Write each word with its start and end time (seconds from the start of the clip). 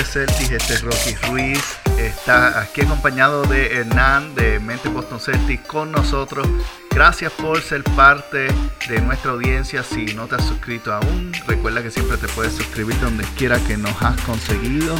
Mente 0.00 0.12
Celtics, 0.12 0.50
este 0.50 0.74
es 0.74 0.82
Rocky 0.82 1.14
Ruiz. 1.28 1.76
Está 1.98 2.58
aquí 2.62 2.80
acompañado 2.80 3.42
de 3.44 3.80
Hernán 3.80 4.34
de 4.34 4.58
Mente 4.58 4.88
Boston 4.88 5.20
Celtics 5.20 5.66
con 5.66 5.92
nosotros. 5.92 6.48
Gracias 6.90 7.30
por 7.32 7.60
ser 7.60 7.84
parte 7.84 8.48
de 8.88 9.00
nuestra 9.02 9.32
audiencia. 9.32 9.82
Si 9.82 10.06
no 10.14 10.26
te 10.26 10.36
has 10.36 10.44
suscrito 10.46 10.94
aún, 10.94 11.32
recuerda 11.46 11.82
que 11.82 11.90
siempre 11.90 12.16
te 12.16 12.28
puedes 12.28 12.54
suscribir 12.54 12.98
donde 13.00 13.24
quiera 13.36 13.58
que 13.66 13.76
nos 13.76 14.00
has 14.00 14.18
conseguido. 14.22 14.94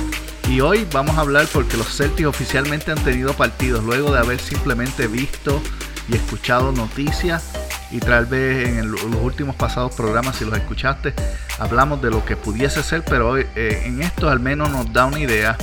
Y 0.51 0.61
hoy 0.61 0.87
vamos 0.93 1.17
a 1.17 1.23
hablar 1.23 1.47
porque 1.51 1.79
los 1.79 1.97
Celtics 1.97 2.29
oficialmente 2.29 2.93
han 2.93 3.03
tenido 3.03 3.33
partidos 3.33 3.83
luego 3.83 4.13
de 4.13 4.19
haber 4.19 4.39
simplemente 4.39 5.07
visto 5.07 5.63
y 6.09 6.17
escuchado 6.17 6.73
noticias 6.73 7.60
y 7.91 7.99
tal 8.01 8.27
vez 8.27 8.69
en 8.69 8.91
los 8.91 9.03
últimos 9.03 9.57
pasados 9.57 9.95
programas, 9.95 10.37
si 10.37 10.45
los 10.45 10.57
escuchaste, 10.57 11.15
hablamos 11.59 12.01
de 12.01 12.11
lo 12.11 12.25
que 12.25 12.37
pudiese 12.37 12.83
ser, 12.83 13.05
pero 13.05 13.31
hoy, 13.31 13.47
eh, 13.57 13.83
en 13.87 14.03
esto 14.03 14.29
al 14.29 14.41
menos 14.41 14.71
nos 14.71 14.93
da 14.93 15.07
una 15.07 15.19
idea 15.19 15.57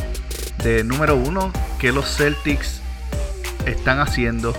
de 0.63 0.83
número 0.83 1.15
uno, 1.15 1.53
que 1.79 1.91
los 1.91 2.17
Celtics 2.17 2.81
están 3.65 3.99
haciendo, 3.99 4.53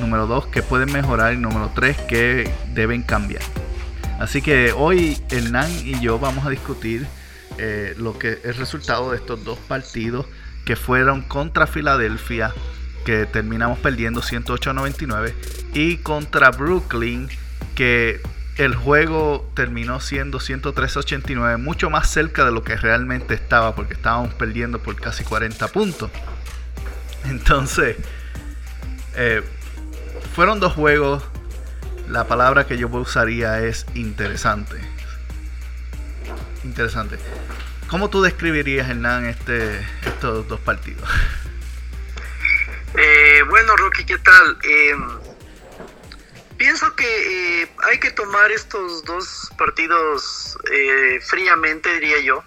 número 0.00 0.26
dos, 0.26 0.46
que 0.46 0.62
pueden 0.62 0.92
mejorar 0.92 1.34
y 1.34 1.36
número 1.38 1.70
tres, 1.74 1.96
que 2.08 2.52
deben 2.74 3.02
cambiar. 3.02 3.42
Así 4.18 4.42
que 4.42 4.72
hoy 4.72 5.20
Hernán 5.30 5.70
y 5.84 6.00
yo 6.00 6.18
vamos 6.18 6.44
a 6.46 6.50
discutir 6.50 7.06
eh, 7.56 7.94
lo 7.98 8.18
que 8.18 8.40
el 8.44 8.54
resultado 8.54 9.10
de 9.10 9.16
estos 9.16 9.44
dos 9.44 9.58
partidos 9.58 10.26
que 10.64 10.76
fueron 10.76 11.22
contra 11.22 11.66
Filadelfia, 11.66 12.52
que 13.04 13.26
terminamos 13.26 13.78
perdiendo 13.78 14.22
108 14.22 14.70
a 14.70 14.72
99, 14.72 15.34
y 15.74 15.98
contra 15.98 16.50
Brooklyn, 16.50 17.28
que 17.74 18.20
el 18.56 18.74
juego 18.74 19.48
terminó 19.54 20.00
siendo 20.00 20.40
103 20.40 20.96
a 20.96 21.00
89, 21.00 21.56
mucho 21.58 21.90
más 21.90 22.10
cerca 22.10 22.44
de 22.44 22.50
lo 22.50 22.64
que 22.64 22.76
realmente 22.76 23.34
estaba, 23.34 23.74
porque 23.74 23.94
estábamos 23.94 24.34
perdiendo 24.34 24.80
por 24.80 24.96
casi 24.96 25.22
40 25.24 25.68
puntos. 25.68 26.10
Entonces, 27.24 27.96
eh, 29.16 29.42
fueron 30.34 30.60
dos 30.60 30.72
juegos. 30.72 31.22
La 32.08 32.26
palabra 32.26 32.66
que 32.66 32.78
yo 32.78 32.88
usaría 32.88 33.60
es 33.60 33.86
interesante. 33.94 34.76
Interesante. 36.64 37.18
¿Cómo 37.88 38.10
tú 38.10 38.22
describirías, 38.22 38.88
Hernán, 38.88 39.26
este, 39.26 39.80
estos 40.04 40.48
dos 40.48 40.60
partidos? 40.60 41.08
Eh, 42.94 43.42
bueno, 43.48 43.76
Rocky, 43.76 44.04
¿qué 44.04 44.18
tal? 44.18 44.58
Eh, 44.62 44.96
pienso 46.56 46.94
que 46.96 47.62
eh, 47.62 47.68
hay 47.84 47.98
que 48.00 48.10
tomar 48.10 48.50
estos 48.50 49.04
dos 49.04 49.50
partidos 49.56 50.58
eh, 50.70 51.20
fríamente, 51.26 51.92
diría 51.94 52.20
yo. 52.20 52.44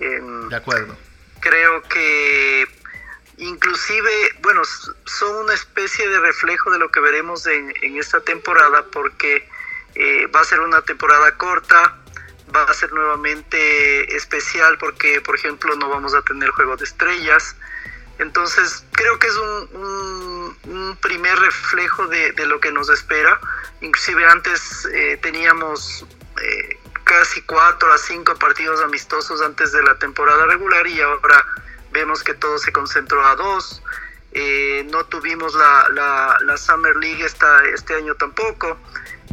Em, 0.00 0.48
De 0.48 0.56
acuerdo. 0.56 0.96
creo 1.40 1.82
que 1.82 2.66
inclusive, 3.38 4.10
bueno, 4.42 4.62
son 5.04 5.36
una 5.44 5.54
especie 5.54 6.08
de 6.08 6.18
reflejo 6.20 6.70
de 6.70 6.78
lo 6.78 6.90
que 6.90 7.00
veremos 7.00 7.46
en, 7.46 7.72
en 7.82 7.96
esta 7.96 8.20
temporada 8.20 8.84
porque 8.90 9.48
eh, 9.94 10.26
va 10.26 10.40
a 10.40 10.44
ser 10.44 10.60
una 10.60 10.82
temporada 10.82 11.36
corta, 11.36 11.96
va 12.54 12.64
a 12.64 12.74
ser 12.74 12.92
nuevamente 12.92 14.16
especial 14.16 14.78
porque, 14.78 15.20
por 15.20 15.36
ejemplo, 15.36 15.74
no 15.76 15.88
vamos 15.88 16.14
a 16.14 16.22
tener 16.22 16.50
juego 16.50 16.76
de 16.76 16.84
estrellas. 16.84 17.56
Entonces, 18.18 18.84
creo 18.92 19.18
que 19.18 19.26
es 19.28 19.36
un, 19.36 20.98
primer 21.00 21.38
reflejo 21.38 22.06
de, 22.08 22.32
lo 22.46 22.60
que 22.60 22.72
nos 22.72 22.90
espera. 22.90 23.40
Inclusive 23.80 24.26
antes 24.26 24.86
eh, 24.92 25.18
teníamos 25.22 26.04
eh, 26.42 26.78
casi 27.04 27.40
cuatro 27.42 27.92
a 27.92 27.98
cinco 27.98 28.34
partidos 28.34 28.80
amistosos 28.80 29.40
antes 29.40 29.72
de 29.72 29.82
la 29.82 29.96
temporada 29.98 30.46
regular 30.46 30.86
y 30.86 31.00
ahora 31.00 31.44
vemos 31.92 32.22
que 32.22 32.34
todo 32.34 32.58
se 32.58 32.72
concentró 32.72 33.24
a 33.24 33.36
dos. 33.36 33.82
Eh, 34.32 34.86
no 34.90 35.06
tuvimos 35.06 35.54
la, 35.54 35.88
la- 36.44 36.56
Summer 36.58 36.96
League 36.96 37.24
esta, 37.24 37.64
este 37.66 37.94
año 37.94 38.14
tampoco. 38.16 38.76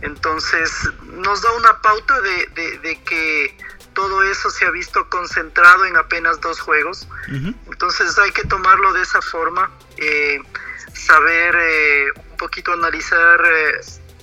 Entonces 0.01 0.71
nos 1.03 1.41
da 1.41 1.51
una 1.53 1.81
pauta 1.81 2.21
de- 2.21 2.77
de 2.79 3.01
que 3.03 3.57
todo 3.95 4.21
eso 4.23 4.51
se 4.51 4.65
ha 4.65 4.69
visto 4.71 5.09
concentrado 5.09 5.85
en 5.85 5.97
apenas 5.97 6.39
dos 6.41 6.59
juegos. 6.59 7.07
Entonces 7.71 8.17
hay 8.19 8.31
que 8.31 8.43
tomarlo 8.43 8.93
de 8.93 9.01
esa 9.01 9.21
forma, 9.23 9.71
eh, 9.97 10.39
saber 10.93 11.55
eh, 11.59 12.11
un 12.31 12.37
poquito 12.37 12.73
analizar 12.73 13.41
eh, 13.43 13.81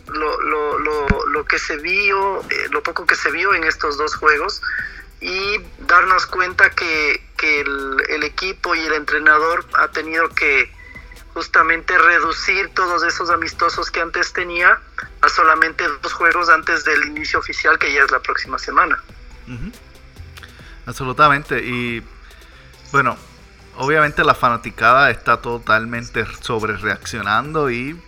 lo, 0.08 0.40
lo- 0.42 0.78
lo- 0.78 1.26
lo 1.26 1.44
que 1.44 1.58
se 1.58 1.76
vio, 1.78 2.40
eh, 2.50 2.68
lo 2.70 2.82
poco 2.82 3.06
que 3.06 3.16
se 3.16 3.30
vio 3.32 3.54
en 3.54 3.64
estos 3.64 3.96
dos 3.98 4.14
juegos 4.14 4.62
y 5.20 5.58
darnos 5.80 6.26
cuenta 6.26 6.70
que, 6.70 7.22
que 7.36 7.60
el, 7.62 7.96
el 8.08 8.22
equipo 8.24 8.74
y 8.74 8.80
el 8.80 8.92
entrenador 8.92 9.64
ha 9.74 9.88
tenido 9.88 10.28
que 10.30 10.70
justamente 11.34 11.96
reducir 11.96 12.68
todos 12.74 13.02
esos 13.04 13.30
amistosos 13.30 13.90
que 13.90 14.00
antes 14.00 14.32
tenía 14.34 14.78
a 15.22 15.28
solamente 15.30 15.84
dos 16.02 16.12
juegos 16.12 16.50
antes 16.50 16.84
del 16.84 17.04
inicio 17.06 17.38
oficial 17.38 17.78
que 17.78 17.90
ya 17.92 18.02
es 18.04 18.10
la 18.10 18.20
próxima 18.20 18.58
semana. 18.58 19.02
Absolutamente. 20.86 21.64
Y 21.64 22.02
bueno, 22.90 23.16
obviamente 23.76 24.24
la 24.24 24.34
fanaticada 24.34 25.10
está 25.10 25.38
totalmente 25.38 26.24
sobre 26.40 26.76
reaccionando 26.76 27.70
y 27.70 28.00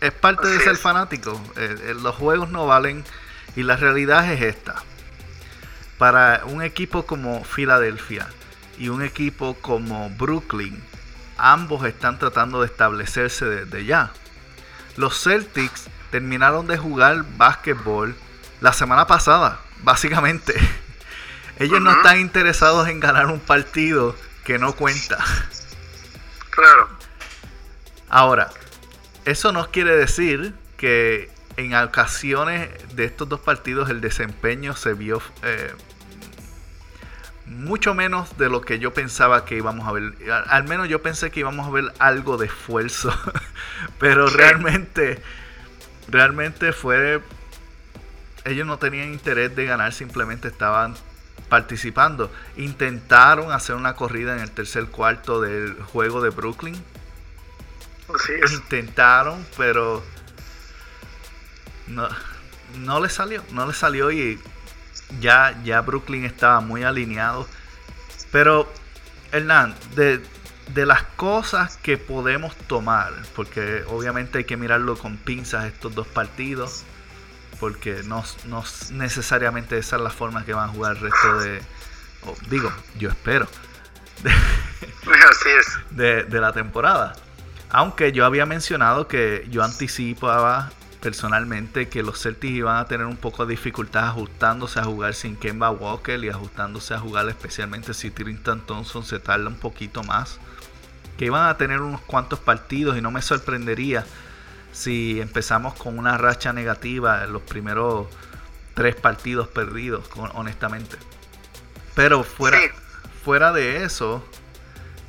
es 0.00 0.12
parte 0.12 0.48
de 0.48 0.58
ser 0.60 0.74
es. 0.74 0.80
fanático. 0.80 1.40
Eh, 1.56 1.76
eh, 1.80 1.94
los 1.94 2.14
juegos 2.14 2.50
no 2.50 2.66
valen 2.66 3.04
y 3.56 3.62
la 3.62 3.76
realidad 3.76 4.30
es 4.32 4.42
esta. 4.42 4.82
Para 5.98 6.42
un 6.46 6.62
equipo 6.62 7.06
como 7.06 7.44
Filadelfia 7.44 8.28
y 8.78 8.88
un 8.88 9.02
equipo 9.02 9.54
como 9.54 10.10
Brooklyn, 10.10 10.82
ambos 11.38 11.84
están 11.86 12.18
tratando 12.18 12.60
de 12.60 12.66
establecerse 12.66 13.44
desde 13.44 13.84
ya. 13.84 14.12
Los 14.96 15.22
Celtics 15.22 15.88
terminaron 16.10 16.66
de 16.66 16.76
jugar 16.76 17.24
básquetbol 17.36 18.14
la 18.60 18.72
semana 18.72 19.06
pasada, 19.06 19.60
básicamente. 19.84 20.54
Ellos 21.58 21.80
no 21.80 21.92
están 21.92 22.18
interesados 22.18 22.88
en 22.88 22.98
ganar 22.98 23.26
un 23.26 23.38
partido 23.38 24.16
que 24.44 24.58
no 24.58 24.74
cuenta. 24.74 25.24
Claro. 26.50 26.88
Ahora, 28.08 28.50
eso 29.24 29.52
no 29.52 29.70
quiere 29.70 29.96
decir 29.96 30.54
que 30.76 31.30
en 31.56 31.74
ocasiones 31.74 32.70
de 32.96 33.04
estos 33.04 33.28
dos 33.28 33.40
partidos 33.40 33.88
el 33.88 34.00
desempeño 34.00 34.74
se 34.74 34.94
vio 34.94 35.22
eh, 35.42 35.72
mucho 37.46 37.94
menos 37.94 38.36
de 38.36 38.48
lo 38.48 38.60
que 38.60 38.78
yo 38.78 38.92
pensaba 38.92 39.44
que 39.44 39.56
íbamos 39.56 39.86
a 39.86 39.92
ver. 39.92 40.14
Al, 40.30 40.44
al 40.48 40.64
menos 40.64 40.88
yo 40.88 41.02
pensé 41.02 41.30
que 41.30 41.40
íbamos 41.40 41.66
a 41.66 41.70
ver 41.70 41.92
algo 41.98 42.36
de 42.36 42.46
esfuerzo, 42.46 43.14
pero 43.98 44.28
realmente, 44.28 45.22
realmente 46.08 46.72
fue... 46.72 47.22
Ellos 48.44 48.66
no 48.66 48.78
tenían 48.78 49.12
interés 49.12 49.54
de 49.56 49.64
ganar, 49.64 49.92
simplemente 49.92 50.48
estaban 50.48 50.94
participando. 51.48 52.30
Intentaron 52.56 53.52
hacer 53.52 53.76
una 53.76 53.94
corrida 53.94 54.34
en 54.34 54.40
el 54.40 54.50
tercer 54.50 54.86
cuarto 54.86 55.40
del 55.40 55.74
juego 55.82 56.20
de 56.20 56.30
Brooklyn 56.30 56.74
Así 58.14 58.32
es. 58.42 58.52
intentaron, 58.52 59.46
pero 59.56 60.02
no, 61.86 62.08
no 62.78 63.00
le 63.00 63.08
salió, 63.08 63.42
no 63.50 63.66
le 63.66 63.72
salió 63.72 64.10
y 64.10 64.40
ya, 65.20 65.58
ya 65.64 65.80
Brooklyn 65.80 66.24
estaba 66.24 66.60
muy 66.60 66.82
alineado. 66.82 67.46
Pero, 68.30 68.70
Hernán, 69.32 69.74
de, 69.94 70.20
de 70.74 70.86
las 70.86 71.02
cosas 71.16 71.76
que 71.78 71.98
podemos 71.98 72.56
tomar, 72.56 73.12
porque 73.36 73.84
obviamente 73.88 74.38
hay 74.38 74.44
que 74.44 74.56
mirarlo 74.56 74.96
con 74.96 75.16
pinzas 75.16 75.66
estos 75.66 75.94
dos 75.94 76.06
partidos, 76.06 76.84
porque 77.58 78.02
no, 78.04 78.24
no 78.46 78.64
necesariamente 78.92 79.78
esa 79.78 79.96
es 79.96 80.02
la 80.02 80.10
forma 80.10 80.44
que 80.44 80.52
van 80.52 80.70
a 80.70 80.72
jugar 80.72 80.96
el 80.96 81.02
resto 81.02 81.38
de... 81.38 81.62
o 82.22 82.34
digo, 82.48 82.72
yo 82.98 83.08
espero. 83.10 83.46
Así 85.30 85.48
es. 85.58 85.78
de, 85.90 86.24
de 86.24 86.40
la 86.40 86.52
temporada. 86.52 87.14
Aunque 87.70 88.12
yo 88.12 88.24
había 88.24 88.46
mencionado 88.46 89.08
que 89.08 89.46
yo 89.50 89.64
anticipaba 89.64 90.70
personalmente 91.04 91.90
que 91.90 92.02
los 92.02 92.22
Celtics 92.22 92.54
iban 92.54 92.78
a 92.78 92.86
tener 92.86 93.06
un 93.06 93.18
poco 93.18 93.44
de 93.44 93.50
dificultad 93.50 94.04
ajustándose 94.06 94.80
a 94.80 94.84
jugar 94.84 95.12
sin 95.12 95.36
Kemba 95.36 95.70
Walker 95.70 96.24
y 96.24 96.30
ajustándose 96.30 96.94
a 96.94 96.98
jugar 96.98 97.28
especialmente 97.28 97.92
si 97.92 98.10
Tristan 98.10 98.62
Thompson 98.62 99.04
se 99.04 99.18
tarda 99.18 99.48
un 99.48 99.56
poquito 99.56 100.02
más. 100.02 100.38
Que 101.18 101.26
iban 101.26 101.46
a 101.46 101.58
tener 101.58 101.82
unos 101.82 102.00
cuantos 102.00 102.38
partidos 102.38 102.96
y 102.96 103.02
no 103.02 103.10
me 103.10 103.20
sorprendería 103.20 104.06
si 104.74 105.20
empezamos 105.20 105.72
con 105.74 105.98
una 105.98 106.18
racha 106.18 106.52
negativa 106.52 107.24
en 107.24 107.32
los 107.32 107.42
primeros 107.42 108.08
tres 108.74 108.94
partidos 108.96 109.48
perdidos, 109.48 110.04
honestamente. 110.34 110.96
Pero 111.94 112.24
fuera, 112.24 112.58
Sí. 112.60 112.66
fuera 113.24 113.52
de 113.52 113.84
eso, 113.84 114.22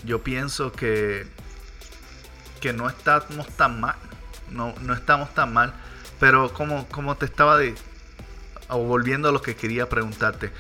yo 0.06 0.22
pienso 0.24 0.72
que 0.72 1.28
que 2.62 2.74
no 2.74 2.88
estamos 2.88 3.48
tan 3.58 3.80
mal. 3.82 3.96
No, 4.50 4.74
no 4.82 4.94
estamos 4.94 5.34
tan 5.36 5.52
mal. 5.54 5.74
Pero 6.20 6.52
como, 6.54 6.88
como 6.88 7.16
te 7.18 7.26
estaba 7.26 7.58
de, 7.58 7.76
o 8.70 8.78
volviendo 8.80 9.30
a 9.30 9.32
lo 9.32 9.42
que 9.42 9.56
quería 9.56 9.88
preguntarte, 9.90 10.52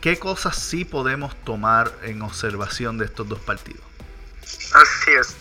¿qué 0.00 0.18
cosas 0.18 0.56
sí 0.56 0.84
podemos 0.84 1.34
tomar 1.44 1.92
en 2.02 2.22
observación 2.22 2.96
de 2.98 3.06
estos 3.06 3.28
dos 3.28 3.40
partidos? 3.40 3.82
Así 4.42 5.10
es. 5.18 5.36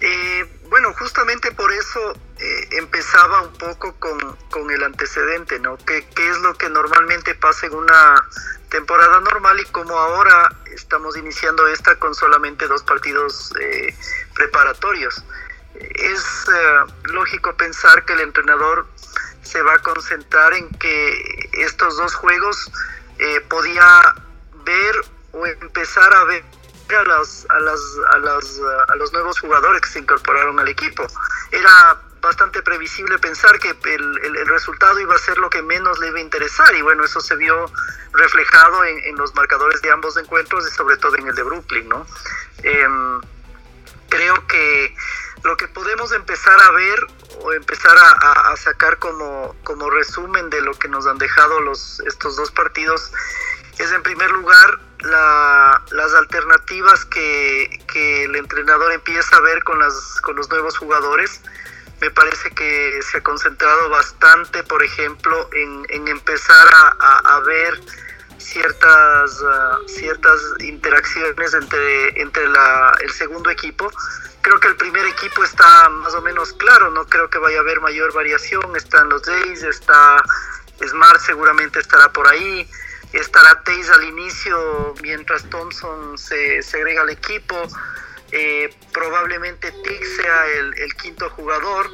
Eh, 0.00 0.57
bueno, 0.68 0.92
justamente 0.98 1.50
por 1.52 1.72
eso 1.72 2.14
eh, 2.38 2.68
empezaba 2.72 3.42
un 3.42 3.52
poco 3.54 3.94
con, 3.98 4.36
con, 4.50 4.70
el 4.70 4.82
antecedente, 4.82 5.58
¿no? 5.60 5.76
¿Qué, 5.78 6.06
¿Qué 6.14 6.28
es 6.28 6.38
lo 6.38 6.54
que 6.54 6.68
normalmente 6.68 7.34
pasa 7.34 7.66
en 7.66 7.74
una 7.74 8.28
temporada 8.68 9.20
normal 9.20 9.58
y 9.60 9.64
como 9.66 9.98
ahora 9.98 10.54
estamos 10.66 11.16
iniciando 11.16 11.66
esta 11.68 11.96
con 11.96 12.14
solamente 12.14 12.66
dos 12.66 12.82
partidos 12.82 13.52
eh, 13.60 13.96
preparatorios? 14.34 15.24
Es 15.74 16.46
lógico 17.04 17.56
pensar 17.56 18.04
que 18.04 18.14
el 18.14 18.20
entrenador 18.20 18.86
se 19.42 19.62
va 19.62 19.74
a 19.74 19.78
concentrar 19.78 20.52
en 20.54 20.68
que 20.70 21.50
estos 21.52 21.96
dos 21.96 22.14
juegos 22.14 22.70
podía 23.48 24.14
ver 24.64 24.94
o 25.32 25.46
empezar 25.46 26.12
a 26.14 26.24
ver 26.24 26.44
a, 26.96 27.04
las, 27.04 27.46
a, 27.48 27.60
las, 27.60 27.80
a, 28.10 28.18
las, 28.18 28.60
a 28.88 28.96
los 28.96 29.12
nuevos 29.12 29.40
jugadores 29.40 29.80
que 29.82 29.88
se 29.88 29.98
incorporaron 29.98 30.58
al 30.60 30.68
equipo. 30.68 31.06
Era 31.50 32.00
bastante 32.20 32.62
previsible 32.62 33.18
pensar 33.18 33.58
que 33.58 33.70
el, 33.70 34.18
el, 34.24 34.46
resultado 34.46 34.98
iba 34.98 35.14
a 35.14 35.18
ser 35.18 35.38
lo 35.38 35.48
que 35.50 35.62
menos 35.62 35.98
le 36.00 36.08
iba 36.08 36.18
a 36.18 36.22
interesar 36.22 36.74
y 36.74 36.82
bueno, 36.82 37.04
eso 37.04 37.20
se 37.20 37.36
vio 37.36 37.70
reflejado 38.12 38.84
en, 38.84 38.98
en 39.04 39.16
los 39.16 39.34
marcadores 39.34 39.80
de 39.82 39.90
ambos 39.90 40.16
encuentros 40.16 40.66
y 40.66 40.74
sobre 40.74 40.96
todo 40.96 41.16
en 41.16 41.28
el 41.28 41.34
de 41.34 41.42
Brooklyn, 41.42 41.88
¿no? 41.88 42.06
Eh, 42.62 42.86
creo 44.08 44.46
que 44.46 44.96
lo 45.44 45.56
que 45.56 45.68
podemos 45.68 46.12
empezar 46.12 46.60
a 46.60 46.70
ver 46.72 47.06
o 47.40 47.52
empezar 47.52 47.96
a, 47.96 48.50
a, 48.50 48.56
sacar 48.56 48.98
como, 48.98 49.54
como 49.62 49.88
resumen 49.90 50.50
de 50.50 50.60
lo 50.60 50.74
que 50.74 50.88
nos 50.88 51.06
han 51.06 51.18
dejado 51.18 51.60
los, 51.60 52.00
estos 52.00 52.36
dos 52.36 52.50
partidos 52.50 53.12
es 53.78 53.92
en 53.92 54.02
primer 54.02 54.30
lugar 54.32 54.80
la, 55.00 55.82
las 55.90 56.14
alternativas 56.14 57.04
que, 57.06 57.78
el 58.24 58.36
entrenador 58.36 58.92
empieza 58.92 59.36
a 59.36 59.40
ver 59.40 59.62
con, 59.64 59.78
las, 59.78 60.20
con 60.20 60.36
los 60.36 60.48
nuevos 60.50 60.76
jugadores. 60.78 61.40
Me 62.00 62.10
parece 62.10 62.50
que 62.50 63.00
se 63.02 63.18
ha 63.18 63.22
concentrado 63.22 63.88
bastante, 63.88 64.62
por 64.62 64.82
ejemplo, 64.82 65.48
en, 65.52 66.06
empezar 66.06 66.68
a, 67.00 67.40
ver 67.40 67.80
ciertas, 68.38 69.40
uh, 69.40 69.88
ciertas 69.88 70.40
interacciones 70.60 71.54
entre, 71.54 72.22
entre 72.22 72.48
la, 72.48 72.96
el 73.00 73.10
segundo 73.10 73.50
equipo. 73.50 73.90
Creo 74.42 74.60
que 74.60 74.68
el 74.68 74.76
primer 74.76 75.06
equipo 75.06 75.42
está 75.42 75.88
más 75.88 76.14
o 76.14 76.22
menos 76.22 76.52
claro, 76.52 76.90
no 76.90 77.04
creo 77.06 77.28
que 77.28 77.38
vaya 77.38 77.58
a 77.58 77.60
haber 77.62 77.80
mayor 77.80 78.12
variación. 78.12 78.76
Están 78.76 79.08
los 79.08 79.22
Days, 79.22 79.62
está 79.64 80.22
Smart 80.86 81.20
seguramente 81.20 81.80
estará 81.80 82.12
por 82.12 82.28
ahí 82.28 82.68
estará 83.12 83.62
Taze 83.64 83.92
al 83.92 84.04
inicio 84.04 84.94
mientras 85.02 85.48
Thompson 85.50 86.18
se, 86.18 86.62
se 86.62 86.76
agrega 86.76 87.02
al 87.02 87.10
equipo. 87.10 87.56
Eh, 88.30 88.74
probablemente 88.92 89.72
Tick 89.72 90.04
sea 90.04 90.46
el, 90.58 90.94
quinto 90.96 91.30
jugador. 91.30 91.90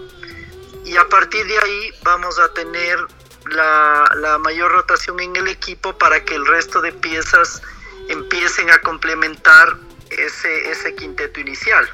Y 0.84 0.96
a 0.96 1.08
partir 1.08 1.46
de 1.46 1.58
ahí 1.58 1.92
vamos 2.02 2.38
a 2.38 2.52
tener 2.52 2.98
la, 3.46 4.10
la, 4.16 4.38
mayor 4.38 4.72
rotación 4.72 5.20
en 5.20 5.36
el 5.36 5.48
equipo 5.48 5.96
para 5.96 6.24
que 6.24 6.34
el 6.34 6.44
resto 6.46 6.80
de 6.80 6.92
piezas 6.92 7.62
empiecen 8.08 8.70
a 8.70 8.78
complementar 8.80 9.76
ese, 10.10 10.70
ese 10.70 10.94
quinteto 10.94 11.40
inicial. 11.40 11.88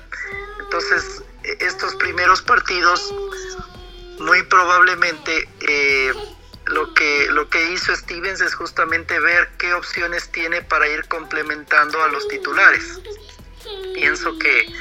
Entonces, 0.61 1.23
estos 1.43 1.94
primeros 1.96 2.43
partidos 2.43 3.12
muy 4.19 4.43
probablemente 4.44 5.49
eh, 5.61 6.12
lo 6.66 6.94
que, 6.94 7.26
lo 7.30 7.48
que 7.48 7.72
hizo 7.72 7.94
Stevens 7.96 8.40
es 8.40 8.54
justamente 8.54 9.18
ver 9.18 9.48
qué 9.58 9.72
opciones 9.74 10.30
tiene 10.30 10.62
para 10.62 10.88
ir 10.88 11.06
complementando 11.08 12.02
a 12.02 12.08
los 12.08 12.28
titulares. 12.28 13.00
Pienso 13.94 14.38
que, 14.38 14.72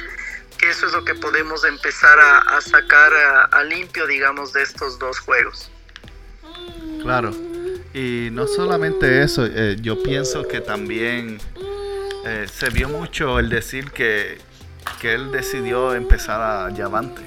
que 0.58 0.70
eso 0.70 0.86
es 0.86 0.92
lo 0.92 1.04
que 1.04 1.14
podemos 1.14 1.64
empezar 1.64 2.18
a, 2.18 2.38
a 2.38 2.60
sacar 2.60 3.12
a, 3.12 3.44
a, 3.44 3.64
limpio, 3.64 4.06
digamos, 4.06 4.52
de 4.52 4.62
estos 4.62 4.98
dos 4.98 5.18
juegos. 5.18 5.70
Claro, 7.02 7.32
y 7.94 8.28
no 8.30 8.46
solamente 8.46 9.22
eso, 9.22 9.46
eh, 9.46 9.76
yo 9.80 10.02
pienso 10.02 10.46
que 10.46 10.60
también 10.60 11.40
eh, 12.24 12.46
se 12.52 12.68
vio 12.68 12.88
mucho 12.88 13.38
el 13.38 13.48
decir 13.48 13.90
que, 13.90 14.38
que 15.00 15.14
él 15.14 15.32
decidió 15.32 15.94
empezar 15.94 16.40
a 16.40 16.70
Llavante. 16.70 17.22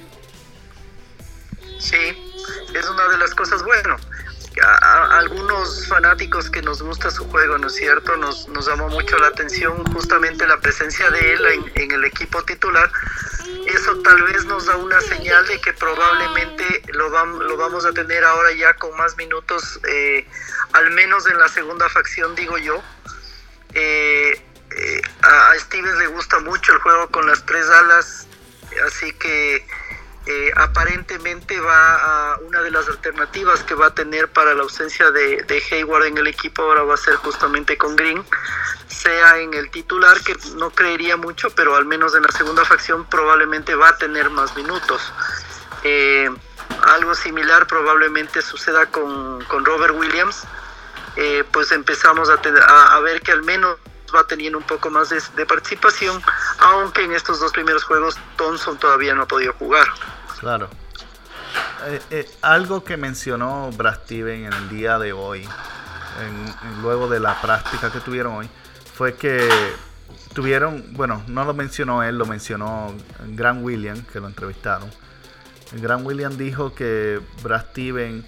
Sí, 1.79 1.97
es 2.73 2.89
una 2.89 3.09
de 3.09 3.17
las 3.17 3.35
cosas 3.35 3.61
buenas 3.63 4.12
a, 4.61 5.17
algunos 5.17 5.88
fanáticos 5.88 6.50
que 6.50 6.61
nos 6.61 6.81
gusta 6.81 7.09
su 7.09 7.27
juego, 7.29 7.57
¿no 7.57 7.67
es 7.67 7.75
cierto? 7.75 8.15
Nos, 8.17 8.47
nos 8.50 8.67
llamó 8.67 8.89
mucho 8.89 9.17
la 9.17 9.27
atención 9.27 9.83
justamente 9.94 10.45
la 10.45 10.59
presencia 10.59 11.09
de 11.11 11.33
él 11.33 11.45
en, 11.45 11.71
en, 11.75 11.91
el 11.91 12.05
equipo 12.05 12.44
titular. 12.44 12.91
Eso 13.65 13.97
tal 14.01 14.21
vez 14.23 14.45
nos 14.45 14.65
da 14.65 14.75
una 14.77 15.00
señal 15.01 15.45
de 15.47 15.59
que 15.61 15.73
probablemente 15.73 16.83
lo, 16.94 17.09
vam, 17.09 17.39
lo 17.39 17.57
vamos 17.57 17.85
a 17.85 17.91
tener 17.94 18.23
ahora 18.23 18.51
ya 18.53 18.73
con 18.75 18.95
más 18.97 19.15
minutos, 19.17 19.79
eh, 19.88 20.27
al 20.73 20.91
menos 20.91 21.27
en 21.27 21.39
la 21.39 21.47
segunda 21.47 21.89
facción, 21.89 22.35
digo 22.35 22.57
yo. 22.57 22.83
Eh, 23.73 24.41
eh, 24.75 25.01
a 25.21 25.53
Stevens 25.59 25.97
le 25.97 26.07
gusta 26.07 26.39
mucho 26.39 26.73
el 26.73 26.79
juego 26.79 27.09
con 27.09 27.25
las 27.25 27.45
tres 27.45 27.67
alas, 27.69 28.27
así 28.85 29.13
que 29.13 29.65
eh, 30.25 30.51
aparentemente 30.55 31.59
va 31.59 31.95
a 32.33 32.37
una 32.37 32.61
de 32.61 32.71
las 32.71 32.87
alternativas 32.87 33.61
que 33.63 33.75
va 33.75 33.87
a 33.87 33.93
tener 33.93 34.29
para 34.29 34.53
la 34.53 34.63
ausencia 34.63 35.11
de, 35.11 35.63
Hayward 35.69 36.05
en 36.05 36.17
el 36.17 36.27
equipo 36.27 36.61
ahora 36.61 36.83
va 36.83 36.93
a 36.93 36.97
ser 36.97 37.15
justamente 37.15 37.77
con 37.77 37.97
Green, 37.97 38.23
sea 38.87 39.39
en 39.39 39.53
el 39.53 39.69
titular 39.69 40.21
que 40.21 40.37
no 40.55 40.69
creería 40.69 41.17
mucho, 41.17 41.49
pero 41.49 41.75
al 41.75 41.85
menos 41.85 42.15
en 42.15 42.23
la 42.23 42.31
segunda 42.31 42.63
facción 42.63 43.05
probablemente 43.05 43.75
va 43.75 43.89
a 43.89 43.97
tener 43.97 44.29
más 44.29 44.56
minutos. 44.56 45.11
Eh, 45.83 46.30
algo 46.83 47.15
similar 47.15 47.68
probablemente 47.68 48.42
suceda 48.42 48.85
con, 48.85 49.44
con 49.45 49.65
Robert 49.65 49.94
Williams, 49.94 50.44
eh, 51.18 51.44
pues 51.51 51.71
empezamos 51.73 52.30
a, 52.30 52.35
a 52.95 52.99
ver 53.01 53.21
que 53.21 53.33
al 53.33 53.44
menos 53.44 53.77
va 54.13 54.23
teniendo 54.25 54.57
un 54.57 54.63
poco 54.63 54.89
más 54.89 55.09
de, 55.09 55.45
participación, 55.45 56.21
aunque 56.59 57.03
en 57.03 57.13
estos 57.13 57.39
dos 57.39 57.51
primeros 57.51 57.83
juegos 57.83 58.17
Thompson 58.37 58.77
todavía 58.77 59.13
no 59.13 59.23
ha 59.23 59.27
podido 59.27 59.53
jugar. 59.53 59.87
Claro. 60.39 60.69
Eh, 61.85 62.01
eh, 62.11 62.31
algo 62.41 62.83
que 62.83 62.97
mencionó 62.97 63.69
Brad 63.71 64.03
Steven 64.05 64.45
en 64.45 64.53
el 64.53 64.69
día 64.69 64.97
de 64.99 65.13
hoy, 65.13 65.47
luego 66.81 67.07
de 67.09 67.19
la 67.19 67.41
práctica 67.41 67.91
que 67.91 67.99
tuvieron 67.99 68.35
hoy, 68.35 68.49
fue 68.95 69.15
que 69.15 69.49
tuvieron, 70.33 70.93
bueno, 70.93 71.23
no 71.27 71.45
lo 71.45 71.53
mencionó 71.53 72.03
él, 72.03 72.17
lo 72.17 72.25
mencionó 72.25 72.93
Grant 73.29 73.63
William, 73.63 74.03
que 74.05 74.19
lo 74.19 74.27
entrevistaron. 74.27 74.89
Grant 75.73 76.05
William 76.05 76.37
dijo 76.37 76.73
que 76.73 77.19
Brad 77.41 77.65
Steven 77.71 78.25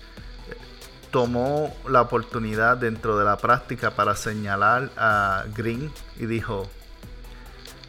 tomó 1.15 1.73
la 1.87 2.01
oportunidad 2.01 2.75
dentro 2.75 3.17
de 3.17 3.23
la 3.23 3.37
práctica 3.37 3.91
para 3.91 4.17
señalar 4.17 4.91
a 4.97 5.45
Green 5.55 5.89
y 6.17 6.25
dijo, 6.25 6.69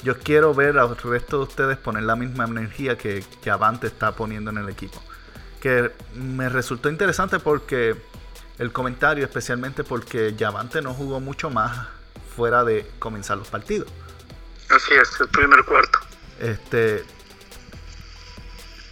yo 0.05 0.17
quiero 0.17 0.55
ver 0.55 0.79
al 0.79 0.97
resto 0.97 1.39
de 1.39 1.43
ustedes 1.43 1.77
poner 1.77 2.05
la 2.05 2.15
misma 2.15 2.45
energía 2.45 2.97
que, 2.97 3.25
que 3.43 3.51
Avante 3.51 3.89
está 3.89 4.13
poniendo 4.13 4.53
en 4.53 4.59
el 4.59 4.69
equipo. 4.69 5.03
Que 5.61 5.91
me 6.15 6.49
resultó 6.49 6.89
interesante 6.89 7.41
porque 7.41 7.97
el 8.61 8.71
comentario, 8.71 9.25
especialmente 9.25 9.83
porque 9.83 10.37
Yavante 10.37 10.81
no 10.81 10.95
jugó 10.95 11.19
mucho 11.19 11.51
más 11.51 11.89
fuera 12.37 12.63
de 12.63 12.89
comenzar 13.01 13.39
los 13.39 13.49
partidos. 13.49 13.89
Así 14.71 14.95
es, 14.95 15.21
el 15.21 15.29
primer 15.31 15.65
cuarto. 15.65 15.99
Este, 16.39 17.05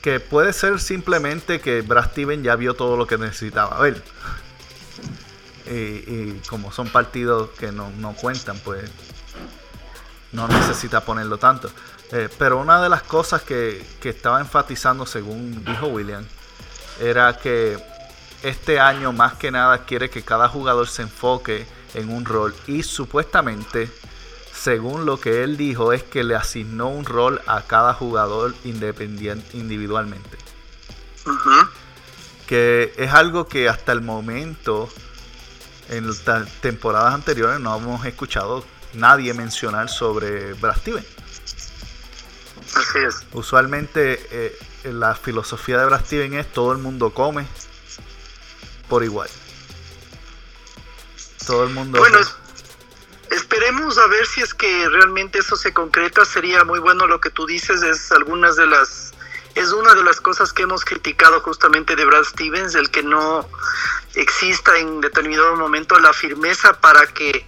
que 0.05 0.21
puede 0.21 0.53
ser 0.53 0.81
simplemente 0.81 1.63
que 1.63 1.81
Brad 1.81 2.11
Steven 2.11 2.43
ya 2.43 2.57
vio 2.57 2.75
todo 2.75 2.95
lo 2.95 3.07
que 3.07 3.17
necesitaba 3.17 3.79
ver. 3.81 4.03
Y, 5.67 6.33
como 6.47 6.71
son 6.71 6.91
partidos 6.91 7.49
que 7.59 7.73
no, 7.73 7.89
no, 7.97 8.13
cuentan, 8.13 8.59
pues 8.59 8.91
no 10.33 10.47
necesita 10.47 11.01
ponerlo 11.01 11.39
tanto. 11.39 11.71
Eh, 12.13 12.29
pero 12.39 12.59
una 12.59 12.83
de 12.83 12.91
las 12.91 13.03
cosas 13.03 13.41
que, 13.41 13.83
que 13.99 14.11
estaba 14.11 14.41
enfatizando, 14.41 15.07
según 15.07 15.65
dijo 15.65 15.87
William, 15.87 16.27
era 17.01 17.39
que 17.39 17.79
este 18.43 18.79
año 18.79 19.11
más 19.11 19.33
que 19.37 19.51
nada 19.51 19.87
quiere 19.87 20.11
que 20.11 20.21
cada 20.21 20.51
jugador 20.51 20.87
se 20.87 21.01
enfoque 21.01 21.67
en 21.95 22.11
un 22.11 22.27
rol 22.27 22.55
y 22.67 22.83
supuestamente 22.83 23.91
según 24.65 25.05
lo 25.05 25.21
que 25.21 25.45
él 25.45 25.59
dijo, 25.59 25.93
es 25.93 26.03
que 26.03 26.25
le 26.25 26.35
asignó 26.35 26.89
un 26.89 27.05
rol 27.05 27.43
a 27.47 27.61
cada 27.67 27.93
jugador 27.93 28.55
independiente 28.65 29.59
individualmente. 29.59 30.39
Uh 31.27 31.33
-huh. 31.33 31.69
Que 32.47 32.95
es 32.97 33.13
algo 33.13 33.47
que 33.47 33.69
hasta 33.69 33.93
el 33.93 34.01
momento, 34.01 34.89
en 35.91 36.07
las 36.07 36.51
temporadas 36.63 37.13
anteriores, 37.13 37.61
no 37.61 37.77
hemos 37.77 38.07
escuchado 38.07 38.65
nadie 38.95 39.35
mencionar 39.35 39.91
sobre 39.91 40.55
Brad 40.55 40.79
Steven. 40.79 41.07
Así 42.75 42.99
es. 43.07 43.17
Usualmente 43.33 44.27
eh, 44.31 44.59
la 44.85 45.15
filosofía 45.15 45.79
de 45.79 45.85
Brad 45.85 46.07
Steven 46.07 46.33
es 46.33 46.51
todo 46.51 46.73
el 46.73 46.79
mundo 46.79 47.13
come 47.13 47.47
por 48.89 49.05
igual. 49.05 49.29
Todo 51.47 51.65
el 51.65 51.75
mundo... 51.75 51.99
Bueno, 51.99 52.19
esperemos 53.45 53.99
a 53.99 54.07
ver 54.07 54.27
si 54.27 54.41
es 54.41 54.55
que 54.55 54.89
realmente 54.89 55.39
eso 55.39 55.55
se 55.55 55.75
concreta. 55.75 56.25
Sería 56.25 56.65
muy 56.65 56.79
bueno 56.79 57.07
lo 57.07 57.21
que 57.21 57.29
tú 57.29 57.47
dices, 57.47 57.83
es 57.83 58.11
algunas 58.11 58.57
de 58.57 58.67
las... 58.67 59.13
Es 59.55 59.71
una 59.73 59.95
de 59.95 60.03
las 60.03 60.21
cosas 60.21 60.53
que 60.53 60.63
hemos 60.63 60.85
criticado 60.85 61.41
justamente 61.41 61.95
de 61.95 62.05
Brad 62.05 62.25
Stevens, 62.25 62.75
el 62.75 62.91
que 62.91 63.03
no 63.05 63.49
exista 64.15 64.77
en 64.79 65.01
determinado 65.01 65.55
momento 65.57 65.97
la 66.01 66.13
firmeza 66.13 66.81
para 66.81 67.07
que 67.07 67.47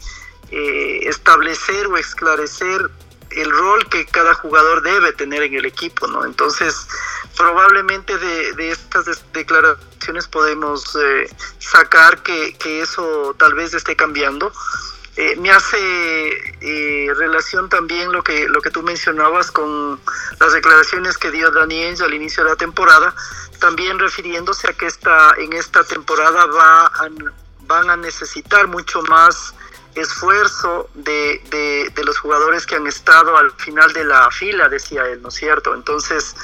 eh, 0.53 1.01
establecer 1.09 1.89
o 1.89 1.97
esclarecer 1.97 2.91
el 3.31 3.51
rol 3.51 3.89
que 3.89 4.07
cada 4.07 4.35
jugador 4.35 4.83
debe 4.83 5.13
tener 5.15 5.43
en 5.43 5.55
el 5.55 5.65
equipo, 5.65 6.07
¿no? 6.07 6.25
Entonces, 6.25 6.87
probablemente 7.37 8.17
de, 8.19 8.71
estas 8.71 9.07
declaraciones 9.33 10.29
podemos 10.29 10.95
eh, 10.95 11.29
sacar 11.59 12.23
que, 12.23 12.55
que, 12.55 12.83
eso 12.83 13.35
tal 13.37 13.55
vez 13.55 13.75
esté 13.75 13.97
cambiando. 13.97 14.53
Eh, 15.17 15.35
me 15.37 15.51
hace 15.51 15.79
eh, 16.61 17.09
relación 17.17 17.69
también 17.71 18.13
lo 18.13 18.23
que, 18.23 18.49
lo 18.49 18.61
que 18.61 18.71
tú 18.71 18.83
mencionabas 18.83 19.51
con 19.51 19.99
las 20.39 20.53
declaraciones 20.53 21.17
que 21.17 21.31
dio 21.31 21.51
Daniel 21.51 21.97
al 22.03 22.13
inicio 22.13 22.45
de 22.45 22.51
la 22.51 22.57
temporada, 22.57 23.15
también 23.59 23.99
refiriéndose 23.99 24.69
a 24.69 24.75
que 24.75 24.87
esta, 24.87 25.35
en 25.39 25.53
esta 25.55 25.85
temporada 25.85 26.45
va 26.47 26.93
van 27.67 27.91
a 27.91 27.97
necesitar 27.97 28.69
mucho 28.69 29.03
más 29.03 29.55
esfuerzo 29.95 30.89
de, 30.95 31.41
de, 31.95 32.05
los 32.05 32.19
jugadores 32.19 32.67
que 32.67 32.77
han 32.77 32.87
estado 32.87 33.37
al 33.37 33.51
final 33.53 33.93
de 33.93 34.05
la 34.05 34.31
fila, 34.31 34.69
decía 34.69 35.05
él, 35.07 35.23
¿no 35.23 35.29
es 35.29 35.35
cierto? 35.35 35.75
Entonces, 35.75 36.37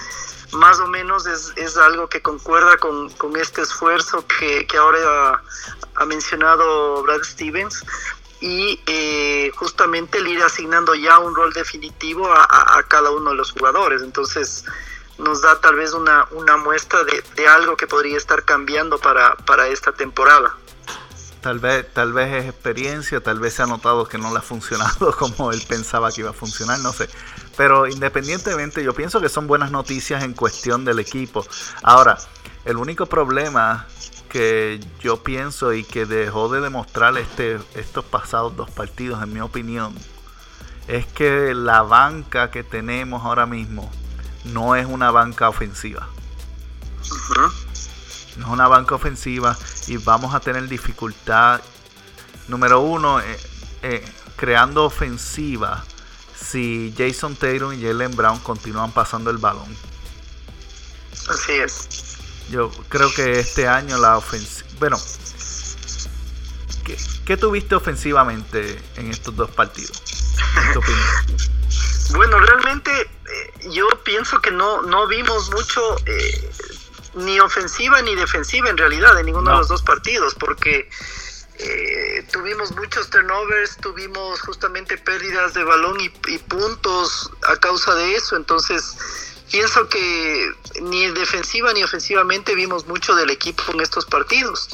más 0.53 0.81
o 0.81 0.87
menos 0.87 1.27
es, 1.27 1.53
es 1.57 1.77
algo 1.77 2.09
que 2.09 2.21
concuerda 2.21 2.77
con, 2.79 3.11
con 3.11 3.37
este 3.37 3.63
esfuerzo 3.63 4.27
que, 4.27 4.67
que 4.67 4.77
ahora 4.77 5.43
ha, 5.97 6.07
mencionado 6.07 7.03
Brad 7.03 7.23
Stevens 7.23 7.85
y 8.43 8.81
eh, 8.87 9.53
justamente 9.55 10.19
el 10.19 10.27
ir 10.27 10.43
asignando 10.43 10.97
ya 10.97 11.21
un 11.21 11.33
rol 11.33 11.53
definitivo 11.53 12.29
a, 12.29 12.77
a, 12.77 12.83
cada 12.83 13.13
uno 13.13 13.31
de 13.31 13.37
los 13.37 13.53
jugadores. 13.53 14.03
Entonces, 14.03 14.65
nos 15.17 15.43
da 15.43 15.61
tal 15.61 15.77
vez 15.77 15.93
una, 15.93 16.27
una 16.33 16.57
muestra 16.57 17.05
de, 17.05 17.23
de 17.37 17.47
algo 17.47 17.77
que 17.77 17.87
podría 17.87 18.17
estar 18.17 18.45
cambiando 18.45 18.99
para, 18.99 19.37
para 19.37 19.69
esta 19.69 19.93
temporada. 19.93 20.57
Tal 21.41 21.61
vez, 21.61 21.87
tal 21.95 22.13
vez 22.13 22.35
es 22.35 22.47
experiencia, 22.47 23.21
tal 23.21 23.39
vez 23.39 23.55
se 23.55 23.63
ha 23.63 23.67
notado 23.67 24.09
que 24.09 24.19
no 24.19 24.33
le 24.33 24.39
ha 24.39 24.43
funcionado 24.43 25.17
como 25.19 25.53
él 25.53 25.63
pensaba 25.69 26.11
que 26.11 26.23
iba 26.23 26.31
a 26.31 26.35
funcionar, 26.35 26.81
no 26.81 26.93
sé. 26.93 27.09
Pero 27.57 27.87
independientemente, 27.87 28.83
yo 28.83 28.93
pienso 28.93 29.21
que 29.21 29.29
son 29.29 29.47
buenas 29.47 29.71
noticias 29.71 30.25
en 30.25 30.33
cuestión 30.33 30.85
del 30.85 30.99
equipo. 30.99 31.47
Ahora, 31.85 32.19
el 32.65 32.77
único 32.77 33.07
problema 33.07 33.87
que 34.33 34.81
yo 35.01 35.23
pienso 35.23 35.75
y 35.75 35.85
que 35.85 36.07
dejó 36.07 36.49
de 36.49 36.63
demostrar 36.63 37.19
este, 37.19 37.61
estos 37.75 38.05
pasados 38.05 38.57
dos 38.57 38.71
partidos, 38.71 39.23
en 39.23 39.33
mi 39.33 39.41
opinión, 39.41 39.95
es 40.89 41.07
que 41.07 41.55
la 41.55 41.83
banca 41.83 42.51
que 42.51 42.65
tenemos 42.65 43.25
ahora 43.25 43.45
mismo 43.45 43.91
no 44.45 44.75
es 44.75 44.87
una 44.87 45.11
banca 45.11 45.51
ofensiva 45.51 46.09
no 48.37 48.47
es 48.47 48.53
una 48.53 48.69
banca 48.69 48.95
ofensiva 48.95 49.57
y 49.87 49.97
vamos 49.99 50.35
a 50.35 50.41
tener 50.41 50.69
dificultad, 50.69 51.61
número 52.49 52.81
uno, 52.81 53.21
eh, 53.21 53.39
eh, 53.83 54.05
creando 54.37 54.85
ofensiva 54.85 55.85
si 56.35 56.95
Jason 56.97 57.37
Taylor 57.37 57.75
y 57.75 57.83
Jalen 57.83 58.17
Brown 58.17 58.39
continúan 58.41 58.91
pasando 58.93 59.31
el 59.31 59.39
balón. 59.39 59.77
Así 61.29 61.53
es. 61.53 62.19
Yo 62.53 62.71
creo 62.91 63.11
que 63.15 63.41
este 63.41 63.67
año 63.67 63.97
la 63.97 64.19
ofensiva... 64.19 64.69
Bueno, 64.79 64.99
¿qué, 67.25 67.37
tuviste 67.39 67.75
ofensivamente 67.75 68.79
en 68.97 69.11
estos 69.11 69.35
dos 69.35 69.51
partidos? 69.51 70.03
Bueno, 72.15 72.39
realmente 72.41 72.91
eh, 73.01 73.71
yo 73.71 73.89
pienso 74.05 74.39
que 74.43 74.51
no, 74.51 74.83
no 74.83 75.07
vimos 75.07 75.51
mucho 75.51 75.81
ni 77.15 77.41
ofensiva 77.41 78.03
ni 78.03 78.15
defensiva 78.15 78.69
en 78.69 78.77
realidad 78.77 79.19
en 79.19 79.25
ninguno 79.27 79.51
de 79.51 79.57
los 79.57 79.69
dos 79.69 79.83
partidos, 79.83 80.35
porque 80.35 80.91
eh, 81.59 82.27
tuvimos 82.33 82.73
muchos 82.73 83.09
turnovers, 83.09 83.77
tuvimos 83.79 84.41
justamente 84.41 84.99
pérdidas 84.99 85.55
de 85.55 85.65
balón 85.65 85.97
y, 86.01 86.09
puntos 86.39 87.31
a 87.43 87.57
causa 87.57 87.95
de 87.95 88.15
eso, 88.15 88.37
entonces 88.37 88.95
pienso 89.53 89.89
que 89.89 90.53
ni 90.81 91.07
defensiva 91.09 91.73
ni 91.73 91.85
ofensivamente 91.85 92.55
vimos 92.55 92.87
mucho 92.87 93.15
del 93.15 93.31
equipo 93.31 93.63
en 93.73 93.81
estos 93.81 94.07
partidos. 94.07 94.69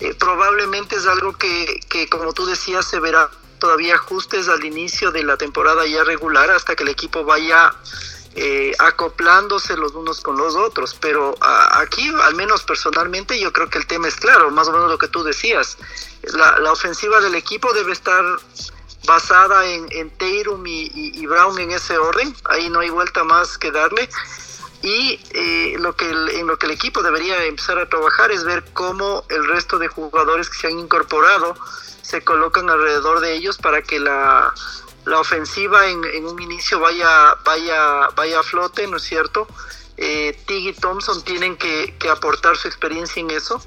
Eh, 0.00 0.14
probablemente 0.14 0.96
es 0.96 1.06
algo 1.06 1.36
que, 1.36 1.80
que, 1.88 2.08
como 2.08 2.32
tú 2.32 2.46
decías, 2.46 2.86
se 2.86 2.98
verá 2.98 3.30
todavía 3.60 3.94
ajustes 3.94 4.48
al 4.48 4.64
inicio 4.64 5.12
de 5.12 5.22
la 5.22 5.36
temporada 5.36 5.86
ya 5.86 6.02
regular 6.04 6.50
hasta 6.50 6.74
que 6.74 6.82
el 6.82 6.90
equipo 6.90 7.24
vaya 7.24 7.74
eh, 8.38 8.72
acoplándose 8.78 9.78
los 9.78 9.92
unos 9.92 10.20
con 10.20 10.36
los 10.36 10.54
otros. 10.56 10.96
Pero 11.00 11.34
aquí, 11.40 12.12
al 12.22 12.34
menos 12.34 12.64
personalmente, 12.64 13.40
yo 13.40 13.52
creo 13.52 13.70
que 13.70 13.78
el 13.78 13.86
tema 13.86 14.08
es 14.08 14.16
claro, 14.16 14.50
más 14.50 14.68
o 14.68 14.72
menos 14.72 14.90
lo 14.90 14.98
que 14.98 15.08
tú 15.08 15.22
decías. 15.22 15.78
La, 16.34 16.70
ofensiva 16.70 17.20
del 17.20 17.34
equipo 17.34 17.72
debe 17.72 17.92
estar 17.92 18.24
basada 19.06 19.64
en, 19.66 19.86
en 19.92 20.12
y, 20.20 21.26
Brown 21.26 21.58
en 21.58 21.70
ese 21.70 21.96
orden. 21.96 22.34
Ahí 22.50 22.68
no 22.68 22.80
hay 22.80 22.90
vuelta 22.90 23.24
más 23.24 23.56
que 23.58 23.70
darle. 23.70 24.08
Y 24.82 25.20
eh, 25.30 25.76
lo 25.78 25.96
que 25.96 26.08
en 26.10 26.46
lo 26.46 26.58
que 26.58 26.66
el 26.66 26.72
equipo 26.72 27.02
debería 27.02 27.42
empezar 27.44 27.78
a 27.78 27.88
trabajar 27.88 28.30
es 28.30 28.44
ver 28.44 28.64
cómo 28.72 29.24
el 29.30 29.46
resto 29.46 29.78
de 29.78 29.88
jugadores 29.88 30.50
que 30.50 30.58
se 30.58 30.66
han 30.66 30.78
incorporado 30.78 31.54
se 32.02 32.22
colocan 32.22 32.70
alrededor 32.70 33.20
de 33.20 33.34
ellos 33.34 33.56
para 33.58 33.82
que 33.82 33.98
la, 33.98 34.52
la 35.06 35.20
ofensiva 35.20 35.86
en, 35.88 36.26
un 36.26 36.40
inicio 36.42 36.80
vaya, 36.80 37.36
vaya, 37.44 38.08
vaya 38.14 38.40
a 38.40 38.42
flote, 38.42 38.86
¿no 38.88 38.98
es 38.98 39.04
cierto? 39.04 39.46
Eh, 39.96 40.38
Tig 40.46 40.66
y 40.68 40.72
Thompson 40.72 41.22
tienen 41.22 41.56
que, 41.56 41.94
aportar 42.10 42.56
su 42.56 42.68
experiencia 42.68 43.20
en 43.20 43.30
eso. 43.30 43.62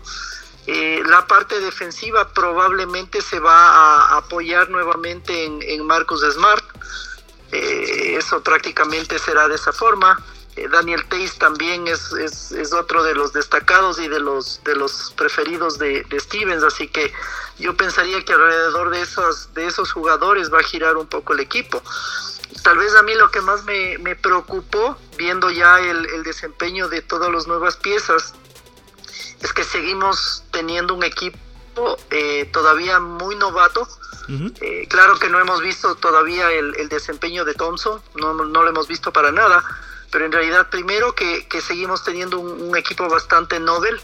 Eh, 0.72 1.02
la 1.08 1.26
parte 1.26 1.60
defensiva 1.62 2.32
probablemente 2.32 3.24
se 3.24 3.40
va 3.40 3.56
a 3.56 4.18
apoyar 4.18 4.70
nuevamente 4.70 5.46
en, 5.46 5.84
Marcus 5.84 6.22
Smart. 6.22 6.64
Eh, 7.52 8.18
eso 8.20 8.44
prácticamente 8.44 9.18
será 9.18 9.48
de 9.48 9.56
esa 9.56 9.74
forma. 9.74 10.24
Eh, 10.56 10.68
Daniel 10.68 11.04
Tays 11.10 11.40
también 11.40 11.88
es, 11.88 12.12
es, 12.14 12.72
otro 12.72 13.02
de 13.02 13.16
los 13.16 13.34
destacados 13.34 14.00
y 14.00 14.08
de 14.10 14.20
los, 14.20 14.64
de 14.64 14.76
los 14.76 15.12
preferidos 15.18 15.80
de, 15.80 16.04
de 16.04 16.20
Stevens, 16.20 16.64
así 16.64 16.88
que 16.88 17.12
yo 17.58 17.76
pensaría 17.76 18.24
que 18.24 18.34
alrededor 18.34 18.92
de 18.92 19.02
esos, 19.02 19.52
de 19.56 19.66
esos 19.66 19.92
jugadores 19.92 20.54
va 20.54 20.60
a 20.60 20.64
girar 20.64 20.98
un 20.98 21.08
poco 21.08 21.34
el 21.34 21.40
equipo. 21.40 21.82
Tal 22.62 22.78
vez 22.78 22.94
a 22.94 23.02
mí 23.02 23.16
lo 23.16 23.32
que 23.32 23.42
más 23.42 23.64
me, 23.64 24.16
preocupó, 24.16 24.98
viendo 25.18 25.50
ya 25.50 25.80
el, 25.80 26.22
desempeño 26.22 26.90
de 26.90 27.02
todas 27.02 27.32
las 27.32 27.48
nuevas 27.48 27.76
piezas, 27.78 28.36
es 29.42 29.54
que 29.54 29.64
seguimos 29.64 30.44
teniendo 30.52 30.94
un 30.94 31.04
equipo 31.04 31.38
eh, 32.12 32.50
todavía 32.52 33.00
muy 33.00 33.36
novato. 33.36 33.88
Eh, 34.62 34.86
claro 34.88 35.18
que 35.18 35.28
no 35.28 35.40
hemos 35.40 35.60
visto 35.62 35.96
todavía 35.96 36.52
el, 36.52 36.88
desempeño 36.88 37.46
de 37.46 37.56
Thompson, 37.56 38.00
no, 38.16 38.34
no, 38.36 38.64
lo 38.64 38.70
hemos 38.70 38.88
visto 38.88 39.12
para 39.12 39.32
nada, 39.32 39.64
pero 40.12 40.26
en 40.26 40.32
realidad 40.32 40.70
primero 40.70 41.16
que, 41.16 41.48
seguimos 41.66 42.04
teniendo 42.04 42.40
un, 42.40 42.62
un 42.62 42.78
equipo 42.78 43.10
bastante 43.10 43.60
novel 43.60 44.00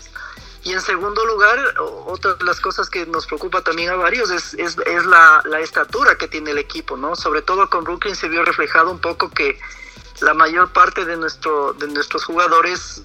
y 0.65 0.74
en 0.74 0.82
segundo 0.82 1.24
lugar, 1.27 1.60
otra 2.08 2.34
de 2.34 2.44
las 2.44 2.60
cosas 2.60 2.89
que 2.89 3.06
nos 3.06 3.27
preocupa 3.27 3.62
también 3.62 3.92
a 3.92 3.96
varios 3.98 4.32
es, 4.32 4.56
es, 4.56 4.75
la, 5.06 5.44
estatura 5.60 6.18
que 6.18 6.27
tiene 6.27 6.51
el 6.51 6.58
equipo, 6.58 6.98
¿no? 6.98 7.15
Sobre 7.15 7.44
todo 7.44 7.70
con 7.70 7.84
Brooklyn 7.84 8.15
se 8.15 8.27
vio 8.30 8.44
reflejado 8.44 8.89
un 8.89 9.00
poco 9.00 9.30
que 9.30 9.60
la 10.22 10.34
mayor 10.34 10.72
parte 10.72 11.05
de, 11.05 11.17
nuestro, 11.17 11.74
de 11.74 11.88
nuestros 11.88 12.24
jugadores 12.24 13.03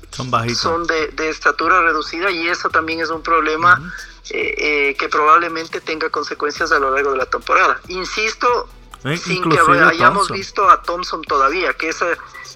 son, 0.55 0.87
de, 0.87 1.29
estatura 1.29 1.81
reducida 1.83 2.31
y 2.31 2.49
eso 2.49 2.71
también 2.71 3.01
es 3.01 3.11
un 3.11 3.23
problema 3.23 3.93
eh, 4.31 4.55
eh, 4.91 4.97
que 4.97 5.09
probablemente 5.09 5.81
tenga 5.81 6.11
consecuencias 6.11 6.71
a 6.73 6.79
lo 6.79 6.95
largo 6.95 7.13
de 7.13 7.19
la 7.19 7.27
temporada. 7.27 7.81
Insisto, 7.89 8.69
eh, 9.05 9.17
sin 9.17 9.49
que 9.49 9.59
hayamos 9.59 10.31
visto 10.31 10.69
a 10.71 10.83
Thompson 10.83 11.23
todavía, 11.23 11.75
que 11.75 11.89
esa 11.89 12.07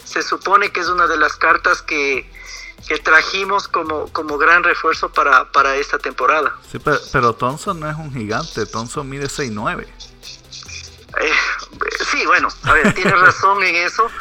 se 0.05 0.23
supone 0.23 0.71
que 0.71 0.81
es 0.81 0.89
una 0.89 1.07
de 1.07 1.17
las 1.17 1.37
cartas 1.37 1.83
que 1.83 2.31
que 2.87 2.99
trajimos 2.99 3.69
como, 3.69 4.09
como 4.09 4.37
gran 4.37 4.63
refuerzo 4.63 5.11
para, 5.11 5.51
para 5.53 5.77
esta 5.77 5.99
temporada. 5.99 6.55
Sí, 6.71 6.79
pero, 7.13 7.33
Thompson 7.35 7.81
no 7.81 7.89
es 7.89 7.97
un 7.97 8.13
gigante, 8.13 8.67
Thompson 8.67 9.09
mide 9.09 9.27
6'9". 9.27 9.87
Eh, 11.21 11.33
sí, 12.11 12.25
bueno, 12.27 12.49
a 12.65 12.73
ver, 12.73 12.95
tienes 12.95 13.19
razón 13.19 13.63
en 13.63 13.77
eso. 13.77 14.07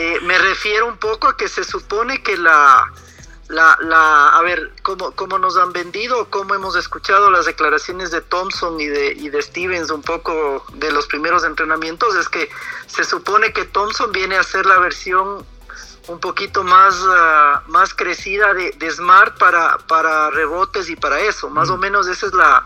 Eh, 0.00 0.20
me 0.22 0.38
refiero 0.38 0.86
un 0.86 0.96
poco 0.98 1.26
a 1.28 1.36
que 1.36 1.48
se 1.48 1.64
supone 1.64 2.22
que 2.22 2.36
la, 2.36 2.84
la, 3.48 3.76
la, 3.80 4.28
a 4.28 4.42
ver, 4.42 4.70
cómo, 4.82 5.10
cómo 5.12 5.38
nos 5.38 5.56
han 5.56 5.72
vendido, 5.72 6.30
cómo 6.30 6.54
hemos 6.54 6.76
escuchado 6.76 7.30
las 7.32 7.46
declaraciones 7.46 8.12
de 8.12 8.20
Thompson 8.20 8.80
y 8.80 8.86
de, 8.86 9.12
y 9.14 9.28
de 9.30 9.42
Stevens 9.42 9.90
un 9.90 10.02
poco 10.02 10.64
de 10.74 10.92
los 10.92 11.06
primeros 11.08 11.42
entrenamientos, 11.42 12.14
es 12.14 12.28
que 12.28 12.48
se 12.86 13.02
supone 13.02 13.52
que 13.52 13.64
Thompson 13.64 14.12
viene 14.12 14.36
a 14.36 14.44
ser 14.44 14.66
la 14.66 14.78
versión 14.78 15.44
un 16.06 16.20
poquito 16.20 16.62
más, 16.62 16.94
ah, 17.08 17.62
más 17.66 17.92
crecida 17.92 18.54
de, 18.54 18.70
de, 18.72 18.90
Smart 18.92 19.36
para, 19.38 19.78
para 19.78 20.30
rebotes 20.30 20.88
y 20.90 20.96
para 20.96 21.18
eso. 21.20 21.50
Más 21.50 21.70
o 21.70 21.76
Mm. 21.76 21.80
menos 21.80 22.06
esa 22.06 22.26
es 22.26 22.34
la, 22.34 22.64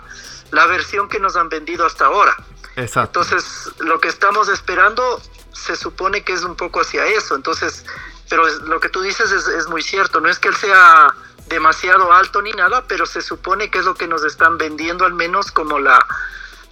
la 0.50 0.66
versión 0.66 1.08
que 1.08 1.18
nos 1.18 1.34
han 1.36 1.48
vendido 1.48 1.86
hasta 1.86 2.06
ahora. 2.06 2.36
Exacto. 2.76 3.22
Entonces, 3.22 3.70
lo 3.80 4.00
que 4.00 4.08
estamos 4.08 4.48
esperando 4.48 5.20
se 5.52 5.76
supone 5.76 6.24
que 6.24 6.32
es 6.32 6.42
un 6.44 6.56
poco 6.56 6.80
hacia 6.80 7.06
eso. 7.06 7.34
Entonces, 7.34 7.84
pero 8.28 8.48
lo 8.64 8.80
que 8.80 8.88
tú 8.88 9.02
dices 9.02 9.30
es, 9.30 9.46
es 9.46 9.68
muy 9.68 9.82
cierto. 9.82 10.20
No 10.20 10.28
es 10.28 10.38
que 10.38 10.48
él 10.48 10.56
sea 10.56 11.14
demasiado 11.48 12.12
alto 12.12 12.40
ni 12.40 12.52
nada, 12.52 12.84
pero 12.88 13.06
se 13.06 13.20
supone 13.20 13.70
que 13.70 13.78
es 13.78 13.84
lo 13.84 13.94
que 13.94 14.06
nos 14.06 14.24
están 14.24 14.56
vendiendo 14.58 15.04
al 15.04 15.12
menos 15.12 15.52
como 15.52 15.78
la, 15.78 16.04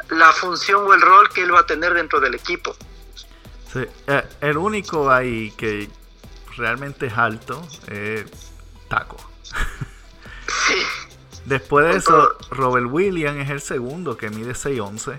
la 0.08 0.32
función 0.32 0.86
o 0.86 0.94
el 0.94 1.00
rol 1.00 1.28
que 1.30 1.42
él 1.42 1.54
va 1.54 1.60
a 1.60 1.66
tener 1.66 1.94
dentro 1.94 2.20
del 2.20 2.34
equipo. 2.34 2.74
Sí, 3.72 3.84
eh, 4.06 4.28
el 4.40 4.56
único 4.56 5.10
ahí 5.10 5.52
que 5.52 5.88
realmente 6.56 7.06
es 7.06 7.16
alto 7.16 7.66
es 7.86 8.24
Taco. 8.88 9.16
Sí, 10.66 10.82
Después 11.44 11.86
de 11.86 11.96
eso, 11.96 12.36
Robert 12.50 12.86
Williams 12.90 13.40
es 13.40 13.50
el 13.50 13.60
segundo 13.60 14.16
que 14.16 14.30
mide 14.30 14.52
6'11. 14.52 15.16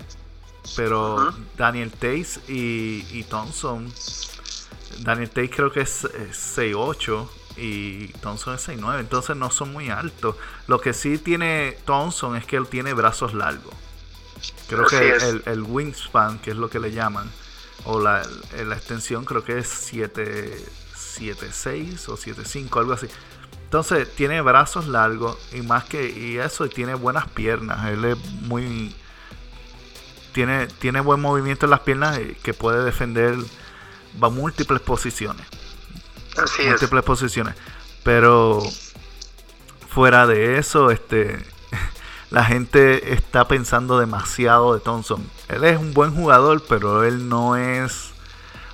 Pero. 0.76 1.32
Daniel 1.56 1.90
Tace 1.90 2.40
y, 2.48 3.06
y 3.10 3.24
Thompson. 3.28 3.92
Daniel 5.00 5.30
Tace 5.30 5.50
creo 5.50 5.72
que 5.72 5.80
es, 5.80 6.04
es 6.04 6.58
6'8 6.58 7.28
y 7.56 8.08
Thompson 8.20 8.54
es 8.54 8.68
6'9. 8.68 9.00
Entonces 9.00 9.36
no 9.36 9.50
son 9.50 9.72
muy 9.72 9.90
altos. 9.90 10.36
Lo 10.66 10.80
que 10.80 10.92
sí 10.92 11.18
tiene 11.18 11.76
Thompson 11.84 12.36
es 12.36 12.46
que 12.46 12.56
él 12.56 12.66
tiene 12.66 12.92
brazos 12.94 13.34
largos. 13.34 13.74
Creo 14.68 14.86
Así 14.86 14.96
que 14.96 15.10
el, 15.16 15.42
el 15.46 15.62
wingspan, 15.62 16.38
que 16.38 16.50
es 16.50 16.56
lo 16.56 16.68
que 16.70 16.80
le 16.80 16.92
llaman, 16.92 17.30
o 17.84 18.00
la, 18.00 18.22
la 18.64 18.74
extensión, 18.74 19.24
creo 19.24 19.44
que 19.44 19.58
es 19.58 19.68
7, 19.68 20.56
7'6 20.94 22.08
o 22.08 22.16
7'5, 22.16 22.78
algo 22.78 22.92
así. 22.92 23.06
Entonces 23.64 24.14
tiene 24.14 24.40
brazos 24.42 24.86
largos 24.86 25.38
y 25.52 25.62
más 25.62 25.84
que 25.84 26.10
y 26.10 26.38
eso 26.38 26.66
y 26.66 26.68
tiene 26.68 26.94
buenas 26.94 27.28
piernas. 27.28 27.88
Él 27.88 28.04
es 28.04 28.18
muy 28.42 28.94
tiene 30.32 30.66
tiene 30.66 31.00
buen 31.00 31.20
movimiento 31.20 31.66
en 31.66 31.70
las 31.70 31.80
piernas 31.80 32.18
y 32.18 32.34
que 32.42 32.54
puede 32.54 32.84
defender 32.84 33.36
va 34.22 34.28
múltiples 34.30 34.80
posiciones, 34.80 35.46
así 36.36 36.62
es. 36.62 36.68
múltiples 36.68 37.02
posiciones. 37.04 37.54
Pero 38.02 38.62
fuera 39.88 40.26
de 40.26 40.58
eso, 40.58 40.90
este 40.90 41.38
la 42.30 42.44
gente 42.44 43.12
está 43.14 43.46
pensando 43.48 43.98
demasiado 43.98 44.74
de 44.74 44.80
Thompson. 44.80 45.24
Él 45.48 45.64
es 45.64 45.78
un 45.78 45.92
buen 45.94 46.14
jugador, 46.14 46.62
pero 46.68 47.04
él 47.04 47.28
no 47.28 47.56
es 47.56 48.10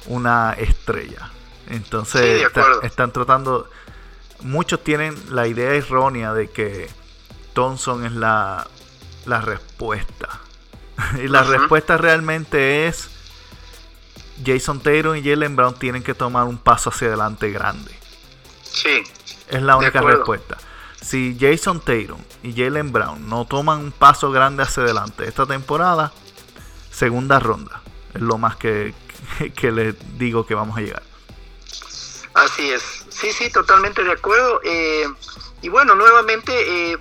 una 0.06 0.52
estrella. 0.54 1.30
Entonces 1.68 2.38
Sí, 2.38 2.44
está- 2.44 2.86
están 2.86 3.12
tratando 3.12 3.68
muchos 4.40 4.82
tienen 4.84 5.14
la 5.30 5.46
idea 5.48 5.72
errónea 5.74 6.32
de 6.32 6.48
que 6.48 6.88
Thompson 7.52 8.04
es 8.06 8.12
la, 8.12 8.66
la 9.26 9.40
respuesta. 9.40 10.28
y 11.22 11.28
la 11.28 11.42
respuesta 11.42 11.96
realmente 11.96 12.86
es 12.86 13.10
Jason 14.44 14.80
Taylor 14.80 15.16
y 15.16 15.22
Jalen 15.22 15.56
Brown 15.56 15.74
tienen 15.74 16.02
que 16.02 16.14
tomar 16.14 16.44
un 16.44 16.58
paso 16.58 16.90
hacia 16.90 17.08
adelante 17.08 17.50
grande. 17.50 17.92
Sí, 18.62 19.02
Es 19.48 19.62
la 19.62 19.76
única 19.76 20.00
respuesta. 20.00 20.58
Si 21.00 21.36
Jason 21.40 21.80
Taylor 21.80 22.18
y 22.42 22.52
Jalen 22.52 22.92
Brown 22.92 23.28
no 23.28 23.46
toman 23.46 23.78
un 23.80 23.92
paso 23.92 24.30
grande 24.30 24.62
hacia 24.62 24.82
adelante 24.82 25.26
esta 25.26 25.46
temporada, 25.46 26.12
segunda 26.90 27.38
ronda. 27.38 27.80
Es 28.14 28.20
lo 28.20 28.36
más 28.38 28.56
que, 28.56 28.94
que, 29.38 29.52
que 29.52 29.72
les 29.72 30.18
digo 30.18 30.46
que 30.46 30.54
vamos 30.54 30.76
a 30.76 30.80
llegar. 30.80 31.02
Así 32.34 32.70
es, 32.70 33.04
sí, 33.08 33.32
sí, 33.32 33.50
totalmente 33.50 34.04
de 34.04 34.12
acuerdo. 34.12 34.60
Eh, 34.62 35.06
y 35.62 35.68
bueno, 35.68 35.94
nuevamente 35.94 36.92
eh, 36.92 36.98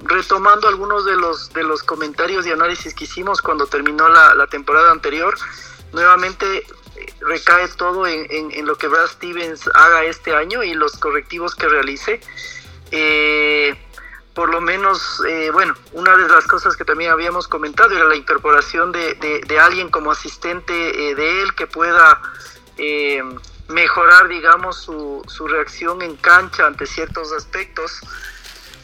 retomando 0.00 0.68
algunos 0.68 1.04
de 1.04 1.16
los 1.16 1.52
de 1.52 1.62
los 1.64 1.82
comentarios 1.82 2.46
y 2.46 2.50
análisis 2.52 2.94
que 2.94 3.04
hicimos 3.04 3.42
cuando 3.42 3.66
terminó 3.66 4.08
la, 4.08 4.34
temporada 4.46 4.90
anterior, 4.92 5.36
nuevamente 5.92 6.66
eh, 6.96 7.14
recae 7.20 7.68
todo 7.76 8.06
en, 8.06 8.26
en- 8.30 8.66
lo 8.66 8.76
que 8.76 8.86
Brad 8.88 9.06
Stevens 9.08 9.68
haga 9.74 10.04
este 10.04 10.34
año 10.34 10.62
y 10.62 10.74
los 10.74 10.96
correctivos 10.98 11.54
que 11.54 11.68
realice. 11.68 12.20
Eh, 12.90 13.76
por 14.34 14.50
lo 14.50 14.60
menos, 14.60 15.20
eh, 15.28 15.50
bueno, 15.52 15.74
una 15.92 16.16
de 16.16 16.28
las 16.28 16.46
cosas 16.46 16.76
que 16.76 16.84
también 16.84 17.10
habíamos 17.10 17.48
comentado 17.48 17.96
era 17.96 18.04
la 18.04 18.14
incorporación 18.14 18.92
de, 18.92 19.14
de- 19.14 19.58
alguien 19.58 19.90
como 19.90 20.12
asistente 20.12 21.10
eh, 21.10 21.14
de 21.16 21.42
él 21.42 21.54
que 21.56 21.66
pueda 21.66 22.22
mejorar, 23.68 24.28
digamos, 24.28 24.76
su, 24.80 25.22
su 25.26 25.48
reacción 25.48 26.00
en 26.02 26.14
cancha 26.16 26.66
ante 26.66 26.86
ciertos 26.86 27.32
aspectos. 27.32 28.00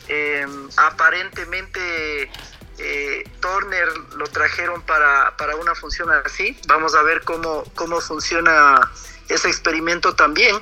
Eh, 0.08 0.46
aparentemente 0.76 2.30
eh, 2.78 3.30
Turner 3.40 3.88
lo 4.16 4.26
trajeron 4.26 4.82
para, 4.82 5.36
para 5.36 5.56
una 5.56 5.74
función 5.74 6.10
así. 6.24 6.58
Vamos 6.66 6.94
a 6.94 7.02
ver 7.02 7.22
cómo, 7.22 7.64
cómo 7.74 8.00
funciona 8.00 8.90
ese 9.28 9.48
experimento 9.48 10.14
también 10.14 10.54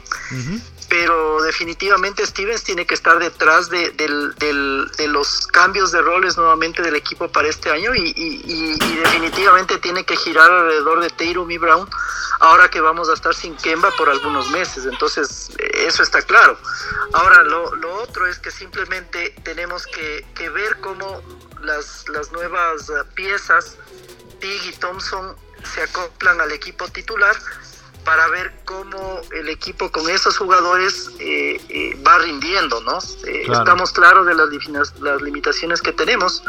pero 0.92 1.40
definitivamente 1.40 2.26
Stevens 2.26 2.64
tiene 2.64 2.84
que 2.84 2.92
estar 2.92 3.18
detrás 3.18 3.70
de, 3.70 3.94
los 5.08 5.46
cambios 5.46 5.90
de 5.90 6.02
roles 6.02 6.36
nuevamente 6.36 6.82
del 6.82 6.94
equipo 6.94 7.32
para 7.32 7.48
este 7.48 7.70
año 7.70 7.94
y, 7.94 8.76
definitivamente 9.02 9.78
tiene 9.78 10.04
que 10.04 10.18
girar 10.18 10.50
alrededor 10.50 11.00
de 11.00 11.08
Tatum 11.08 11.50
y 11.50 11.56
Brown 11.56 11.88
ahora 12.40 12.68
que 12.68 12.82
vamos 12.82 13.08
a 13.08 13.14
estar 13.14 13.34
sin 13.34 13.56
Kemba 13.56 13.90
por 13.92 14.10
algunos 14.10 14.50
meses, 14.50 14.84
entonces 14.84 15.48
eso 15.72 16.02
está 16.02 16.20
claro. 16.20 16.58
Ahora 17.14 17.42
lo, 17.42 17.72
otro 18.02 18.26
es 18.26 18.38
que 18.38 18.50
simplemente 18.50 19.34
tenemos 19.44 19.86
que, 19.86 20.26
ver 20.50 20.78
cómo 20.80 21.22
las, 21.62 22.06
las 22.10 22.32
nuevas 22.32 22.92
piezas, 23.14 23.78
Tig 24.40 24.62
y 24.66 24.72
Thompson, 24.72 25.34
se 25.74 25.84
acoplan 25.84 26.38
al 26.40 26.52
equipo 26.52 26.86
titular 26.88 27.34
para 28.04 28.26
ver 28.28 28.52
cómo 28.64 29.20
el 29.32 29.48
equipo 29.48 29.90
con 29.92 30.08
esos 30.10 30.36
jugadores 30.38 31.10
eh, 31.20 31.60
eh, 31.68 32.02
va 32.06 32.18
rindiendo, 32.18 32.80
¿no? 32.82 32.98
Eh, 33.26 33.42
Claro. 33.46 33.60
Estamos 33.62 33.92
claros 33.92 34.26
de 34.26 34.34
las, 34.34 34.98
las 35.00 35.22
limitaciones 35.22 35.80
que 35.82 35.92
tenemos, 35.92 36.42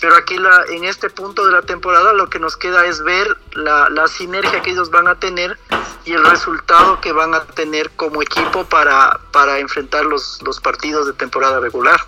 pero 0.00 0.16
aquí 0.16 0.36
la, 0.38 0.64
en 0.70 0.84
este 0.84 1.10
punto 1.10 1.46
de 1.46 1.52
la 1.52 1.62
temporada 1.62 2.12
lo 2.12 2.28
que 2.30 2.38
nos 2.38 2.56
queda 2.56 2.84
es 2.86 3.02
ver 3.02 3.26
la, 3.52 3.88
la 3.90 4.08
sinergia 4.08 4.62
que 4.62 4.70
ellos 4.70 4.90
van 4.90 5.08
a 5.08 5.14
tener 5.18 5.58
y 6.04 6.12
el 6.12 6.24
resultado 6.24 7.00
que 7.00 7.12
van 7.12 7.34
a 7.34 7.44
tener 7.44 7.90
como 7.92 8.20
equipo 8.22 8.64
para, 8.64 9.18
para 9.32 9.58
enfrentar 9.58 10.04
los, 10.04 10.40
los 10.42 10.60
partidos 10.60 11.06
de 11.06 11.12
temporada 11.14 11.60
regular. 11.60 12.00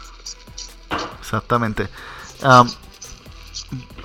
Exactamente. 1.21 1.89
Am, 2.43 2.71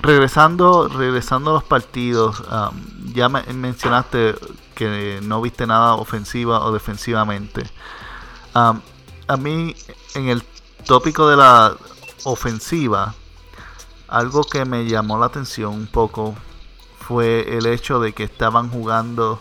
regresando, 0.02 0.88
regresando 0.88 1.50
a 1.50 1.54
los 1.54 1.64
partidos, 1.64 2.42
am, 2.50 2.74
ya 3.14 3.28
me- 3.28 3.44
mencionaste 3.52 4.34
que 4.72 5.20
no 5.22 5.40
viste 5.40 5.66
nada 5.66 5.94
ofensiva 5.94 6.64
o 6.64 6.72
defensivamente. 6.72 7.62
Am, 8.54 8.82
a 9.28 9.36
mí, 9.36 9.74
en 10.14 10.28
el 10.28 10.42
tópico 10.86 11.28
de 11.28 11.36
la 11.36 11.76
ofensiva, 12.24 13.14
algo 14.08 14.44
que 14.44 14.64
me 14.64 14.84
llamó 14.84 15.18
la 15.18 15.26
atención 15.26 15.74
un 15.74 15.86
poco 15.86 16.34
fue 17.00 17.56
el 17.56 17.66
hecho 17.66 18.00
de 18.00 18.12
que 18.12 18.24
estaban 18.24 18.70
jugando 18.70 19.40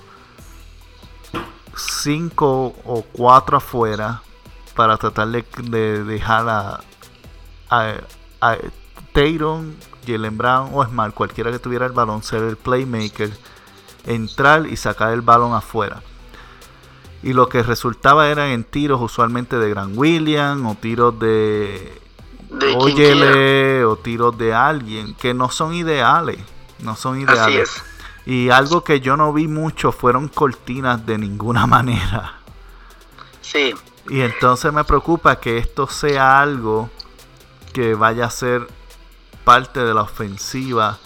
cinco 1.75 2.73
o 2.85 3.03
cuatro 3.11 3.57
afuera 3.57 4.21
para 4.75 4.97
tratar 4.97 5.27
de, 5.27 5.45
de 5.63 6.03
dejar 6.03 6.47
a, 6.49 6.79
a, 7.69 7.93
a 8.41 8.57
Tatum, 9.13 9.73
Jalen 10.05 10.37
Brown 10.37 10.69
o 10.73 10.85
Smart, 10.85 11.13
cualquiera 11.13 11.51
que 11.51 11.59
tuviera 11.59 11.85
el 11.85 11.91
balón, 11.91 12.23
ser 12.23 12.43
el 12.43 12.57
playmaker, 12.57 13.31
entrar 14.05 14.67
y 14.67 14.77
sacar 14.77 15.13
el 15.13 15.21
balón 15.21 15.53
afuera. 15.53 16.03
Y 17.23 17.33
lo 17.33 17.49
que 17.49 17.63
resultaba 17.63 18.29
eran 18.29 18.49
en 18.49 18.63
tiros 18.63 18.99
usualmente 19.01 19.57
de 19.57 19.69
Gran 19.69 19.97
William 19.97 20.65
o 20.65 20.75
tiros 20.75 21.17
de 21.19 22.01
De 22.49 22.73
Oyele 22.75 23.85
o 23.85 23.97
tiros 23.97 24.37
de 24.37 24.53
alguien 24.53 25.13
que 25.15 25.33
no 25.33 25.49
son 25.51 25.73
ideales. 25.75 26.39
No 26.79 26.95
son 26.95 27.23
Así 27.27 27.51
ideales. 27.53 27.69
es. 27.75 27.83
Y 28.25 28.49
algo 28.49 28.83
que 28.83 29.01
yo 29.01 29.17
no 29.17 29.33
vi 29.33 29.47
mucho 29.47 29.91
fueron 29.91 30.27
cortinas 30.29 31.05
de 31.05 31.17
ninguna 31.17 31.67
manera. 31.67 32.39
Sí, 33.41 33.73
Y 34.07 34.21
entonces 34.21 34.71
me 34.73 34.83
preocupa 34.83 35.39
que 35.39 35.57
esto 35.57 35.87
sea 35.87 36.39
algo 36.41 36.89
que 37.73 37.95
vaya 37.95 38.25
a 38.25 38.29
ser 38.29 38.67
parte 39.43 39.79
de 39.83 39.93
la 39.93 40.01
ofensiva 40.03 40.99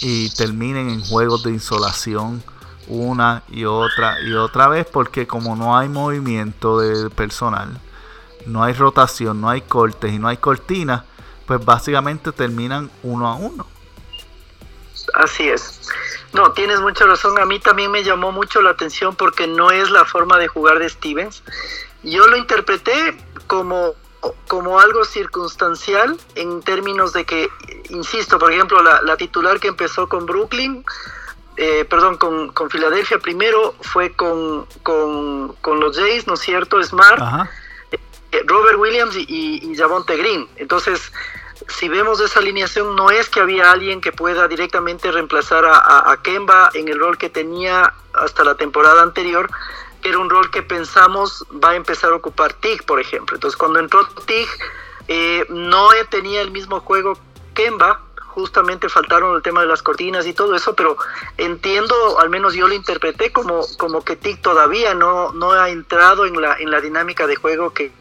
y 0.00 0.30
terminen 0.30 0.90
en 0.90 1.00
juegos 1.02 1.42
de 1.42 1.50
insolación 1.50 2.42
una 2.88 3.42
y 3.48 3.64
otra 3.64 4.20
y 4.20 4.32
otra 4.32 4.68
vez 4.68 4.86
porque 4.90 5.26
como 5.26 5.54
no 5.54 5.76
hay 5.76 5.88
movimiento 5.88 6.80
de 6.80 7.08
personal 7.10 7.80
no 8.46 8.62
hay 8.62 8.72
rotación, 8.74 9.40
no 9.40 9.48
hay 9.48 9.62
cortes 9.62 10.12
y 10.12 10.18
no 10.18 10.28
hay 10.28 10.36
cortinas, 10.36 11.04
pues 11.46 11.64
básicamente 11.64 12.32
terminan 12.32 12.90
uno 13.02 13.28
a 13.28 13.34
uno. 13.34 13.66
Así 15.14 15.48
es. 15.48 15.88
No, 16.32 16.52
tienes 16.52 16.80
mucha 16.80 17.04
razón. 17.06 17.38
A 17.38 17.44
mí 17.44 17.58
también 17.58 17.90
me 17.90 18.04
llamó 18.04 18.32
mucho 18.32 18.62
la 18.62 18.70
atención 18.70 19.16
porque 19.16 19.46
no 19.46 19.70
es 19.70 19.90
la 19.90 20.04
forma 20.04 20.38
de 20.38 20.48
jugar 20.48 20.78
de 20.78 20.88
Stevens. 20.88 21.42
Yo 22.02 22.26
lo 22.28 22.36
interpreté 22.36 23.16
como, 23.46 23.94
como 24.48 24.80
algo 24.80 25.04
circunstancial 25.04 26.18
en 26.34 26.62
términos 26.62 27.12
de 27.12 27.24
que, 27.24 27.48
insisto, 27.88 28.38
por 28.38 28.52
ejemplo, 28.52 28.82
la, 28.82 29.16
titular 29.16 29.60
que 29.60 29.68
empezó 29.68 30.08
con 30.08 30.26
Brooklyn, 30.26 30.84
eh, 31.56 31.84
perdón, 31.84 32.16
con, 32.16 32.52
con, 32.52 32.70
Filadelfia 32.70 33.18
primero 33.18 33.74
fue 33.80 34.12
con, 34.12 34.66
con, 34.82 35.80
los 35.80 35.96
Jays, 35.96 36.26
¿no 36.26 36.34
es 36.34 36.40
cierto? 36.40 36.82
Smart, 36.82 37.48
eh, 37.92 38.42
Robert 38.46 38.78
Williams 38.78 39.16
y, 39.16 39.24
y, 39.28 39.70
y 39.70 39.76
Javonte 39.76 40.16
Green. 40.16 40.48
Entonces, 40.56 41.12
si 41.68 41.88
vemos 41.88 42.20
esa 42.20 42.40
alineación, 42.40 42.96
no 42.96 43.10
es 43.10 43.28
que 43.28 43.40
había 43.40 43.70
alguien 43.70 44.00
que 44.00 44.12
pueda 44.12 44.48
directamente 44.48 45.10
reemplazar 45.10 45.64
a, 45.66 46.16
Kemba 46.22 46.70
en 46.74 46.88
el 46.88 46.98
rol 46.98 47.18
que 47.18 47.30
tenía 47.30 47.92
hasta 48.12 48.44
la 48.44 48.54
temporada 48.54 49.02
anterior, 49.02 49.48
que 50.00 50.08
era 50.08 50.18
un 50.18 50.30
rol 50.30 50.50
que 50.50 50.62
pensamos 50.62 51.46
va 51.62 51.70
a 51.70 51.76
empezar 51.76 52.12
a 52.12 52.16
ocupar 52.16 52.52
TIG, 52.54 52.84
por 52.84 53.00
ejemplo. 53.00 53.36
Entonces, 53.36 53.56
cuando 53.56 53.78
entró 53.78 54.06
TIG, 54.26 54.48
eh, 55.08 55.46
no 55.48 55.88
tenía 56.08 56.40
el 56.40 56.50
mismo 56.50 56.80
juego 56.80 57.18
Kemba, 57.54 58.00
justamente 58.26 58.88
faltaron 58.88 59.34
el 59.34 59.42
tema 59.42 59.60
de 59.60 59.66
las 59.66 59.82
cortinas 59.82 60.26
y 60.26 60.32
todo 60.32 60.54
eso, 60.54 60.74
pero 60.74 60.96
entiendo, 61.36 62.20
al 62.20 62.30
menos 62.30 62.54
yo 62.54 62.68
lo 62.68 62.74
interpreté 62.74 63.32
como, 63.32 63.66
como 63.76 64.04
que 64.04 64.16
TIG 64.16 64.40
todavía 64.40 64.94
no, 64.94 65.32
no 65.32 65.52
ha 65.52 65.68
entrado 65.68 66.26
en 66.26 66.40
la, 66.40 66.56
en 66.58 66.70
la 66.70 66.80
dinámica 66.80 67.26
de 67.26 67.36
juego 67.36 67.70
que, 67.72 67.92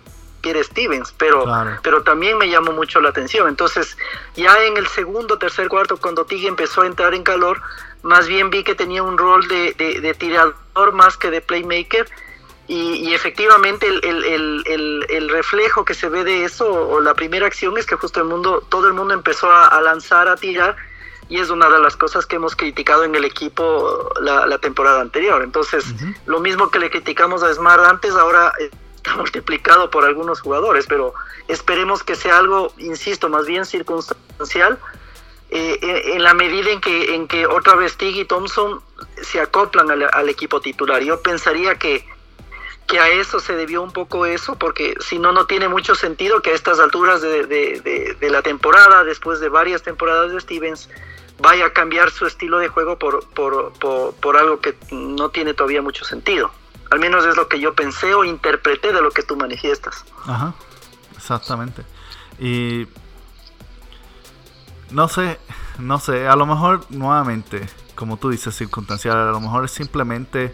quiere 0.41 0.63
Stevens, 0.63 1.13
pero, 1.17 1.45
pero 1.83 2.03
también 2.03 2.37
me 2.37 2.49
llamó 2.49 2.71
mucho 2.71 3.01
la 3.01 3.09
atención. 3.09 3.47
Entonces, 3.47 3.97
ya 4.35 4.63
en 4.63 4.77
el 4.77 4.87
segundo, 4.87 5.37
tercer, 5.37 5.67
cuarto, 5.67 5.97
cuando 5.97 6.25
Tig 6.25 6.45
empezó 6.47 6.81
a 6.81 6.87
entrar 6.87 7.13
en 7.13 7.23
calor, 7.23 7.61
más 8.01 8.27
bien 8.27 8.49
vi 8.49 8.63
que 8.63 8.75
tenía 8.75 9.03
un 9.03 9.17
rol 9.17 9.47
de, 9.47 9.73
de, 9.73 10.13
tirador 10.13 10.93
más 10.93 11.17
que 11.17 11.31
de 11.31 11.41
playmaker. 11.41 12.09
Y, 12.67 13.15
efectivamente 13.15 13.87
el, 13.87 14.05
el, 14.05 14.63
el, 14.67 15.05
el, 15.09 15.29
reflejo 15.29 15.83
que 15.83 15.95
se 15.95 16.07
ve 16.07 16.23
de 16.23 16.43
eso, 16.43 16.71
o 16.71 17.01
la 17.01 17.15
primera 17.15 17.47
acción 17.47 17.75
es 17.79 17.87
que 17.87 17.95
justo 17.95 18.19
el 18.19 18.27
mundo, 18.27 18.63
todo 18.69 18.87
el 18.87 18.93
mundo 18.93 19.15
empezó 19.15 19.51
a, 19.51 19.81
lanzar, 19.81 20.27
a 20.27 20.35
tirar, 20.35 20.75
y 21.29 21.39
es 21.39 21.49
una 21.49 21.67
de 21.67 21.79
las 21.79 21.97
cosas 21.97 22.27
que 22.27 22.35
hemos 22.35 22.55
criticado 22.55 23.03
en 23.03 23.15
el 23.15 23.25
equipo 23.25 24.11
la, 24.21 24.45
la 24.45 24.59
temporada 24.59 25.01
anterior. 25.01 25.41
Entonces, 25.41 25.83
lo 26.27 26.39
mismo 26.41 26.69
que 26.69 26.77
le 26.77 26.91
criticamos 26.91 27.41
a 27.41 27.51
Smart 27.51 27.83
antes, 27.85 28.13
ahora 28.13 28.53
está 28.97 29.15
multiplicado 29.15 29.89
por 29.89 30.05
algunos 30.05 30.41
jugadores, 30.41 30.85
pero 30.87 31.15
esperemos 31.47 32.03
que 32.03 32.15
sea 32.15 32.37
algo, 32.37 32.71
insisto, 32.77 33.29
más 33.29 33.47
bien 33.47 33.65
circunstancial, 33.65 34.77
eh, 35.51 36.13
en 36.13 36.23
la 36.23 36.33
medida 36.35 36.69
en 36.69 36.79
que, 36.79 37.15
en 37.15 37.27
que 37.27 37.47
otra 37.47 37.75
vez 37.75 37.97
Tig 37.97 38.15
y 38.15 38.25
Thompson 38.25 38.81
se 39.21 39.39
acoplan 39.39 39.89
al, 39.89 40.29
equipo 40.29 40.61
titular. 40.61 41.01
Yo 41.01 41.21
pensaría 41.21 41.75
que, 41.75 42.05
que 42.85 42.99
a 42.99 43.09
eso 43.09 43.39
se 43.39 43.55
debió 43.55 43.81
un 43.81 43.91
poco 43.91 44.27
eso, 44.27 44.57
porque 44.57 44.95
si 44.99 45.17
no, 45.17 45.31
no 45.31 45.47
tiene 45.47 45.67
mucho 45.67 45.95
sentido 45.95 46.41
que 46.41 46.51
a 46.51 46.53
estas 46.53 46.79
alturas 46.79 47.21
de, 47.21 47.47
de, 47.47 48.29
la 48.29 48.43
temporada, 48.43 49.03
después 49.03 49.39
de 49.39 49.49
varias 49.49 49.81
temporadas 49.81 50.31
de 50.31 50.39
Stevens, 50.39 50.87
vaya 51.39 51.65
a 51.65 51.73
cambiar 51.73 52.11
su 52.11 52.27
estilo 52.27 52.59
de 52.59 52.67
juego 52.67 52.99
por, 52.99 53.27
por, 53.29 53.73
por, 53.73 54.13
por 54.15 54.37
algo 54.37 54.59
que 54.59 54.75
no 54.91 55.29
tiene 55.29 55.55
todavía 55.55 55.81
mucho 55.81 56.05
sentido. 56.05 56.51
Al 56.91 56.99
menos 56.99 57.25
es 57.25 57.35
lo 57.35 57.47
que 57.47 57.59
yo 57.59 57.73
pensé 57.73 58.13
o 58.13 58.23
interpreté 58.23 58.93
de 58.93 59.01
lo 59.01 59.09
que 59.09 59.23
tú 59.23 59.35
manifiestas. 59.35 60.05
Ajá, 60.25 60.53
exactamente. 61.15 61.83
Y 62.39 62.87
no 64.91 65.07
sé, 65.07 65.39
no 65.77 65.99
sé, 65.99 66.27
a 66.27 66.35
lo 66.35 66.45
mejor 66.45 66.85
nuevamente, 66.89 67.67
como 67.95 68.17
tú 68.17 68.29
dices, 68.29 68.55
circunstancial, 68.55 69.17
a 69.17 69.31
lo 69.31 69.39
mejor 69.39 69.69
simplemente 69.69 70.53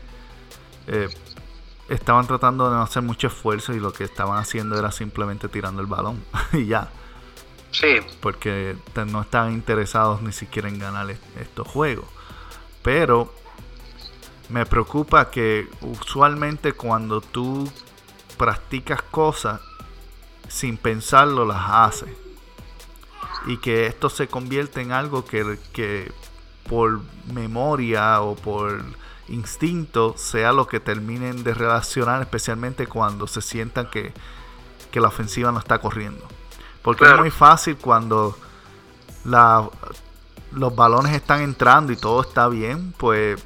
eh, 0.88 1.10
estaban 1.90 2.28
tratando 2.28 2.70
de 2.70 2.76
no 2.76 2.82
hacer 2.82 3.04
mucho 3.04 3.28
esfuerzo 3.28 3.74
y 3.74 3.80
lo 3.80 3.94
que 3.94 4.04
estaban 4.04 4.38
haciendo 4.38 4.78
era 4.78 4.92
simplemente 4.92 5.48
tirando 5.48 5.82
el 5.82 5.88
balón 5.88 6.24
y 6.54 6.66
ya. 6.66 6.90
Sí. 7.72 7.98
Porque 8.22 8.78
no 9.08 9.22
estaban 9.22 9.54
interesados 9.54 10.22
ni 10.22 10.32
siquiera 10.32 10.70
en 10.70 10.80
ganar 10.80 11.10
estos 11.40 11.68
juegos. 11.68 12.06
Pero 12.82 13.34
me 14.50 14.66
preocupa 14.66 15.30
que 15.30 15.68
usualmente 15.82 16.74
cuando 16.74 17.20
tú 17.20 17.70
practicas 18.38 19.02
cosas 19.02 19.60
sin 20.48 20.78
pensarlo 20.78 21.46
las 21.46 21.64
haces. 21.68 22.25
Y 23.46 23.58
que 23.58 23.86
esto 23.88 24.10
se 24.10 24.28
convierte 24.28 24.82
en 24.82 24.92
algo 24.92 25.26
que, 25.26 25.60
que 25.72 26.12
por 26.68 27.02
memoria 27.32 28.22
o 28.22 28.36
por 28.36 28.84
instinto 29.28 30.16
sea 30.18 30.52
lo 30.52 30.68
que 30.68 30.80
terminen 30.80 31.44
de 31.44 31.54
relacionar, 31.54 32.22
especialmente 32.22 32.88
cuando 32.88 33.28
se 33.28 33.42
sientan 33.42 33.90
que, 33.90 34.14
que 34.92 35.00
la 35.00 35.08
ofensiva 35.10 35.52
no 35.52 35.60
está 35.60 35.80
corriendo. 35.80 36.26
Porque 36.82 37.06
es 37.06 37.18
muy 37.18 37.32
fácil 37.32 37.78
cuando 37.78 38.38
la, 39.24 39.68
los 40.52 40.76
balones 40.76 41.14
están 41.14 41.42
entrando 41.42 41.92
y 41.92 41.96
todo 41.96 42.22
está 42.22 42.48
bien, 42.48 42.94
pues 42.98 43.44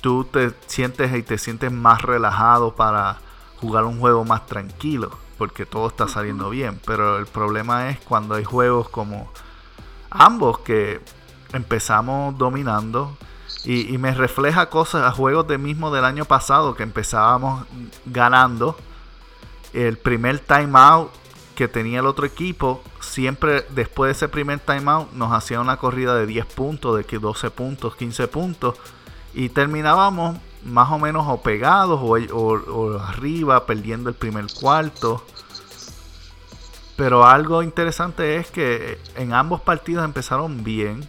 tú 0.00 0.24
te 0.24 0.52
sientes 0.66 1.14
y 1.14 1.22
te 1.22 1.38
sientes 1.38 1.72
más 1.72 2.02
relajado 2.02 2.74
para 2.74 3.18
jugar 3.60 3.84
un 3.84 3.98
juego 3.98 4.24
más 4.24 4.46
tranquilo, 4.46 5.10
porque 5.40 5.64
todo 5.64 5.88
está 5.88 6.06
saliendo 6.06 6.50
bien. 6.50 6.78
Pero 6.84 7.16
el 7.16 7.24
problema 7.24 7.88
es 7.88 7.98
cuando 8.00 8.34
hay 8.34 8.44
juegos 8.44 8.90
como 8.90 9.32
ambos 10.10 10.58
que 10.58 11.00
empezamos 11.54 12.36
dominando 12.36 13.16
y, 13.64 13.96
me 13.96 14.12
refleja 14.12 14.68
cosas 14.68 15.02
a 15.02 15.12
juegos 15.12 15.48
de 15.48 15.56
mismo 15.56 15.90
del 15.90 16.04
año 16.04 16.26
pasado 16.26 16.74
que 16.74 16.82
empezábamos 16.82 17.66
ganando. 18.04 18.76
El 19.72 19.96
primer 19.96 20.40
timeout 20.40 21.10
que 21.54 21.68
tenía 21.68 22.00
el 22.00 22.06
otro 22.06 22.26
equipo, 22.26 22.82
siempre 23.00 23.64
después 23.70 24.08
de 24.08 24.12
ese 24.12 24.28
primer 24.28 24.58
timeout 24.58 25.10
nos 25.12 25.32
hacía 25.32 25.58
una 25.58 25.78
corrida 25.78 26.16
de 26.16 26.26
10 26.26 26.44
puntos, 26.44 26.98
de 26.98 27.18
12 27.18 27.50
puntos, 27.50 27.96
15 27.96 28.28
puntos 28.28 28.74
y 29.32 29.48
terminábamos 29.48 30.36
más 30.64 30.90
o 30.90 30.98
menos 30.98 31.26
o 31.28 31.40
pegados 31.42 32.00
o, 32.02 32.98
arriba, 32.98 33.66
perdiendo 33.66 34.08
el 34.08 34.14
primer 34.14 34.46
cuarto. 34.52 35.24
Pero 36.96 37.26
algo 37.26 37.62
interesante 37.62 38.36
es 38.36 38.50
que 38.50 38.98
en 39.16 39.32
ambos 39.32 39.60
partidos 39.60 40.04
empezaron 40.04 40.62
bien. 40.64 41.08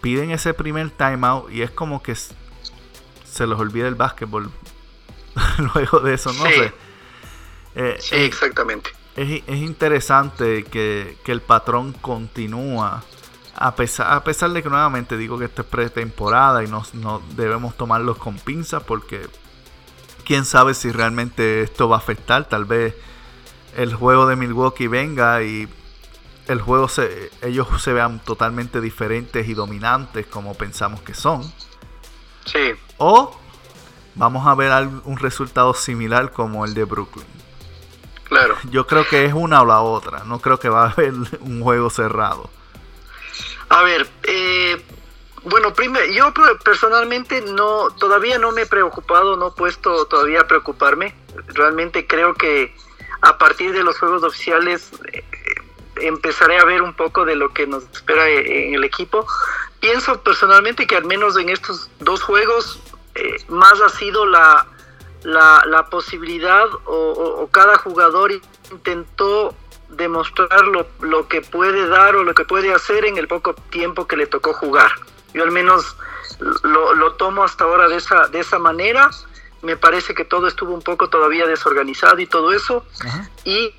Piden 0.00 0.30
ese 0.30 0.54
primer 0.54 0.90
timeout 0.90 1.50
y 1.50 1.62
es 1.62 1.70
como 1.70 2.02
que 2.02 2.14
se 2.14 3.46
les 3.46 3.58
olvida 3.58 3.88
el 3.88 3.94
básquetbol 3.94 4.50
luego 5.74 6.00
de 6.00 6.14
eso, 6.14 6.32
no 6.32 6.44
sé. 6.44 6.72
Eh, 7.74 7.96
sí, 7.98 8.16
exactamente. 8.16 8.90
Es, 9.16 9.42
es 9.46 9.56
interesante 9.56 10.64
que, 10.64 11.16
que, 11.24 11.32
el 11.32 11.40
patrón 11.40 11.92
continúa 11.92 13.02
a 13.56 13.74
pesar, 13.74 14.12
a 14.12 14.24
pesar 14.24 14.50
de 14.50 14.62
que 14.62 14.68
nuevamente 14.68 15.16
digo 15.16 15.38
que 15.38 15.44
esto 15.46 15.62
es 15.62 15.68
pretemporada 15.68 16.64
y 16.64 16.68
no, 16.68 16.84
no 16.94 17.22
debemos 17.36 17.76
tomarlos 17.76 18.18
con 18.18 18.36
pinzas 18.38 18.82
porque 18.82 19.28
quién 20.24 20.44
sabe 20.44 20.74
si 20.74 20.90
realmente 20.90 21.62
esto 21.62 21.88
va 21.88 21.96
a 21.96 21.98
afectar. 21.98 22.48
Tal 22.48 22.64
vez 22.64 22.94
el 23.76 23.94
juego 23.94 24.26
de 24.26 24.36
Milwaukee 24.36 24.88
venga 24.88 25.42
y 25.42 25.68
el 26.48 26.60
juego 26.60 26.88
se, 26.88 27.30
ellos 27.42 27.68
se 27.82 27.92
vean 27.92 28.20
totalmente 28.20 28.80
diferentes 28.80 29.48
y 29.48 29.54
dominantes 29.54 30.26
como 30.26 30.54
pensamos 30.54 31.00
que 31.00 31.14
son. 31.14 31.42
Sí. 32.44 32.72
O 32.98 33.38
vamos 34.14 34.46
a 34.46 34.54
ver 34.54 34.88
un 35.04 35.16
resultado 35.16 35.74
similar 35.74 36.32
como 36.32 36.64
el 36.64 36.74
de 36.74 36.84
Brooklyn. 36.84 37.26
Claro. 38.24 38.56
Yo 38.70 38.86
creo 38.86 39.06
que 39.06 39.24
es 39.26 39.34
una 39.34 39.62
o 39.62 39.64
la 39.64 39.80
otra. 39.80 40.24
No 40.24 40.40
creo 40.40 40.58
que 40.58 40.68
va 40.68 40.84
a 40.84 40.90
haber 40.90 41.14
un 41.40 41.62
juego 41.62 41.90
cerrado. 41.90 42.50
A 43.74 43.82
ver, 43.82 44.06
eh, 44.22 44.80
bueno, 45.42 45.74
primero, 45.74 46.06
yo 46.06 46.32
personalmente 46.62 47.40
no, 47.40 47.90
todavía 47.98 48.38
no 48.38 48.52
me 48.52 48.62
he 48.62 48.66
preocupado, 48.66 49.36
no 49.36 49.48
he 49.48 49.50
puesto 49.50 50.06
todavía 50.06 50.42
a 50.42 50.46
preocuparme. 50.46 51.12
Realmente 51.48 52.06
creo 52.06 52.34
que 52.34 52.72
a 53.20 53.36
partir 53.36 53.72
de 53.72 53.82
los 53.82 53.98
juegos 53.98 54.22
oficiales 54.22 54.92
eh, 55.12 55.24
empezaré 55.96 56.56
a 56.58 56.64
ver 56.64 56.82
un 56.82 56.94
poco 56.94 57.24
de 57.24 57.34
lo 57.34 57.52
que 57.52 57.66
nos 57.66 57.82
espera 57.92 58.28
eh, 58.28 58.68
en 58.68 58.74
el 58.74 58.84
equipo. 58.84 59.26
Pienso 59.80 60.22
personalmente 60.22 60.86
que 60.86 60.94
al 60.94 61.06
menos 61.06 61.36
en 61.36 61.48
estos 61.48 61.90
dos 61.98 62.22
juegos 62.22 62.80
más 63.48 63.80
ha 63.80 63.88
sido 63.88 64.24
la, 64.24 64.68
la, 65.24 65.88
posibilidad 65.90 66.66
o 66.84 67.48
cada 67.50 67.76
jugador 67.78 68.32
intentó 68.70 69.54
demostrar 69.96 70.64
lo, 70.66 70.86
lo, 71.00 71.28
que 71.28 71.40
puede 71.40 71.86
dar 71.86 72.16
o 72.16 72.24
lo 72.24 72.34
que 72.34 72.44
puede 72.44 72.72
hacer 72.72 73.04
en 73.04 73.16
el 73.16 73.28
poco 73.28 73.54
tiempo 73.70 74.06
que 74.06 74.16
le 74.16 74.26
tocó 74.26 74.52
jugar. 74.52 74.92
Yo 75.32 75.42
al 75.42 75.50
menos 75.50 75.96
lo, 76.62 76.94
lo 76.94 77.12
tomo 77.14 77.44
hasta 77.44 77.64
ahora 77.64 77.88
de 77.88 77.96
esa, 77.96 78.28
de 78.28 78.40
esa 78.40 78.58
manera. 78.58 79.10
me 79.62 79.76
parece 79.76 80.14
que 80.14 80.24
todo 80.24 80.46
estuvo 80.46 80.74
un 80.74 80.82
poco 80.82 81.08
todavía 81.08 81.46
desorganizado 81.46 82.18
y 82.20 82.26
todo 82.26 82.52
eso. 82.52 82.84
Y, 83.44 83.74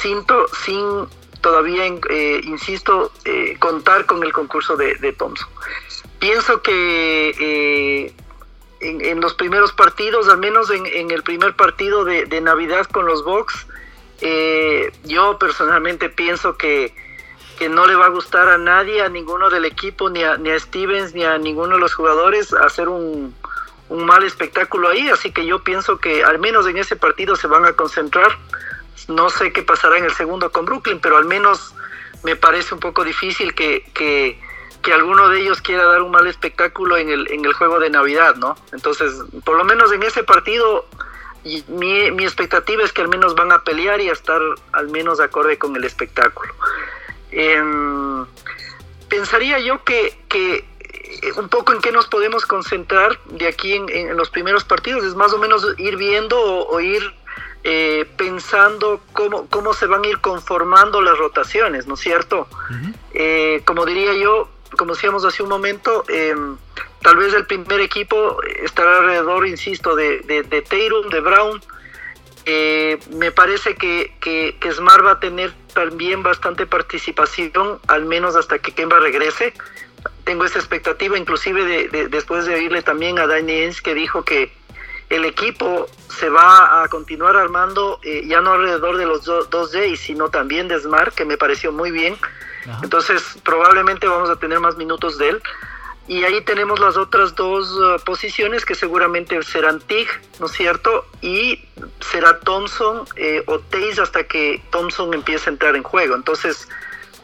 sin, 0.00 0.24
sin 0.64 1.08
todavía, 1.40 1.86
eh, 1.86 2.40
insisto, 2.44 3.12
eh, 3.24 3.56
contar 3.58 4.06
con 4.06 4.22
el 4.22 4.32
concurso 4.32 4.76
de, 4.76 5.12
Thompson. 5.18 5.48
Pienso 6.18 6.62
que 6.62 7.34
eh, 7.40 8.14
en, 8.80 9.20
los 9.20 9.34
primeros 9.34 9.72
partidos, 9.72 10.28
al 10.28 10.38
menos 10.38 10.70
en, 10.70 11.10
el 11.10 11.22
primer 11.24 11.54
partido 11.56 12.04
de, 12.04 12.26
de 12.26 12.40
Navidad 12.40 12.86
con 12.86 13.06
los 13.06 13.24
Bucks, 14.22 15.08
yo 15.08 15.38
personalmente 15.38 16.08
pienso 16.08 16.56
que 16.56 16.94
que 17.58 17.68
no 17.68 17.86
le 17.86 17.94
va 17.94 18.06
a 18.06 18.08
gustar 18.08 18.48
a 18.48 18.58
nadie, 18.58 19.02
a 19.02 19.08
ninguno 19.08 19.48
del 19.50 19.64
equipo, 19.64 20.10
ni 20.10 20.24
a, 20.24 20.36
ni 20.36 20.50
a 20.50 20.58
Stevens, 20.58 21.14
ni 21.14 21.22
a 21.22 21.38
ninguno 21.38 21.74
de 21.74 21.80
los 21.80 21.94
jugadores 21.94 22.52
hacer 22.52 22.88
un, 22.88 23.36
un 23.88 24.04
mal 24.04 24.24
espectáculo 24.24 24.88
ahí, 24.88 25.08
así 25.10 25.30
que 25.32 25.46
yo 25.46 25.62
pienso 25.62 25.98
que 25.98 26.24
al 26.24 26.38
menos 26.38 26.66
en 26.66 26.78
ese 26.78 26.96
partido 26.96 27.36
se 27.36 27.46
van 27.46 27.64
a 27.64 27.74
concentrar. 27.74 28.36
No 29.06 29.30
sé 29.30 29.52
qué 29.52 29.62
pasará 29.62 29.98
en 29.98 30.04
el 30.04 30.12
segundo 30.12 30.50
con 30.50 30.64
Brooklyn, 30.64 30.98
pero 31.00 31.18
al 31.18 31.24
menos 31.24 31.74
me 32.24 32.36
parece 32.36 32.74
un 32.74 32.80
poco 32.80 33.04
difícil 33.04 33.54
que, 33.54 33.84
que, 33.94 34.40
que 34.82 34.92
alguno 34.92 35.28
de 35.28 35.40
ellos 35.40 35.60
quiera 35.60 35.84
dar 35.84 36.02
un 36.02 36.10
mal 36.10 36.26
espectáculo 36.26 36.96
en 36.96 37.10
el, 37.10 37.30
en 37.30 37.44
el 37.44 37.52
juego 37.52 37.78
de 37.80 37.90
Navidad, 37.90 38.36
¿no? 38.36 38.56
Entonces, 38.72 39.12
por 39.44 39.56
lo 39.56 39.64
menos 39.64 39.92
en 39.92 40.02
ese 40.02 40.22
partido, 40.24 40.86
mi, 41.68 42.10
mi 42.10 42.24
expectativa 42.24 42.82
es 42.84 42.92
que 42.92 43.02
al 43.02 43.08
menos 43.08 43.34
van 43.34 43.52
a 43.52 43.62
pelear 43.62 44.00
y 44.00 44.08
a 44.08 44.12
estar 44.12 44.40
al 44.72 44.88
menos 44.88 45.20
acorde 45.20 45.58
con 45.58 45.74
el 45.76 45.84
espectáculo. 45.84 46.54
Em, 47.32 48.26
pensaría 49.08 49.58
yo 49.58 49.82
que, 49.84 50.18
que, 50.28 50.56
eh, 50.56 51.32
un 51.36 51.48
poco 51.48 51.72
en 51.72 51.80
qué 51.80 51.90
nos 51.90 52.06
podemos 52.06 52.46
concentrar 52.46 53.18
de 53.26 53.48
aquí 53.48 53.74
en, 53.74 54.16
los 54.16 54.30
primeros 54.30 54.64
partidos 54.64 55.04
es 55.04 55.14
más 55.14 55.32
o 55.32 55.38
menos 55.38 55.66
ir 55.78 55.96
viendo 55.96 56.38
o, 56.40 56.80
ir 56.80 57.02
eh, 57.64 58.06
pensando 58.16 59.00
cómo, 59.12 59.46
cómo 59.48 59.72
se 59.72 59.86
van 59.86 60.04
a 60.04 60.08
ir 60.08 60.20
conformando 60.20 61.00
las 61.00 61.16
rotaciones, 61.16 61.86
¿no 61.86 61.94
es 61.94 62.00
cierto? 62.00 62.48
Eh, 63.14 63.62
como 63.64 63.86
diría 63.86 64.14
yo, 64.14 64.48
como 64.76 64.94
decíamos 64.94 65.24
hace 65.24 65.42
un 65.42 65.48
momento, 65.48 66.04
em, 66.08 66.56
tal 67.02 67.16
vez 67.16 67.34
el 67.34 67.46
primer 67.46 67.80
equipo 67.80 68.38
estará 68.62 68.98
alrededor, 68.98 69.46
insisto, 69.46 69.94
de, 69.96 70.20
de, 70.20 70.42
de 70.42 70.62
Tatum, 70.62 71.10
de 71.10 71.20
Brown, 71.20 71.60
eh, 72.44 72.98
me 73.14 73.30
parece 73.30 73.76
que, 73.76 74.14
que, 74.20 74.72
Smart 74.72 75.04
va 75.04 75.12
a 75.12 75.20
tener 75.20 75.52
también 75.74 76.22
bastante 76.22 76.66
participación, 76.66 77.78
al 77.86 78.04
menos 78.04 78.34
hasta 78.34 78.58
que 78.58 78.72
Kemba 78.72 78.98
regrese. 78.98 79.54
Tengo 80.24 80.44
esa 80.44 80.58
expectativa, 80.58 81.16
inclusive 81.16 81.88
de, 81.88 82.08
después 82.08 82.46
de 82.46 82.54
oírle 82.54 82.82
también 82.82 83.18
a 83.18 83.26
Danny 83.26 83.70
que 83.82 83.94
dijo 83.94 84.24
que 84.24 84.52
el 85.10 85.24
equipo 85.24 85.86
se 86.08 86.30
va 86.30 86.82
a 86.82 86.88
continuar 86.88 87.36
armando 87.36 88.00
eh, 88.02 88.24
ya 88.26 88.40
no 88.40 88.54
alrededor 88.54 88.96
de 88.96 89.06
los 89.06 89.24
dos 89.24 89.72
Jays, 89.72 90.00
sino 90.00 90.28
también 90.28 90.68
de 90.68 90.80
Smart, 90.80 91.14
que 91.14 91.24
me 91.24 91.36
pareció 91.36 91.70
muy 91.70 91.90
bien. 91.90 92.16
Entonces 92.82 93.22
probablemente 93.44 94.06
vamos 94.06 94.30
a 94.30 94.36
tener 94.36 94.58
más 94.60 94.76
minutos 94.76 95.18
de 95.18 95.30
él. 95.30 95.42
Y 96.08 96.24
ahí 96.24 96.40
tenemos 96.42 96.80
las 96.80 96.96
otras 96.96 97.34
dos 97.36 97.70
uh, 97.72 98.04
posiciones 98.04 98.64
que 98.64 98.74
seguramente 98.74 99.40
serán 99.42 99.80
TIG, 99.80 100.08
¿no 100.40 100.46
es 100.46 100.52
cierto? 100.52 101.06
Y 101.20 101.64
será 102.00 102.40
Thompson 102.40 103.04
eh, 103.16 103.42
o 103.46 103.60
Taze 103.60 104.02
hasta 104.02 104.24
que 104.24 104.60
Thompson 104.70 105.14
empiece 105.14 105.48
a 105.48 105.52
entrar 105.52 105.76
en 105.76 105.84
juego. 105.84 106.16
Entonces, 106.16 106.68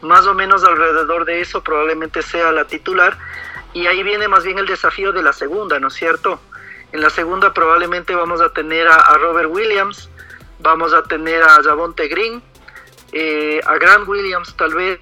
más 0.01 0.25
o 0.27 0.33
menos 0.33 0.63
alrededor 0.63 1.25
de 1.25 1.41
eso 1.41 1.61
probablemente 1.61 2.21
sea 2.21 2.51
la 2.51 2.65
titular. 2.65 3.17
Y 3.73 3.87
ahí 3.87 4.01
viene 4.01 4.27
más 4.27 4.43
bien 4.43 4.57
el 4.57 4.65
desafío 4.65 5.11
de 5.11 5.23
la 5.23 5.33
segunda, 5.33 5.79
¿no 5.79 5.89
es 5.89 5.93
cierto? 5.93 6.39
En 6.91 7.01
la 7.01 7.09
segunda 7.09 7.53
probablemente 7.53 8.15
vamos 8.15 8.41
a 8.41 8.51
tener 8.51 8.87
a, 8.87 9.13
Robert 9.17 9.49
Williams, 9.51 10.09
vamos 10.59 10.93
a 10.93 11.03
tener 11.03 11.43
a 11.43 11.61
Javonte 11.61 12.07
Green, 12.07 12.41
eh, 13.11 13.59
a 13.65 13.75
Grant 13.75 14.07
Williams 14.07 14.55
tal 14.55 14.73
vez, 14.73 14.99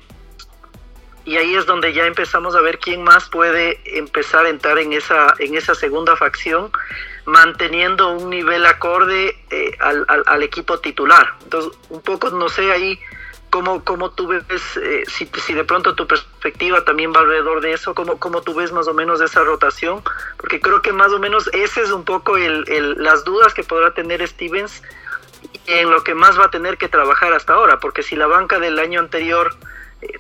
y 1.28 1.36
ahí 1.36 1.56
es 1.56 1.66
donde 1.66 1.92
ya 1.92 2.06
empezamos 2.06 2.56
a 2.56 2.62
ver 2.62 2.80
quién 2.80 3.04
más 3.04 3.28
puede 3.28 3.82
empezar 3.98 4.46
a 4.46 4.50
entrar 4.50 4.80
en 4.80 4.94
esa, 4.94 5.34
en 5.40 5.56
esa 5.56 5.76
segunda 5.76 6.16
facción, 6.16 6.72
manteniendo 7.26 8.14
un 8.14 8.30
nivel 8.30 8.66
acorde 8.66 9.38
eh, 9.50 9.76
al, 9.82 10.06
al, 10.08 10.44
equipo 10.44 10.80
titular. 10.80 11.34
Entonces, 11.44 11.78
un 11.90 12.02
poco, 12.02 12.30
no 12.30 12.48
sé 12.48 12.72
ahí 12.72 12.98
cómo, 13.50 13.84
cómo 13.84 14.12
tú 14.12 14.28
ves, 14.28 14.42
eh, 14.78 15.04
si, 15.10 15.30
si, 15.46 15.54
de 15.54 15.66
pronto 15.66 15.96
tu 15.96 16.08
perspectiva 16.08 16.86
también 16.86 17.12
va 17.12 17.20
alrededor 17.20 17.60
de 17.60 17.74
eso, 17.74 17.94
cómo, 17.94 18.18
cómo 18.20 18.42
tú 18.42 18.54
ves 18.54 18.72
más 18.72 18.88
o 18.88 18.94
menos 18.94 19.20
esa 19.20 19.44
rotación, 19.44 20.02
porque 20.38 20.62
creo 20.62 20.82
que 20.82 20.94
más 20.94 21.12
o 21.12 21.20
menos 21.20 21.50
ese 21.52 21.82
es 21.82 21.92
un 21.92 22.06
poco 22.06 22.38
el, 22.38 22.64
el, 22.70 23.04
las 23.04 23.26
dudas 23.26 23.54
que 23.54 23.66
podrá 23.66 23.94
tener 23.94 24.26
Stevens 24.26 24.82
en 25.66 25.90
lo 25.90 26.06
que 26.06 26.16
más 26.16 26.40
va 26.40 26.46
a 26.46 26.52
tener 26.52 26.78
que 26.78 26.88
trabajar 26.88 27.34
hasta 27.34 27.52
ahora, 27.52 27.82
porque 27.82 28.02
si 28.02 28.16
la 28.16 28.28
banca 28.28 28.60
del 28.60 28.80
año 28.80 29.02
anterior 29.02 29.58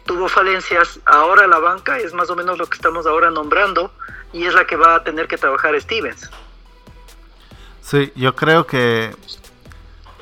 tuvo 0.06 0.28
falencias, 0.28 1.00
ahora 1.06 1.48
la 1.48 1.60
banca 1.60 1.98
es 2.00 2.14
más 2.14 2.30
o 2.30 2.36
menos 2.36 2.58
lo 2.58 2.66
que 2.68 2.76
estamos 2.76 3.06
ahora 3.06 3.30
nombrando 3.30 3.92
y 4.34 4.46
es 4.46 4.54
la 4.54 4.66
que 4.66 4.76
va 4.76 4.96
a 4.96 5.04
tener 5.04 5.28
que 5.28 5.38
trabajar 5.38 5.80
Stevens. 5.80 6.30
Sí, 7.82 8.12
yo 8.16 8.36
creo 8.36 8.68
que 8.68 9.16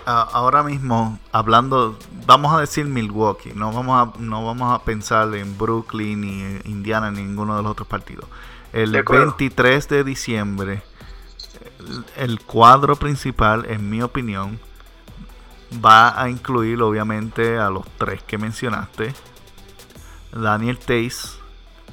ahora 0.05 0.61
mismo 0.61 1.19
hablando, 1.31 1.97
vamos 2.25 2.53
a 2.53 2.59
decir 2.59 2.85
Milwaukee, 2.85 3.53
no 3.55 3.71
vamos 3.71 4.15
a, 4.15 4.19
no 4.19 4.45
vamos 4.45 4.73
a 4.73 4.83
pensar 4.83 5.33
en 5.33 5.57
Brooklyn 5.57 6.21
ni 6.21 6.59
Indiana 6.69 7.09
ni 7.09 7.23
ninguno 7.23 7.57
de 7.57 7.63
los 7.63 7.71
otros 7.71 7.87
partidos. 7.87 8.25
El 8.71 8.91
23 8.91 9.87
de 9.87 10.03
diciembre, 10.03 10.83
el 12.17 12.41
cuadro 12.41 12.97
principal, 12.97 13.65
en 13.69 13.89
mi 13.89 14.01
opinión, 14.01 14.59
va 15.83 16.21
a 16.21 16.29
incluir 16.29 16.81
obviamente 16.81 17.57
a 17.57 17.69
los 17.69 17.85
tres 17.97 18.21
que 18.23 18.37
mencionaste, 18.37 19.13
Daniel 20.35 20.77
Tays. 20.77 21.39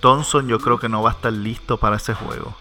Thompson 0.00 0.48
yo 0.48 0.58
creo 0.58 0.78
que 0.78 0.88
no 0.88 1.02
va 1.02 1.10
a 1.10 1.12
estar 1.14 1.32
listo 1.32 1.78
para 1.78 1.96
ese 1.96 2.12
juego. 2.12 2.56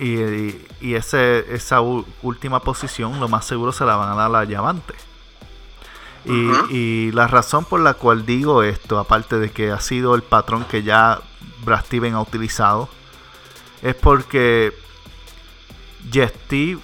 Y, 0.00 0.94
ese, 0.94 1.54
esa 1.54 1.80
última 1.80 2.60
posición 2.60 3.20
lo 3.20 3.28
más 3.28 3.44
seguro 3.44 3.72
se 3.72 3.84
la 3.84 3.96
van 3.96 4.10
a 4.10 4.14
dar 4.14 4.34
a 4.34 4.44
Llavante. 4.44 4.94
Y, 6.24 6.74
y, 6.74 7.12
la 7.12 7.26
razón 7.26 7.66
por 7.66 7.80
la 7.80 7.94
cual 7.94 8.24
digo 8.24 8.62
esto, 8.62 8.98
aparte 8.98 9.38
de 9.38 9.50
que 9.50 9.70
ha 9.70 9.80
sido 9.80 10.14
el 10.14 10.22
patrón 10.22 10.64
que 10.64 10.82
ya 10.82 11.20
Brad 11.64 11.84
Steven 11.84 12.14
ha 12.14 12.22
utilizado, 12.22 12.88
es 13.82 13.94
porque 13.94 14.72
Steve, 16.10 16.80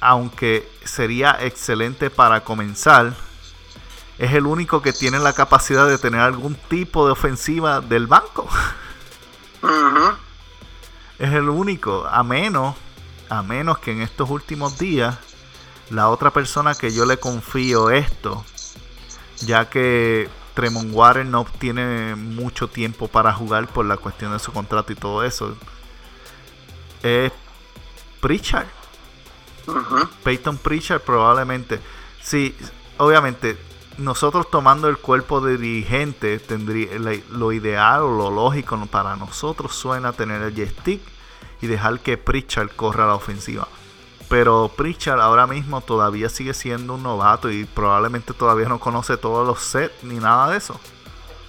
aunque 0.00 0.68
sería 0.84 1.36
excelente 1.40 2.10
para 2.10 2.44
comenzar, 2.44 3.14
es 4.18 4.32
el 4.32 4.46
único 4.46 4.82
que 4.82 4.92
tiene 4.92 5.20
la 5.20 5.32
capacidad 5.32 5.86
de 5.86 5.96
tener 5.96 6.20
algún 6.20 6.56
tipo 6.56 7.06
de 7.06 7.12
ofensiva 7.12 7.80
del 7.80 8.06
banco. 8.06 8.48
Es 11.18 11.32
el 11.32 11.48
único, 11.48 12.06
a 12.06 12.22
menos, 12.22 12.76
a 13.28 13.42
menos 13.42 13.78
que 13.78 13.92
en 13.92 14.02
estos 14.02 14.28
últimos 14.28 14.78
días 14.78 15.18
la 15.90 16.08
otra 16.08 16.32
persona 16.32 16.74
que 16.74 16.92
yo 16.92 17.06
le 17.06 17.18
confío 17.18 17.90
esto, 17.90 18.44
ya 19.40 19.68
que 19.70 20.28
Tremont 20.54 20.90
Water 20.92 21.24
no 21.24 21.46
tiene 21.58 22.14
mucho 22.16 22.68
tiempo 22.68 23.08
para 23.08 23.32
jugar 23.32 23.68
por 23.68 23.86
la 23.86 23.96
cuestión 23.96 24.32
de 24.32 24.38
su 24.40 24.52
contrato 24.52 24.92
y 24.92 24.96
todo 24.96 25.24
eso, 25.24 25.56
es 27.02 27.32
Pritchard. 28.20 28.66
Peyton 30.24 30.58
Pritchard 30.58 31.02
probablemente. 31.02 31.80
Sí, 32.22 32.56
obviamente 32.96 33.56
nosotros 33.98 34.48
tomando 34.50 34.88
el 34.88 34.96
cuerpo 34.96 35.40
de 35.40 35.58
dirigente, 35.58 36.38
tendría 36.38 36.88
lo 37.30 37.52
ideal 37.52 38.02
o 38.02 38.16
lo 38.16 38.30
lógico 38.30 38.78
para 38.86 39.16
nosotros 39.16 39.74
suena 39.74 40.12
tener 40.12 40.40
el 40.42 40.68
stick 40.68 41.02
y 41.60 41.66
dejar 41.66 42.00
que 42.00 42.16
Pritchard 42.16 42.70
corra 42.76 43.06
la 43.06 43.14
ofensiva. 43.14 43.66
Pero 44.28 44.70
Pritchard 44.76 45.20
ahora 45.20 45.46
mismo 45.46 45.80
todavía 45.80 46.28
sigue 46.28 46.54
siendo 46.54 46.94
un 46.94 47.02
novato 47.02 47.50
y 47.50 47.64
probablemente 47.64 48.34
todavía 48.34 48.68
no 48.68 48.78
conoce 48.78 49.16
todos 49.16 49.46
los 49.46 49.60
sets 49.60 50.04
ni 50.04 50.16
nada 50.16 50.50
de 50.50 50.58
eso. 50.58 50.78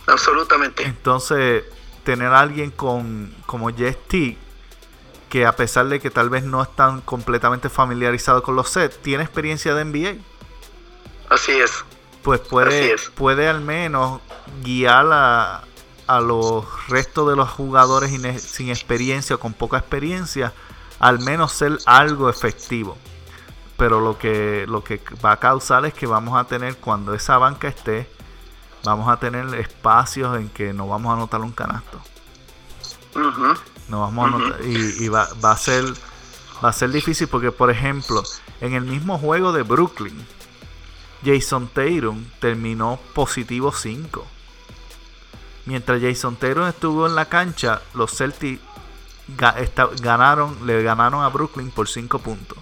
Absolutamente. 0.07 0.83
Entonces, 0.83 1.65
tener 2.03 2.29
a 2.29 2.39
alguien 2.39 2.71
con 2.71 3.35
como 3.45 3.69
stick 3.69 4.37
que 5.29 5.45
a 5.45 5.55
pesar 5.55 5.87
de 5.87 5.99
que 5.99 6.09
tal 6.09 6.29
vez 6.29 6.43
no 6.43 6.63
están 6.63 7.01
completamente 7.01 7.69
familiarizado 7.69 8.41
con 8.41 8.55
los 8.55 8.69
sets, 8.69 8.99
tiene 8.99 9.23
experiencia 9.23 9.75
de 9.75 9.85
NBA. 9.85 10.15
Así 11.29 11.51
es 11.51 11.83
pues 12.23 12.39
puede, 12.41 12.95
puede 13.15 13.47
al 13.47 13.61
menos 13.61 14.21
guiar 14.63 15.07
a, 15.11 15.63
a 16.07 16.19
los 16.21 16.65
restos 16.87 17.29
de 17.29 17.35
los 17.35 17.49
jugadores 17.49 18.11
sin 18.41 18.69
experiencia 18.69 19.35
o 19.35 19.39
con 19.39 19.53
poca 19.53 19.77
experiencia, 19.77 20.53
al 20.99 21.19
menos 21.19 21.51
ser 21.51 21.77
algo 21.85 22.29
efectivo. 22.29 22.97
Pero 23.77 24.01
lo 24.01 24.17
que, 24.17 24.65
lo 24.67 24.83
que 24.83 25.01
va 25.23 25.33
a 25.33 25.37
causar 25.37 25.85
es 25.85 25.93
que 25.93 26.05
vamos 26.05 26.37
a 26.37 26.43
tener, 26.45 26.75
cuando 26.77 27.13
esa 27.13 27.37
banca 27.37 27.69
esté, 27.69 28.09
vamos 28.83 29.07
a 29.07 29.17
tener 29.17 29.55
espacios 29.55 30.37
en 30.37 30.49
que 30.49 30.73
no 30.73 30.87
vamos 30.87 31.11
a 31.11 31.13
anotar 31.13 31.41
un 31.41 31.51
canasto. 31.51 32.01
No 33.87 34.01
vamos 34.01 34.41
a 34.41 34.63
y, 34.63 35.07
va, 35.07 35.27
va, 35.43 35.51
a 35.51 35.57
ser 35.57 35.85
Va 36.63 36.69
a 36.69 36.73
ser 36.73 36.91
difícil 36.91 37.27
porque, 37.27 37.51
por 37.51 37.71
ejemplo, 37.71 38.21
en 38.59 38.73
el 38.73 38.83
mismo 38.83 39.17
juego 39.17 39.53
de 39.53 39.63
Brooklyn, 39.63 40.25
Jason 41.23 41.67
Tatum 41.67 42.25
terminó 42.39 42.99
positivo 43.13 43.71
5. 43.71 44.25
Mientras 45.65 46.01
Jason 46.01 46.35
Tatum 46.35 46.67
estuvo 46.67 47.05
en 47.07 47.15
la 47.15 47.25
cancha, 47.25 47.81
los 47.93 48.15
Celtics 48.15 48.61
ganaron, 50.01 50.65
le 50.65 50.81
ganaron 50.81 51.23
a 51.23 51.29
Brooklyn 51.29 51.71
por 51.71 51.87
5 51.87 52.19
puntos. 52.19 52.57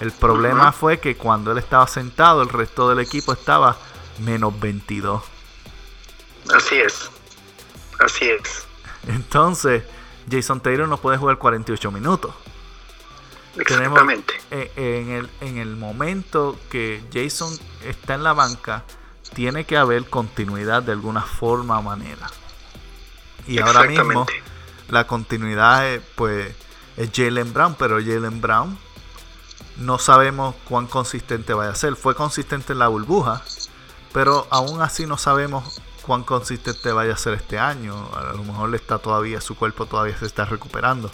El 0.00 0.12
problema 0.12 0.72
fue 0.72 0.98
que 0.98 1.16
cuando 1.16 1.52
él 1.52 1.58
estaba 1.58 1.86
sentado, 1.86 2.42
el 2.42 2.48
resto 2.48 2.88
del 2.88 3.00
equipo 3.00 3.32
estaba 3.32 3.76
menos 4.20 4.58
22. 4.58 5.22
Así 6.54 6.76
es. 6.76 7.10
Así 7.98 8.30
es. 8.30 8.66
Entonces, 9.08 9.82
Jason 10.30 10.60
Taylor 10.60 10.88
no 10.88 10.96
puede 10.96 11.18
jugar 11.18 11.36
48 11.36 11.90
minutos. 11.90 12.34
Exactamente. 13.56 14.34
en, 14.50 15.10
el, 15.10 15.30
en 15.40 15.58
el 15.58 15.76
momento 15.76 16.58
que 16.70 17.02
Jason 17.12 17.56
está 17.84 18.14
en 18.14 18.22
la 18.22 18.32
banca, 18.32 18.84
tiene 19.34 19.64
que 19.64 19.76
haber 19.76 20.08
continuidad 20.08 20.82
de 20.82 20.92
alguna 20.92 21.22
forma 21.22 21.78
o 21.78 21.82
manera. 21.82 22.30
Y 23.46 23.58
ahora 23.58 23.84
mismo 23.84 24.26
la 24.88 25.06
continuidad 25.06 25.88
es, 25.88 26.02
pues, 26.16 26.54
es 26.96 27.10
Jalen 27.14 27.52
Brown, 27.52 27.74
pero 27.78 27.96
Jalen 27.96 28.40
Brown 28.40 28.78
no 29.76 29.98
sabemos 29.98 30.54
cuán 30.68 30.86
consistente 30.86 31.54
vaya 31.54 31.70
a 31.70 31.74
ser. 31.74 31.96
Fue 31.96 32.14
consistente 32.14 32.72
en 32.72 32.80
la 32.80 32.88
burbuja, 32.88 33.42
pero 34.12 34.46
aún 34.50 34.82
así 34.82 35.06
no 35.06 35.16
sabemos 35.16 35.80
cuán 36.02 36.22
consistente 36.22 36.92
vaya 36.92 37.14
a 37.14 37.16
ser 37.16 37.34
este 37.34 37.58
año. 37.58 38.10
A 38.14 38.32
lo 38.34 38.44
mejor 38.44 38.74
está 38.74 38.98
todavía, 38.98 39.40
su 39.40 39.56
cuerpo 39.56 39.86
todavía 39.86 40.16
se 40.18 40.26
está 40.26 40.44
recuperando. 40.44 41.10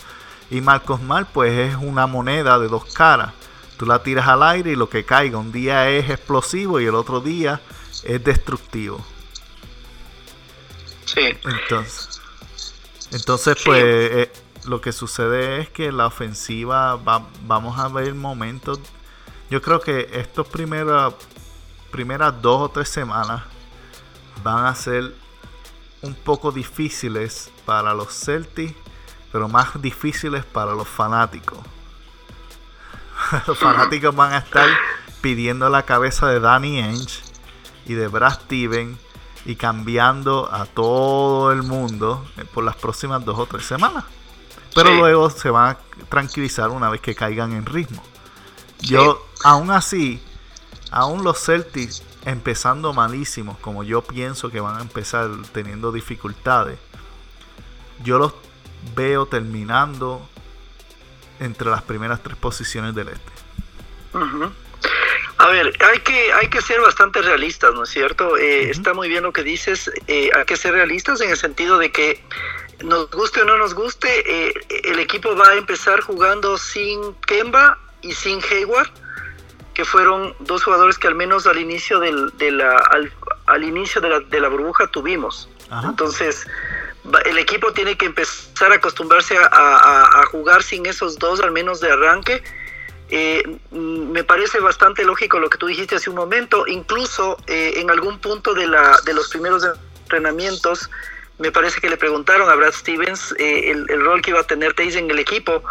Y 0.51 0.61
Marcos 0.61 1.03
Mal, 1.03 1.27
pues 1.27 1.53
es 1.53 1.77
una 1.77 2.07
moneda 2.07 2.59
de 2.59 2.69
dos 2.69 2.93
caras. 2.95 3.33
Tú 3.77 3.85
la 3.85 4.03
tiras 4.03 4.27
al 4.29 4.43
aire 4.43 4.73
y 4.73 4.77
lo 4.77 4.89
que 4.89 5.05
caiga, 5.05 5.39
un 5.39 5.53
día 5.53 5.91
es 5.91 6.09
explosivo 6.09 6.81
y 6.81 6.87
el 6.87 6.95
otro 6.95 7.21
día 7.21 7.61
es 8.05 8.23
destructivo. 8.25 9.05
Sí. 11.05 11.37
Entonces, 11.45 12.21
entonces 13.13 13.57
pues 13.65 13.83
eh, 13.85 14.33
lo 14.67 14.81
que 14.81 14.93
sucede 14.93 15.61
es 15.61 15.69
que 15.71 15.93
la 15.93 16.07
ofensiva 16.07 16.97
va, 16.97 17.27
vamos 17.43 17.79
a 17.79 17.89
ver 17.89 18.15
momentos. 18.15 18.81
Yo 19.51 19.61
creo 19.63 19.81
que 19.81 20.09
estos 20.13 20.49
primeros 20.49 21.15
primeras 21.91 22.43
dos 22.43 22.63
o 22.63 22.69
tres 22.69 22.89
semanas 22.89 23.43
van 24.43 24.67
a 24.67 24.75
ser 24.75 25.15
un 26.03 26.15
poco 26.15 26.53
difíciles 26.53 27.51
para 27.65 27.95
los 27.95 28.13
Celtics, 28.13 28.75
pero 29.37 29.51
más 29.51 29.83
difíciles 29.83 30.47
para 30.47 30.73
los 30.73 30.89
fanáticos. 30.89 31.59
los 33.47 33.59
fanáticos 33.59 34.17
van 34.17 34.33
a 34.33 34.39
estar 34.39 34.67
pidiendo 35.21 35.69
la 35.69 35.83
cabeza 35.83 36.27
de 36.29 36.41
Danny 36.41 36.81
Ainge 36.81 37.21
y 37.85 37.93
de 37.93 38.09
Brad 38.09 38.33
Steven 38.33 38.99
y 39.45 39.57
cambiando 39.57 40.51
a 40.51 40.65
todo 40.65 41.53
el 41.53 41.63
mundo 41.65 42.27
eh, 42.39 42.47
por 42.47 42.65
las 42.65 42.77
próximas 42.77 43.27
dos 43.27 43.39
o 43.39 43.45
tres 43.45 43.67
semanas. 43.67 44.05
Pero 44.75 44.95
luego 44.95 45.29
se 45.29 45.51
van 45.51 45.77
a 45.77 45.79
tranquilizar 46.09 46.71
una 46.71 46.89
vez 46.89 47.03
que 47.03 47.15
caigan 47.15 47.53
en 47.53 47.67
ritmo. 47.67 48.03
Yo, 48.81 49.23
aún 49.45 49.71
así, 49.71 50.19
aún 50.91 51.25
los 51.25 51.45
Celtics 51.45 52.03
empezando 52.25 52.95
malísimos, 52.95 53.59
como 53.59 53.85
yo 53.85 54.01
pienso 54.01 54.49
que 54.49 54.61
van 54.61 54.79
a 54.79 54.81
empezar 54.81 55.29
teniendo 55.53 55.93
dificultades, 55.93 56.79
yo 58.03 58.19
los 58.19 58.33
veo 58.95 59.27
terminando 59.27 60.29
entre 61.41 61.71
las 61.71 61.83
primeras 61.83 62.23
tres 62.23 62.37
posiciones 62.37 62.95
del 62.95 63.09
este. 63.09 63.33
A 65.39 65.49
ver, 65.49 65.77
hay 65.93 65.99
que, 66.01 66.33
hay 66.33 66.49
que 66.49 66.63
ser 66.63 66.81
bastante 66.81 67.21
realistas, 67.21 67.75
¿no 67.75 67.83
es 67.83 67.91
cierto? 67.91 68.39
Eh, 68.39 68.71
está 68.71 68.95
muy 68.95 69.09
bien 69.09 69.23
lo 69.23 69.33
que 69.33 69.43
dices, 69.43 69.91
eh, 70.07 70.31
hay 70.35 70.45
que 70.47 70.57
ser 70.57 70.73
realistas 70.73 71.21
en 71.21 71.31
el 71.31 71.37
sentido 71.37 71.79
de 71.79 71.93
que 71.93 72.25
nos 72.83 73.11
guste 73.11 73.43
o 73.43 73.45
no 73.45 73.59
nos 73.59 73.75
guste, 73.75 74.09
eh, 74.09 74.55
el 74.85 74.99
equipo 74.99 75.37
va 75.37 75.49
a 75.51 75.55
empezar 75.57 76.01
jugando 76.01 76.57
sin 76.57 77.15
Kemba 77.27 77.79
y 78.01 78.13
sin 78.13 78.41
Hayward 78.51 78.91
que 79.75 79.85
fueron 79.85 80.35
dos 80.41 80.65
jugadores 80.65 80.97
que 80.97 81.07
al 81.07 81.15
menos 81.15 81.47
al 81.47 81.59
inicio 81.59 82.01
del, 82.01 82.35
de 82.39 82.51
la, 82.51 82.79
al, 83.47 83.63
inicio 83.63 84.01
de 84.01 84.09
la, 84.09 84.21
de 84.21 84.41
la, 84.41 84.49
burbuja 84.49 84.87
tuvimos. 84.87 85.51
Entonces, 85.85 86.47
el 87.25 87.39
equipo 87.39 87.73
tiene 87.73 87.97
que 87.97 88.07
empezar 88.07 88.73
a 88.73 88.77
acostumbrarse 88.77 89.37
a, 89.39 90.25
jugar 90.31 90.63
sin 90.63 90.87
esos 90.87 91.19
dos, 91.19 91.41
al 91.41 91.53
menos 91.53 91.81
de 91.81 91.91
arranque. 91.91 92.43
Eh, 93.09 93.43
me 93.71 94.25
parece 94.25 94.59
bastante 94.59 95.05
lógico 95.05 95.39
lo 95.39 95.49
que 95.49 95.59
tú 95.59 95.67
dijiste 95.67 95.97
hace 95.97 96.11
un 96.11 96.17
momento, 96.17 96.67
incluso 96.67 97.39
eh, 97.47 97.75
en 97.77 97.91
algún 97.91 98.19
punto 98.19 98.53
de, 98.55 98.67
los 98.67 99.29
primeros 99.29 99.65
entrenamientos 100.03 100.91
me 101.39 101.53
parece 101.53 101.81
que 101.81 101.91
le 101.91 101.99
preguntaron 101.99 102.49
a 102.49 102.55
Brad 102.55 102.73
Stevens 102.73 103.35
eh, 103.39 103.71
el, 103.71 104.01
rol 104.01 104.23
que 104.23 104.31
iba 104.31 104.41
a 104.41 104.47
tener 104.47 104.73
Taze 104.73 104.99
en 104.99 105.11
el 105.11 105.19
equipo 105.19 105.63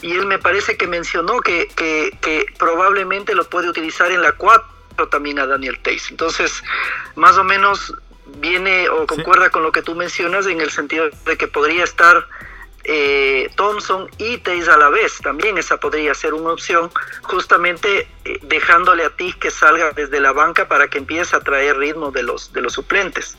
y 0.00 0.12
él 0.12 0.26
me 0.26 0.38
parece 0.38 0.76
que 0.76 0.88
mencionó 0.88 1.40
que, 1.40 1.68
que, 1.76 2.46
probablemente 2.58 3.34
lo 3.34 3.48
puede 3.48 3.68
utilizar 3.68 4.10
en 4.10 4.20
la 4.20 4.32
4 4.32 5.08
también 5.10 5.38
a 5.38 5.46
Daniel 5.46 5.78
Taze. 5.80 6.08
Entonces, 6.10 6.62
más 7.14 7.38
o 7.38 7.44
menos 7.44 7.94
viene 8.26 8.88
o 8.88 9.06
concuerda 9.06 9.50
con 9.50 9.62
lo 9.62 9.72
que 9.72 9.82
tú 9.82 9.94
mencionas 9.94 10.46
en 10.46 10.60
el 10.60 10.70
sentido 10.70 11.10
de 11.26 11.36
que 11.36 11.48
podría 11.48 11.84
estar 11.84 12.26
eh, 12.84 13.48
Thompson 13.54 14.08
y 14.18 14.38
Taze 14.38 14.70
a 14.70 14.76
la 14.76 14.88
vez. 14.88 15.18
También 15.22 15.58
esa 15.58 15.78
podría 15.78 16.14
ser 16.14 16.34
una 16.34 16.52
opción, 16.52 16.90
justamente 17.22 18.08
eh, 18.24 18.38
dejándole 18.42 19.04
a 19.04 19.10
ti 19.10 19.32
que 19.34 19.50
salga 19.50 19.92
desde 19.92 20.20
la 20.20 20.32
banca 20.32 20.66
para 20.68 20.88
que 20.88 20.98
empiece 20.98 21.36
a 21.36 21.40
traer 21.40 21.76
ritmo 21.76 22.10
de 22.10 22.22
los, 22.22 22.52
de 22.52 22.60
los 22.60 22.72
suplentes. 22.72 23.36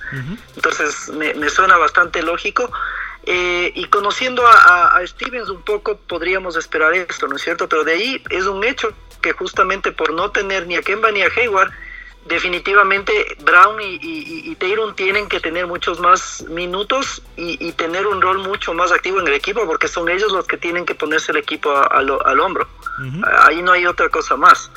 Entonces 0.55 1.09
me, 1.09 1.49
suena 1.49 1.77
bastante 1.77 2.21
lógico. 2.21 2.71
Eh, 3.25 3.71
y 3.75 3.85
conociendo 3.85 4.45
a, 4.45 4.97
a, 4.97 5.07
Stevens 5.07 5.47
un 5.47 5.61
poco 5.61 5.97
podríamos 5.97 6.57
esperar 6.57 6.93
esto, 6.93 7.25
¿no 7.27 7.37
es 7.37 7.41
cierto? 7.41 7.69
Pero 7.69 7.85
de 7.85 7.93
ahí 7.93 8.23
es 8.29 8.45
un 8.47 8.65
hecho 8.65 8.93
que 9.21 9.31
justamente 9.31 9.93
por 9.93 10.11
no 10.11 10.31
tener 10.31 10.67
ni 10.67 10.75
a 10.75 10.81
Kemba 10.81 11.09
ni 11.11 11.21
a 11.21 11.29
Hayward, 11.29 11.71
definitivamente 12.25 13.35
Brown 13.43 13.81
y, 13.81 13.99
y, 14.01 14.55
tienen 14.95 15.27
que 15.27 15.39
tener 15.39 15.67
muchos 15.67 15.99
más 15.99 16.43
minutos 16.49 17.21
y, 17.35 17.71
tener 17.73 18.07
un 18.07 18.21
rol 18.21 18.39
mucho 18.39 18.73
más 18.73 18.91
activo 18.91 19.19
en 19.19 19.27
el 19.27 19.33
equipo 19.33 19.65
porque 19.65 19.87
son 19.87 20.09
ellos 20.09 20.31
los 20.31 20.47
que 20.47 20.57
tienen 20.57 20.85
que 20.85 20.95
ponerse 20.95 21.31
el 21.31 21.37
equipo 21.37 21.75
al 21.75 22.39
hombro. 22.39 22.67
Ahí 23.41 23.61
no 23.61 23.71
hay 23.71 23.85
otra 23.85 24.09
cosa 24.09 24.35
más. 24.37 24.71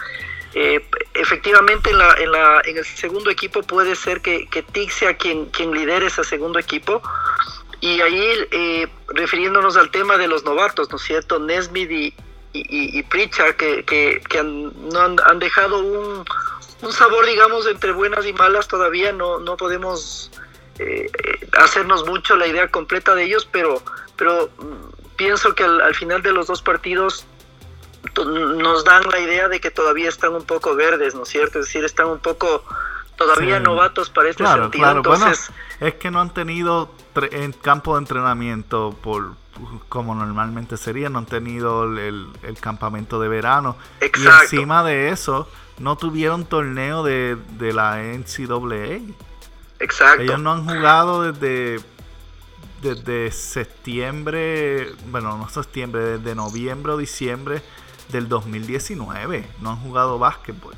Eh, 0.54 0.88
efectivamente 1.12 1.90
en, 1.90 1.98
la, 1.98 2.14
en, 2.14 2.32
la, 2.32 2.62
en, 2.64 2.78
el 2.78 2.84
segundo 2.84 3.28
equipo 3.28 3.62
puede 3.62 3.94
ser 3.94 4.22
que, 4.22 4.46
que 4.48 4.62
Tig 4.62 4.90
sea 4.90 5.14
quien, 5.14 5.46
quien 5.50 5.70
lidere 5.72 6.06
ese 6.06 6.24
segundo 6.24 6.58
equipo. 6.58 7.02
Y 7.80 8.00
ahí, 8.00 8.48
eh, 8.52 8.88
refiriéndonos 9.08 9.76
al 9.76 9.90
tema 9.90 10.16
de 10.16 10.28
los 10.28 10.44
novatos, 10.44 10.90
¿no 10.90 10.96
es 10.96 11.02
cierto? 11.02 11.38
Nesmith 11.38 11.90
y, 11.90 12.14
y, 12.54 13.02
Pritchard, 13.02 13.54
que, 13.56 13.84
que, 13.84 14.42
no 14.42 14.98
han, 14.98 15.16
han 15.26 15.38
dejado 15.38 15.80
un, 15.80 16.24
un 16.82 16.92
sabor, 16.92 17.26
digamos, 17.26 17.66
entre 17.66 17.92
buenas 17.92 18.26
y 18.26 18.32
malas. 18.32 18.68
Todavía 18.68 19.12
no, 19.12 19.38
no 19.38 19.56
podemos 19.56 20.30
eh, 20.78 21.10
hacernos 21.58 22.06
mucho 22.06 22.36
la 22.36 22.46
idea 22.46 22.68
completa 22.68 23.14
de 23.14 23.24
ellos, 23.24 23.48
pero, 23.50 23.82
pero 24.16 24.50
mm, 24.58 25.14
pienso 25.16 25.54
que 25.54 25.64
al, 25.64 25.94
final 25.94 26.22
de 26.22 26.32
los 26.32 26.46
dos 26.46 26.62
partidos 26.62 27.24
nos 28.14 28.84
dan 28.84 29.02
la 29.10 29.18
idea 29.18 29.48
de 29.48 29.60
que 29.60 29.70
todavía 29.70 30.08
están 30.08 30.34
un 30.34 30.44
poco 30.44 30.74
verdes, 30.74 31.14
¿no 31.14 31.24
es 31.24 31.28
cierto? 31.28 31.58
Es 31.58 31.66
decir, 31.66 31.84
están 31.84 32.06
un 32.06 32.20
poco 32.20 32.64
todavía 33.16 33.60
novatos 33.60 34.10
para 34.10 34.30
este 34.30 34.46
sentido. 34.46 34.90
Entonces, 34.90 35.50
es 35.80 35.94
que 35.94 36.10
no 36.10 36.20
han 36.20 36.32
tenido 36.32 36.90
en 37.32 37.52
campo 37.52 37.94
de 37.94 38.00
entrenamiento 38.00 38.96
por 39.02 39.34
como 39.88 40.14
normalmente 40.14 40.76
sería, 40.76 41.08
no 41.08 41.20
han 41.20 41.26
tenido 41.26 41.84
el, 41.84 42.28
el 42.42 42.58
campamento 42.58 43.18
de 43.20 43.28
verano. 43.28 43.76
Y 44.00 44.26
encima 44.26 44.84
de 44.84 45.08
eso, 45.08 45.48
no 45.78 45.96
tuvieron 45.96 46.44
torneo 46.44 47.02
de, 47.02 47.38
la 47.58 47.98
NCAA. 47.98 49.00
Exacto. 49.78 50.22
Ellos 50.22 50.40
no 50.40 50.52
han 50.52 50.64
jugado 50.64 51.32
desde, 51.32 51.84
desde 52.82 53.30
septiembre, 53.30 54.92
bueno, 55.10 55.36
no 55.36 55.48
septiembre, 55.48 56.18
desde 56.18 56.34
noviembre 56.34 56.92
o 56.92 56.96
diciembre 56.96 57.62
del 58.08 58.28
2019. 58.28 59.46
No 59.60 59.70
han 59.70 59.76
jugado 59.76 60.18
básquetbol. 60.18 60.74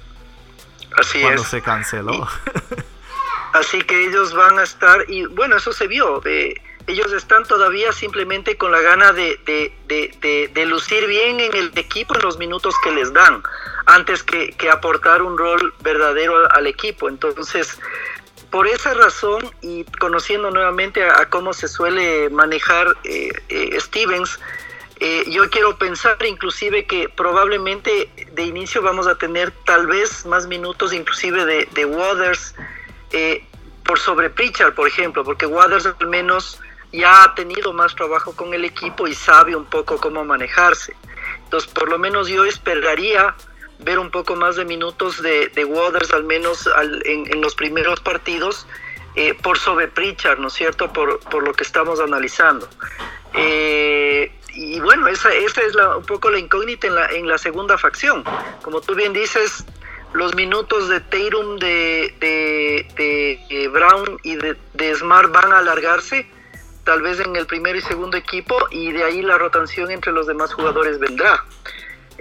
Así 0.96 1.20
cuando 1.20 1.44
se 1.44 1.62
canceló. 1.62 2.26
así 3.52 3.82
que 3.82 4.06
ellos 4.06 4.34
van 4.34 4.58
a 4.58 4.62
estar, 4.62 5.04
y 5.08 5.24
bueno, 5.26 5.56
eso 5.56 5.72
se 5.72 5.86
vio. 5.86 6.20
Eh, 6.24 6.54
ellos 6.88 7.12
están 7.12 7.44
todavía 7.44 7.92
simplemente 7.92 8.56
con 8.56 8.72
la 8.72 8.80
gana 8.80 9.12
de, 9.12 9.38
de, 9.86 10.66
lucir 10.66 11.06
bien 11.06 11.38
en 11.38 11.54
el 11.54 11.70
equipo 11.76 12.14
en 12.14 12.22
los 12.22 12.38
minutos 12.38 12.74
que 12.82 12.90
les 12.90 13.12
dan, 13.12 13.42
antes 13.86 14.22
que, 14.22 14.54
aportar 14.70 15.22
un 15.22 15.36
rol 15.36 15.74
verdadero 15.80 16.50
al, 16.50 16.66
equipo. 16.66 17.08
Entonces, 17.08 17.78
por 18.50 18.66
esa 18.66 18.94
razón 18.94 19.50
y 19.60 19.84
conociendo 19.98 20.50
nuevamente 20.50 21.04
a, 21.04 21.28
cómo 21.28 21.52
se 21.52 21.68
suele 21.68 22.30
manejar 22.30 22.96
eh, 23.04 23.32
eh, 23.50 23.78
Stevens, 23.78 24.40
Eh, 25.00 25.24
yo 25.28 25.48
quiero 25.48 25.78
pensar 25.78 26.16
inclusive 26.26 26.84
que 26.84 27.08
probablemente 27.08 28.10
de 28.32 28.42
inicio 28.42 28.82
vamos 28.82 29.06
a 29.06 29.16
tener 29.16 29.52
tal 29.64 29.86
vez 29.86 30.26
más 30.26 30.48
minutos 30.48 30.92
inclusive 30.92 31.44
de, 31.66 31.84
Waters 31.84 32.54
eh, 33.12 33.44
por 33.84 34.00
sobre 34.00 34.28
Pritchard, 34.28 34.74
por 34.74 34.88
ejemplo, 34.88 35.22
porque 35.22 35.46
Waters 35.46 35.86
al 35.86 36.08
menos 36.08 36.60
ya 36.92 37.22
ha 37.22 37.34
tenido 37.34 37.72
más 37.72 37.94
trabajo 37.94 38.34
con 38.34 38.54
el 38.54 38.64
equipo 38.64 39.06
y 39.06 39.14
sabe 39.14 39.54
un 39.54 39.66
poco 39.66 39.98
cómo 39.98 40.24
manejarse. 40.24 40.96
Entonces, 41.44 41.70
por 41.70 41.88
lo 41.88 41.98
menos 41.98 42.28
yo 42.28 42.44
esperaría 42.44 43.36
ver 43.78 44.00
un 44.00 44.10
poco 44.10 44.34
más 44.34 44.56
de 44.56 44.64
minutos 44.64 45.22
de, 45.22 45.64
Waters, 45.64 46.10
al 46.12 46.24
menos 46.24 46.68
en, 47.04 47.32
en, 47.32 47.40
los 47.40 47.54
primeros 47.54 48.00
partidos, 48.00 48.66
eh, 49.14 49.34
por 49.34 49.58
sobre 49.58 49.86
Pritchard, 49.86 50.38
¿no 50.38 50.48
es 50.48 50.54
cierto? 50.54 50.92
Por, 50.92 51.20
por 51.20 51.44
lo 51.44 51.52
que 51.52 51.62
estamos 51.62 52.00
analizando. 52.00 52.68
Y 54.58 54.80
bueno, 54.80 55.06
esa, 55.06 55.32
esa 55.32 55.60
es 55.62 55.72
la, 55.76 55.98
un 55.98 56.04
poco 56.04 56.30
la 56.30 56.38
incógnita 56.40 56.88
en 56.88 56.96
la, 56.96 57.06
en 57.06 57.28
la 57.28 57.38
segunda 57.38 57.78
facción. 57.78 58.24
Como 58.62 58.80
tú 58.80 58.96
bien 58.96 59.12
dices, 59.12 59.64
los 60.14 60.34
minutos 60.34 60.88
de 60.88 60.98
Tatum, 60.98 61.58
de, 61.58 62.12
de, 62.18 62.88
de, 62.96 63.40
de 63.48 63.68
Brown 63.68 64.18
y 64.24 64.34
de, 64.34 64.94
Smart 64.96 65.30
van 65.30 65.52
a 65.52 65.58
alargarse 65.58 66.26
tal 66.82 67.02
vez 67.02 67.20
en 67.20 67.36
el 67.36 67.46
primer 67.46 67.76
y 67.76 67.82
segundo 67.82 68.16
equipo 68.16 68.56
y 68.72 68.90
de 68.90 69.04
ahí 69.04 69.22
la 69.22 69.38
rotación 69.38 69.92
entre 69.92 70.10
los 70.10 70.26
demás 70.26 70.52
jugadores 70.52 70.98
vendrá. 70.98 71.44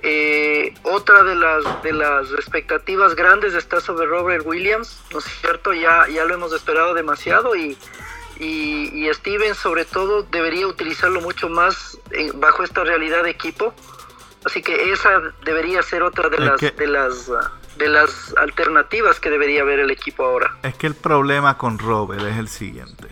Eh, 0.03 0.75
otra 0.83 1.23
de 1.23 1.33
las, 1.33 1.81
de 1.81 1.91
las 1.91 2.29
expectativas 2.33 3.15
grandes 3.15 3.55
está 3.55 3.81
sobre 3.81 4.05
Robert 4.05 4.45
Williams, 4.45 5.01
¿no 5.11 5.17
es 5.17 5.25
cierto? 5.41 5.73
Ya, 5.73 6.07
ya 6.07 6.23
lo 6.25 6.35
hemos 6.35 6.53
esperado 6.53 6.93
demasiado 6.93 7.55
y, 7.55 7.75
y, 8.39 8.89
y 8.93 9.13
Steven 9.13 9.55
sobre 9.55 9.85
todo 9.85 10.23
debería 10.23 10.67
utilizarlo 10.67 11.21
mucho 11.21 11.49
más 11.49 11.97
en, 12.11 12.39
bajo 12.39 12.63
esta 12.63 12.83
realidad 12.83 13.23
de 13.23 13.31
equipo. 13.31 13.73
Así 14.45 14.61
que 14.61 14.91
esa 14.91 15.09
debería 15.43 15.81
ser 15.81 16.03
otra 16.03 16.29
de 16.29 16.39
las, 16.39 16.59
que... 16.59 16.71
de 16.71 16.87
las 16.87 17.31
de 17.77 17.89
las 17.89 18.33
alternativas 18.37 19.19
que 19.19 19.29
debería 19.29 19.63
ver 19.63 19.79
el 19.79 19.91
equipo 19.91 20.25
ahora. 20.25 20.57
Es 20.63 20.73
que 20.75 20.87
el 20.87 20.95
problema 20.95 21.59
con 21.59 21.77
Robert 21.77 22.23
es 22.23 22.37
el 22.37 22.47
siguiente. 22.47 23.07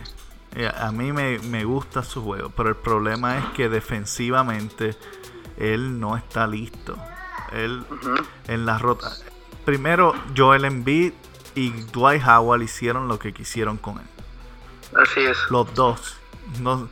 A 0.76 0.90
mí 0.90 1.12
me, 1.12 1.38
me 1.38 1.64
gusta 1.64 2.02
su 2.02 2.22
juego, 2.24 2.50
pero 2.50 2.70
el 2.70 2.76
problema 2.76 3.38
es 3.38 3.44
que 3.54 3.68
defensivamente 3.68 4.96
él 5.56 6.00
no 6.00 6.16
está 6.16 6.46
listo. 6.48 6.96
Él 7.52 7.84
uh 7.88 7.94
-huh. 7.94 8.26
en 8.48 8.66
la 8.66 8.78
rota. 8.78 9.12
Primero, 9.64 10.14
Joel 10.36 10.64
Embiid 10.64 11.12
y 11.54 11.70
Dwight 11.92 12.22
Howard 12.26 12.62
hicieron 12.62 13.06
lo 13.06 13.18
que 13.18 13.32
quisieron 13.32 13.76
con 13.76 13.98
él. 13.98 14.06
Así 15.02 15.20
es. 15.20 15.38
Los 15.50 15.72
dos. 15.74 16.16
No, 16.60 16.88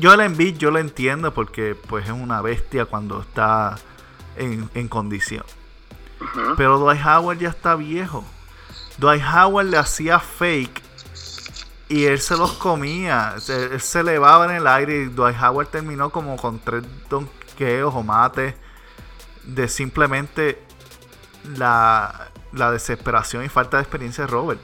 Joel 0.00 0.20
Embiid 0.20 0.56
yo 0.56 0.70
lo 0.70 0.78
entiendo 0.78 1.32
porque 1.34 1.74
pues 1.74 2.06
es 2.06 2.12
una 2.12 2.40
bestia 2.42 2.86
cuando 2.86 3.20
está 3.20 3.76
en, 4.36 4.68
en 4.74 4.88
condición. 4.88 5.44
Uh 6.20 6.24
-huh. 6.24 6.54
Pero 6.56 6.78
Dwight 6.78 7.04
Howard 7.04 7.38
ya 7.38 7.48
está 7.48 7.74
viejo. 7.76 8.24
Dwight 8.98 9.22
Howard 9.22 9.66
le 9.66 9.78
hacía 9.78 10.18
fake 10.18 10.82
y 11.88 12.04
él 12.06 12.20
se 12.20 12.36
los 12.36 12.52
comía. 12.52 13.34
Él 13.48 13.80
se 13.80 14.00
elevaba 14.00 14.46
en 14.46 14.56
el 14.56 14.66
aire 14.66 15.02
y 15.02 15.04
Dwight 15.06 15.36
Howard 15.40 15.68
terminó 15.68 16.10
como 16.10 16.36
con 16.36 16.58
tres 16.58 16.82
donkeos 17.08 17.94
o 17.94 18.02
mates 18.02 18.54
de 19.44 19.68
simplemente 19.68 20.62
la, 21.56 22.30
la, 22.52 22.70
desesperación 22.70 23.44
y 23.44 23.48
falta 23.48 23.76
de 23.76 23.82
experiencia 23.82 24.24
de 24.24 24.30
Robert. 24.30 24.60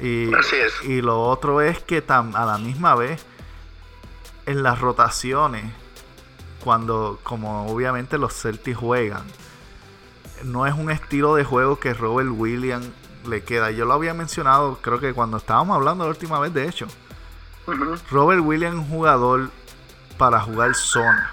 Y, 0.00 0.32
Así 0.34 0.56
es. 0.56 0.84
y 0.84 1.00
lo 1.00 1.22
otro 1.22 1.60
es 1.60 1.78
que 1.80 2.02
tam, 2.02 2.36
a 2.36 2.44
la 2.44 2.58
misma 2.58 2.94
vez 2.94 3.24
en 4.44 4.62
las 4.62 4.80
rotaciones, 4.80 5.64
cuando 6.62 7.18
como 7.22 7.66
obviamente 7.66 8.18
los 8.18 8.34
Celtics 8.34 8.76
juegan, 8.76 9.24
no 10.44 10.66
es 10.66 10.74
un 10.74 10.90
estilo 10.90 11.34
de 11.34 11.44
juego 11.44 11.78
que 11.78 11.94
Robert 11.94 12.30
Williams 12.30 12.88
le 13.26 13.42
queda. 13.42 13.70
Yo 13.70 13.84
lo 13.84 13.94
había 13.94 14.14
mencionado, 14.14 14.78
creo 14.82 15.00
que 15.00 15.12
cuando 15.14 15.36
estábamos 15.38 15.76
hablando 15.76 16.04
la 16.04 16.10
última 16.10 16.38
vez, 16.38 16.52
de 16.52 16.68
hecho. 16.68 16.86
Uh 17.66 17.72
-huh. 17.72 18.00
Robert 18.10 18.42
Williams 18.44 18.76
es 18.76 18.82
un 18.82 18.88
jugador 18.88 19.50
para 20.18 20.40
jugar 20.40 20.74
zona. 20.74 21.32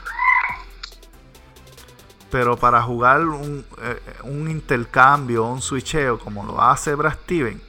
Pero 2.32 2.58
para 2.58 2.82
jugar 2.82 3.22
un, 3.22 3.64
eh, 3.82 4.02
un 4.24 4.50
intercambio, 4.50 5.46
un 5.46 5.62
switcheo, 5.62 6.18
como 6.18 6.44
lo 6.44 6.60
hace 6.60 6.96
Brad 6.96 7.14
Steven, 7.24 7.62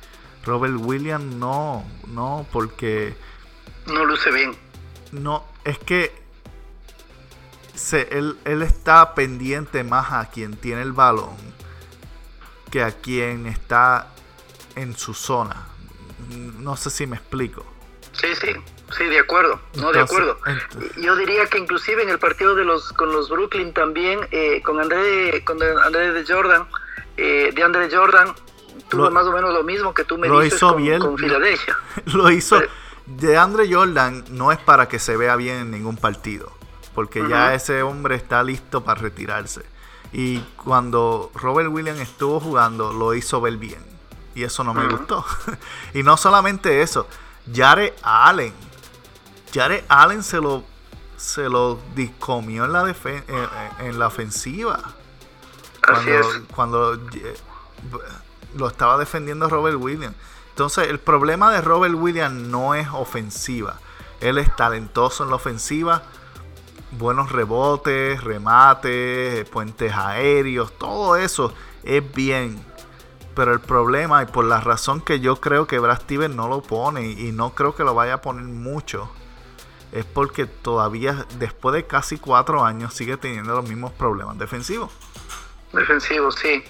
Robert 0.44 0.74
Williams 0.78 1.34
no, 1.36 1.84
no, 2.08 2.46
porque... 2.52 3.14
No 3.86 4.04
luce 4.04 4.30
bien. 4.30 4.56
No, 5.12 5.44
es 5.64 5.78
que 5.78 6.12
se, 7.74 8.08
él, 8.16 8.38
él 8.44 8.62
está 8.62 9.14
pendiente 9.14 9.84
más 9.84 10.12
a 10.12 10.30
quien 10.30 10.56
tiene 10.56 10.82
el 10.82 10.92
balón 10.92 11.36
que 12.70 12.82
a 12.82 12.90
quien 12.90 13.46
está 13.46 14.08
en 14.74 14.96
su 14.96 15.14
zona. 15.14 15.68
No 16.58 16.76
sé 16.76 16.90
si 16.90 17.06
me 17.06 17.16
explico. 17.16 17.64
Sí, 18.12 18.34
sí, 18.34 18.48
sí, 18.96 19.04
de 19.04 19.18
acuerdo, 19.20 19.60
no 19.74 19.88
entonces, 19.88 19.94
de 19.94 20.00
acuerdo. 20.00 20.38
Entonces, 20.46 20.96
Yo 20.96 21.16
diría 21.16 21.46
que 21.46 21.58
inclusive 21.58 22.02
en 22.02 22.08
el 22.08 22.18
partido 22.18 22.54
de 22.54 22.64
los 22.64 22.92
con 22.92 23.12
los 23.12 23.28
Brooklyn 23.28 23.72
también, 23.72 24.20
eh, 24.30 24.62
con 24.62 24.80
André, 24.80 25.44
con 25.44 25.62
André 25.62 26.12
de 26.12 26.24
Jordan, 26.26 26.66
eh, 27.16 27.52
de 27.54 27.62
André 27.62 27.88
Jordan, 27.94 28.34
tuvo 28.88 29.04
lo, 29.04 29.10
más 29.10 29.26
o 29.26 29.32
menos 29.32 29.52
lo 29.52 29.62
mismo 29.62 29.94
que 29.94 30.04
tú 30.04 30.18
me 30.18 30.28
lo 30.28 30.40
dices 30.40 30.58
hizo 30.58 30.72
con, 30.72 30.82
bien, 30.82 31.00
con 31.00 31.18
Filadelfia. 31.18 31.78
Lo 32.06 32.30
hizo. 32.30 32.58
Pero, 32.58 32.70
de 33.06 33.36
Andre 33.36 33.72
Jordan 33.72 34.24
no 34.30 34.50
es 34.52 34.58
para 34.58 34.88
que 34.88 34.98
se 34.98 35.16
vea 35.16 35.36
bien 35.36 35.56
en 35.58 35.70
ningún 35.70 35.96
partido, 35.96 36.52
porque 36.94 37.20
uh 37.20 37.26
-huh. 37.26 37.30
ya 37.30 37.54
ese 37.54 37.82
hombre 37.82 38.14
está 38.14 38.42
listo 38.42 38.82
para 38.82 39.00
retirarse. 39.00 39.62
Y 40.12 40.38
cuando 40.62 41.30
Robert 41.34 41.68
Williams 41.70 42.00
estuvo 42.00 42.40
jugando, 42.40 42.92
lo 42.92 43.14
hizo 43.14 43.40
ver 43.40 43.56
bien. 43.56 43.84
Y 44.34 44.44
eso 44.44 44.64
no 44.64 44.72
me 44.74 44.86
uh 44.86 44.88
-huh. 44.88 44.98
gustó. 44.98 45.24
y 45.94 46.02
no 46.02 46.16
solamente 46.16 46.82
eso, 46.82 47.06
Jared 47.52 47.92
Allen. 48.02 48.54
Jared 49.52 49.84
Allen 49.88 50.22
se 50.22 50.40
lo, 50.40 50.64
se 51.16 51.48
lo 51.48 51.78
discomió 51.94 52.64
en 52.64 52.72
la, 52.72 52.88
en, 52.88 53.86
en 53.86 53.98
la 53.98 54.06
ofensiva. 54.06 54.80
Así 55.82 56.06
cuando, 56.06 56.12
es. 56.12 56.42
cuando 56.54 56.94
eh, 56.94 57.36
lo 58.56 58.68
estaba 58.68 58.98
defendiendo 58.98 59.48
Robert 59.48 59.76
Williams. 59.78 60.16
Entonces, 60.50 60.88
el 60.88 61.00
problema 61.00 61.50
de 61.52 61.60
Robert 61.60 61.94
Williams 61.94 62.48
no 62.48 62.74
es 62.74 62.88
ofensiva. 62.92 63.78
Él 64.20 64.38
es 64.38 64.54
talentoso 64.54 65.24
en 65.24 65.30
la 65.30 65.36
ofensiva. 65.36 66.02
Buenos 66.92 67.32
rebotes, 67.32 68.22
remates, 68.22 69.48
puentes 69.48 69.92
aéreos, 69.92 70.72
todo 70.78 71.16
eso 71.16 71.52
es 71.82 72.14
bien. 72.14 72.64
Pero 73.34 73.52
el 73.52 73.60
problema, 73.60 74.22
y 74.22 74.26
por 74.26 74.44
la 74.44 74.60
razón 74.60 75.00
que 75.00 75.18
yo 75.18 75.40
creo 75.40 75.66
que 75.66 75.80
Brad 75.80 76.02
Stevens 76.02 76.36
no 76.36 76.46
lo 76.46 76.62
pone, 76.62 77.04
y 77.10 77.32
no 77.32 77.50
creo 77.50 77.74
que 77.74 77.82
lo 77.82 77.94
vaya 77.94 78.14
a 78.14 78.22
poner 78.22 78.44
mucho, 78.44 79.10
es 79.90 80.04
porque 80.04 80.46
todavía, 80.46 81.26
después 81.38 81.74
de 81.74 81.84
casi 81.86 82.18
cuatro 82.18 82.64
años, 82.64 82.94
sigue 82.94 83.16
teniendo 83.16 83.54
los 83.54 83.68
mismos 83.68 83.92
problemas 83.92 84.38
defensivos. 84.38 84.92
Defensivos, 85.72 86.36
sí. 86.36 86.62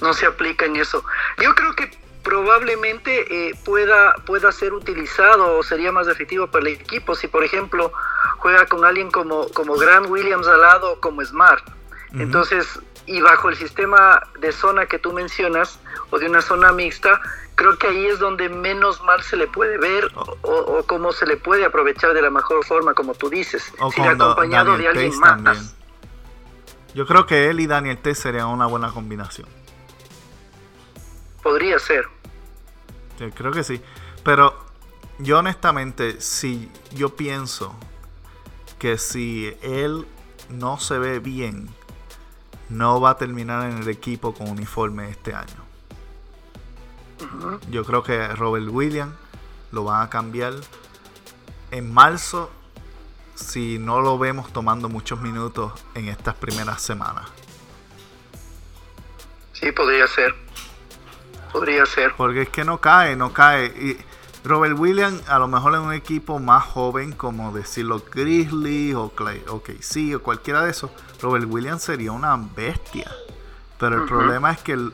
No 0.00 0.12
se 0.12 0.26
aplica 0.26 0.64
en 0.66 0.76
eso. 0.76 1.04
Yo 1.42 1.54
creo 1.54 1.74
que 1.74 1.90
probablemente 2.22 3.48
eh, 3.48 3.54
pueda, 3.64 4.14
pueda 4.26 4.50
ser 4.50 4.72
utilizado 4.72 5.58
o 5.58 5.62
sería 5.62 5.92
más 5.92 6.08
efectivo 6.08 6.46
para 6.46 6.66
el 6.66 6.74
equipo 6.74 7.14
si, 7.14 7.28
por 7.28 7.44
ejemplo, 7.44 7.92
juega 8.38 8.66
con 8.66 8.84
alguien 8.84 9.10
como, 9.10 9.48
como 9.50 9.74
Grant 9.76 10.08
Williams 10.08 10.46
al 10.46 10.60
lado 10.60 10.92
o 10.92 11.00
como 11.00 11.24
Smart. 11.24 11.62
Uh 11.68 11.72
-huh. 12.16 12.22
Entonces, 12.22 12.80
y 13.06 13.20
bajo 13.20 13.50
el 13.50 13.56
sistema 13.56 14.22
de 14.40 14.52
zona 14.52 14.86
que 14.86 14.98
tú 14.98 15.12
mencionas, 15.12 15.78
o 16.10 16.18
de 16.18 16.26
una 16.26 16.40
zona 16.40 16.72
mixta, 16.72 17.20
creo 17.54 17.76
que 17.78 17.88
ahí 17.88 18.06
es 18.06 18.18
donde 18.18 18.48
menos 18.48 19.02
mal 19.02 19.22
se 19.22 19.36
le 19.36 19.46
puede 19.46 19.78
ver 19.78 20.10
o, 20.14 20.36
o, 20.42 20.82
cómo 20.86 21.12
se 21.12 21.26
le 21.26 21.36
puede 21.36 21.64
aprovechar 21.64 22.14
de 22.14 22.22
la 22.22 22.30
mejor 22.30 22.64
forma, 22.64 22.94
como 22.94 23.14
tú 23.14 23.28
dices, 23.28 23.72
o 23.78 23.90
si 23.90 24.00
acompañado 24.00 24.72
Daniel 24.72 24.94
de 24.94 25.02
alguien 25.02 25.20
más. 25.20 25.42
También. 25.42 25.83
Yo 26.94 27.06
creo 27.06 27.26
que 27.26 27.50
él 27.50 27.60
y 27.60 27.66
Daniel 27.66 27.98
T 27.98 28.14
serían 28.14 28.46
una 28.48 28.66
buena 28.66 28.90
combinación. 28.90 29.48
Podría 31.42 31.78
ser. 31.78 32.06
Sí, 33.18 33.30
creo 33.34 33.52
que 33.52 33.64
sí. 33.64 33.80
Pero 34.22 34.54
yo 35.18 35.38
honestamente, 35.40 36.20
si 36.20 36.70
yo 36.92 37.16
pienso 37.16 37.74
que 38.78 38.96
si 38.98 39.56
él 39.62 40.06
no 40.48 40.78
se 40.78 40.98
ve 40.98 41.18
bien, 41.18 41.68
no 42.68 43.00
va 43.00 43.10
a 43.10 43.18
terminar 43.18 43.70
en 43.70 43.78
el 43.78 43.88
equipo 43.88 44.32
con 44.34 44.48
uniforme 44.48 45.10
este 45.10 45.34
año. 45.34 45.64
Uh 47.20 47.24
-huh. 47.24 47.60
Yo 47.70 47.84
creo 47.84 48.02
que 48.02 48.28
Robert 48.28 48.68
Williams 48.68 49.14
lo 49.72 49.84
van 49.84 50.02
a 50.02 50.10
cambiar 50.10 50.54
en 51.70 51.92
marzo 51.92 52.50
si 53.34 53.78
no 53.78 54.00
lo 54.00 54.18
vemos 54.18 54.52
tomando 54.52 54.88
muchos 54.88 55.20
minutos 55.20 55.72
en 55.94 56.08
estas 56.08 56.34
primeras 56.34 56.82
semanas. 56.82 57.26
Sí, 59.52 59.72
podría 59.72 60.06
ser 60.06 60.44
podría 61.54 61.86
ser. 61.86 62.12
Porque 62.16 62.42
es 62.42 62.48
que 62.48 62.64
no 62.64 62.80
cae, 62.80 63.14
no 63.16 63.32
cae. 63.32 63.66
Y 63.66 63.98
Robert 64.46 64.76
Williams, 64.76 65.26
a 65.28 65.38
lo 65.38 65.46
mejor 65.46 65.74
en 65.74 65.80
un 65.82 65.92
equipo 65.92 66.40
más 66.40 66.64
joven, 66.64 67.12
como 67.12 67.52
decirlo 67.52 68.02
Grizzly 68.12 68.92
o, 68.92 69.10
Clay, 69.10 69.42
o 69.48 69.62
KC 69.62 70.16
o 70.16 70.22
cualquiera 70.22 70.64
de 70.64 70.72
esos, 70.72 70.90
Robert 71.22 71.46
Williams 71.48 71.82
sería 71.82 72.12
una 72.12 72.36
bestia. 72.36 73.10
Pero 73.78 74.02
el 74.02 74.08
problema 74.08 74.50
es 74.50 74.58
que 74.58 74.72
el, 74.72 74.92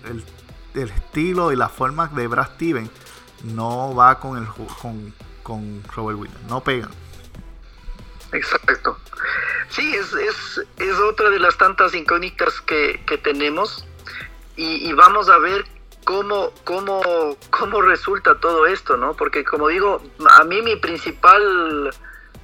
estilo 0.74 1.50
y 1.50 1.56
la 1.56 1.68
forma 1.68 2.08
de 2.08 2.26
Brad 2.28 2.54
Steven 2.54 2.90
no 3.44 3.94
va 3.94 4.20
con, 4.20 4.36
el, 4.36 4.46
con, 4.80 5.12
con 5.42 5.82
Robert 5.94 6.18
Williams, 6.18 6.42
no 6.48 6.60
pegan. 6.60 6.90
Exacto. 8.32 8.98
Sí, 9.68 9.94
es, 9.94 10.12
es, 10.14 10.60
es 10.78 10.98
otra 10.98 11.30
de 11.30 11.38
las 11.38 11.56
tantas 11.56 11.94
incógnitas 11.94 12.60
que, 12.60 13.00
que 13.06 13.18
tenemos 13.18 13.84
y, 14.56 14.92
vamos 14.92 15.30
a 15.30 15.38
ver 15.38 15.64
cómo, 16.04 16.52
cómo, 16.64 17.36
cómo 17.48 17.80
resulta 17.80 18.38
todo 18.40 18.66
esto, 18.66 18.96
¿no? 18.98 19.14
Porque 19.14 19.42
como 19.42 19.68
digo, 19.68 20.02
a 20.38 20.44
mí 20.44 20.60
mi 20.60 20.76
principal 20.76 21.90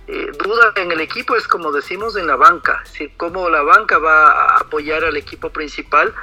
eh, 0.07 0.31
duda 0.43 0.73
en 0.77 0.93
el 0.93 1.01
equipo 1.01 1.37
es 1.37 1.47
como 1.47 1.73
decimos 1.73 2.17
en 2.17 2.27
la 2.27 2.37
banca, 2.37 2.83
¿sí? 2.91 3.13
cómo 3.19 3.51
la 3.51 3.63
banca 3.63 3.99
va 3.99 4.31
a 4.31 4.57
apoyar 4.59 5.05
al 5.05 5.17
equipo 5.17 5.51
principal 5.51 6.15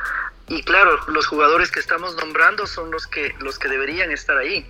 y 0.47 0.63
claro, 0.63 0.97
los 1.07 1.27
jugadores 1.27 1.69
que 1.69 1.79
estamos 1.79 2.15
nombrando 2.15 2.65
son 2.65 2.89
los 2.89 3.05
que, 3.05 3.35
los 3.39 3.59
que 3.59 3.69
deberían 3.69 4.11
estar 4.11 4.37
ahí. 4.37 4.65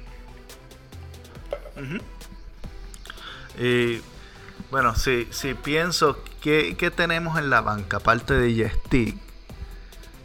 Bueno, 4.74 4.96
si, 4.96 5.28
pienso 5.64 6.18
que, 6.42 6.92
tenemos 6.96 7.38
en 7.38 7.52
la 7.52 7.62
banca, 7.62 7.98
aparte 7.98 8.34
de 8.34 8.56
Yestig, 8.56 9.16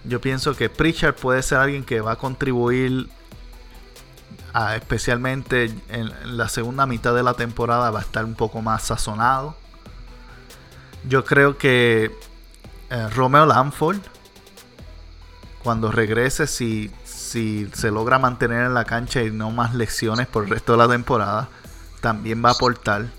yo 0.05 0.22
pienso 0.22 0.57
que 0.57 0.70
Pritchard 0.70 1.16
puede 1.16 1.42
ser 1.42 1.59
alguien 1.59 1.84
que 1.84 2.01
va 2.01 2.12
a 2.12 2.16
contribuir 2.16 3.11
especialmente 4.74 5.70
en, 5.90 6.38
la 6.38 6.49
segunda 6.49 6.86
mitad 6.86 7.14
de 7.14 7.22
la 7.22 7.34
temporada 7.34 7.90
va 7.90 7.99
a 7.99 8.03
estar 8.03 8.24
un 8.24 8.34
poco 8.34 8.62
más 8.62 8.84
sazonado. 8.84 9.55
Yo 11.07 11.26
creo 11.26 11.59
que 11.59 12.11
eh, 12.88 13.09
Romeo 13.11 13.44
Lanford, 13.44 13.99
cuando 15.62 15.92
regrese, 15.92 16.46
si, 16.46 16.90
si 17.05 17.68
se 17.74 17.90
logra 17.90 18.18
mantener 18.18 18.64
en 18.64 18.72
la 18.72 18.86
cancha 18.86 19.22
y 19.22 19.30
no 19.30 19.51
más 19.51 19.74
lesiones 19.74 20.26
por 20.26 20.44
el 20.44 20.49
resto 20.49 20.72
de 20.72 20.78
la 20.78 20.88
temporada, 20.88 21.51
también 22.01 22.42
va 22.42 22.49
a 22.49 22.53
aportar. 22.53 23.18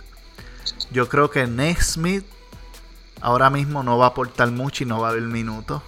Yo 0.91 1.07
creo 1.07 1.29
que 1.29 1.45
Nesmith 1.47 2.25
ahora 3.21 3.49
mismo 3.49 3.83
no 3.83 3.97
va 3.97 4.05
a 4.05 4.09
aportar 4.09 4.51
mucho 4.51 4.83
y 4.83 4.87
no 4.87 4.99
va 4.99 5.09
a 5.09 5.11
haber 5.11 5.23
minutos. 5.23 5.81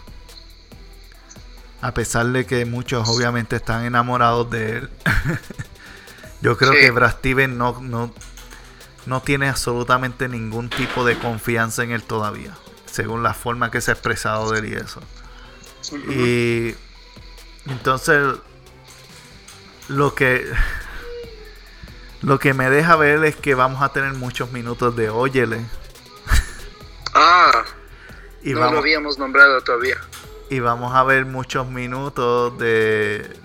A 1.82 1.94
pesar 1.94 2.28
de 2.28 2.46
que 2.46 2.66
muchos 2.66 3.10
obviamente 3.10 3.56
están 3.56 3.86
enamorados 3.86 4.50
de 4.52 4.78
él. 4.78 4.90
Yo 6.42 6.58
creo 6.58 6.72
que 6.72 6.92
Brad 6.92 7.12
Steven 7.12 7.58
no, 7.58 7.80
no, 7.82 8.14
no 9.06 9.22
tiene 9.22 9.50
absolutamente 9.50 10.28
ningún 10.28 10.70
tipo 10.70 11.06
de 11.06 11.18
confianza 11.18 11.84
en 11.84 11.92
él 11.92 12.04
todavía. 12.04 12.56
Según 12.86 13.24
la 13.24 13.34
forma 13.34 13.72
que 13.72 13.82
se 13.82 13.92
ha 13.92 13.94
expresado 13.94 14.52
de 14.52 14.60
él 14.60 14.66
y 14.66 14.74
eso. 14.74 15.02
Y 16.10 16.76
entonces 17.70 18.38
lo 19.88 20.16
que 20.16 20.46
lo 22.22 22.40
que 22.40 22.54
me 22.54 22.70
deja 22.70 22.96
ver 22.96 23.24
es 23.24 23.36
que 23.36 23.56
vamos 23.56 23.82
a 23.82 23.90
tener 23.90 24.14
muchos 24.14 24.52
minutos 24.52 24.96
de 24.96 25.10
Óyele. 25.10 25.66
Ah, 27.14 27.66
y 28.42 28.54
no 28.54 28.72
lo 28.72 28.80
habíamos 28.80 29.20
nombrado 29.20 29.60
todavía. 29.60 29.98
Y 30.50 30.62
vamos 30.62 30.96
a 30.96 31.04
ver 31.04 31.26
muchos 31.26 31.68
minutos 31.68 32.58
de. 32.58 33.38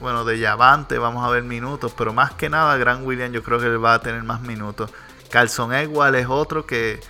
Bueno, 0.00 0.24
de 0.24 0.38
Yavante 0.38 0.96
vamos 0.96 1.22
a 1.26 1.28
ver 1.28 1.42
minutos, 1.42 1.92
pero 1.94 2.14
más 2.14 2.32
que 2.32 2.48
nada, 2.48 2.78
Gran 2.78 3.04
William 3.04 3.32
yo 3.32 3.42
creo 3.42 3.60
que 3.60 3.68
va 3.76 3.92
a 3.92 4.00
tener 4.00 4.22
más 4.22 4.40
minutos. 4.40 4.90
Carlson 5.30 5.74
Igual 5.74 6.14
es 6.14 6.26
otro 6.26 6.66
que 6.66 7.00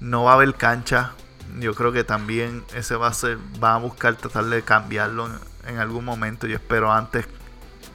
no 0.00 0.24
va 0.24 0.32
a 0.32 0.34
haber 0.34 0.54
cancha. 0.54 1.12
Yo 1.58 1.74
creo 1.74 1.92
que 1.92 2.04
también 2.04 2.64
ese 2.74 2.96
va 2.96 3.08
a 3.08 3.14
ser, 3.14 3.38
va 3.62 3.74
a 3.74 3.78
buscar 3.78 4.16
tratar 4.16 4.44
de 4.46 4.62
cambiarlo 4.62 5.28
en, 5.66 5.78
algún 5.78 6.04
momento. 6.04 6.46
Yo 6.46 6.56
espero 6.56 6.92
antes 6.92 7.26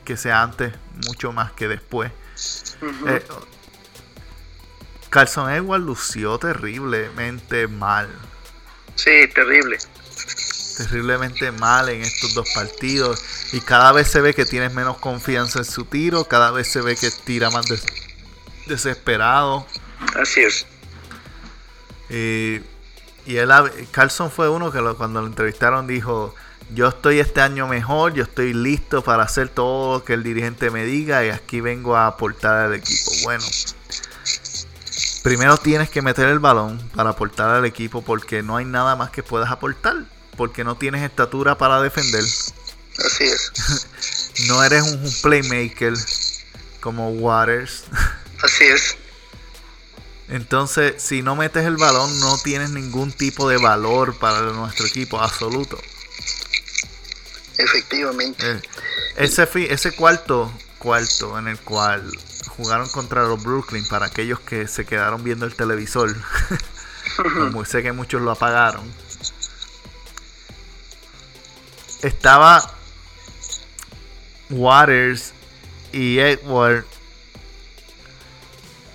que 0.10 0.18
sea 0.18 0.42
antes, 0.42 0.74
mucho 1.06 1.32
más 1.32 1.52
que 1.52 1.68
después. 1.68 2.12
Eh, 3.06 3.24
Carlson 5.12 5.52
Edwards 5.52 5.86
lució 5.86 6.40
terriblemente 6.40 7.68
mal. 7.68 8.10
Sí, 8.96 9.28
terrible 9.36 9.78
terriblemente 10.78 11.52
mal 11.52 11.90
en 11.90 12.02
estos 12.02 12.34
dos 12.34 12.50
partidos 12.56 13.54
y 13.54 13.60
cada 13.60 13.92
vez 13.92 14.08
se 14.08 14.22
ve 14.22 14.34
que 14.34 14.46
tiene 14.46 14.70
menos 14.70 14.98
confianza 14.98 15.60
en 15.60 15.66
su 15.66 15.84
tiro, 15.86 16.24
cada 16.24 16.52
vez 16.52 16.72
se 16.72 16.82
ve 16.82 16.96
que 16.96 17.12
tira 17.12 17.52
más 17.52 17.68
desesperado. 18.66 19.68
Así 20.16 20.40
es. 20.40 20.66
Y, 22.10 22.62
y 23.30 23.38
él, 23.38 23.52
Carlson 23.92 24.32
fue 24.32 24.50
uno 24.50 24.72
que 24.72 24.80
cuando 24.96 25.22
lo 25.22 25.28
entrevistaron 25.28 25.86
dijo, 25.86 26.34
yo 26.74 26.88
estoy 26.88 27.20
este 27.20 27.42
año 27.42 27.68
mejor, 27.68 28.14
yo 28.14 28.24
estoy 28.24 28.54
listo 28.54 29.04
para 29.04 29.24
hacer 29.24 29.50
todo 29.50 30.00
lo 30.00 30.04
que 30.04 30.14
el 30.14 30.24
dirigente 30.24 30.70
me 30.70 30.86
diga 30.86 31.26
y 31.26 31.30
aquí 31.30 31.62
vengo 31.62 31.96
a 31.96 32.08
aportar 32.08 32.66
al 32.66 32.76
equipo. 32.76 33.12
Bueno, 33.24 33.44
primero 35.24 35.58
tienes 35.58 35.90
que 35.90 36.02
meter 36.02 36.28
el 36.30 36.40
balón 36.40 36.80
para 36.96 37.12
aportar 37.12 37.50
al 37.50 37.66
equipo 37.66 38.04
porque 38.04 38.44
no 38.44 38.58
hay 38.58 38.66
nada 38.66 38.96
más 38.96 39.10
que 39.10 39.24
puedas 39.24 39.52
aportar 39.52 40.06
porque 40.38 40.64
no 40.64 40.78
tienes 40.78 41.04
estatura 41.04 41.58
para 41.58 41.82
defender. 41.82 42.24
Así 42.24 43.24
es. 43.24 43.88
no 44.48 44.64
eres 44.64 44.84
un, 44.84 45.14
playmaker 45.22 45.94
como 46.80 47.10
Waters. 47.10 47.86
Así 48.44 48.64
es. 48.66 48.96
Entonces, 50.30 51.02
si 51.02 51.24
no 51.24 51.36
metes 51.36 51.66
el 51.66 51.78
balón, 51.78 52.20
no 52.20 52.38
tienes 52.38 52.70
ningún 52.70 53.12
tipo 53.12 53.50
de 53.50 53.58
valor 53.58 54.18
para 54.20 54.42
nuestro 54.42 54.86
equipo, 54.86 55.20
absoluto. 55.20 55.78
Efectivamente. 57.60 58.46
Eh, 58.46 58.62
ese, 59.18 59.48
ese 59.72 59.92
cuarto, 59.96 60.52
cuarto 60.80 61.38
en 61.38 61.48
el 61.48 61.60
cual 61.60 62.10
jugaron 62.48 62.90
contra 62.90 63.24
los 63.24 63.42
Brooklyn, 63.44 63.88
para 63.88 64.08
aquellos 64.08 64.40
que 64.40 64.68
se 64.68 64.86
quedaron 64.86 65.24
viendo 65.24 65.46
el 65.46 65.56
televisor, 65.56 66.16
como 67.16 67.66
sé 67.66 67.84
que 67.84 67.92
muchos 67.92 68.22
lo 68.22 68.32
apagaron 68.32 68.90
estaba 72.02 72.74
Waters 74.50 75.34
y 75.92 76.20
Edward 76.20 76.86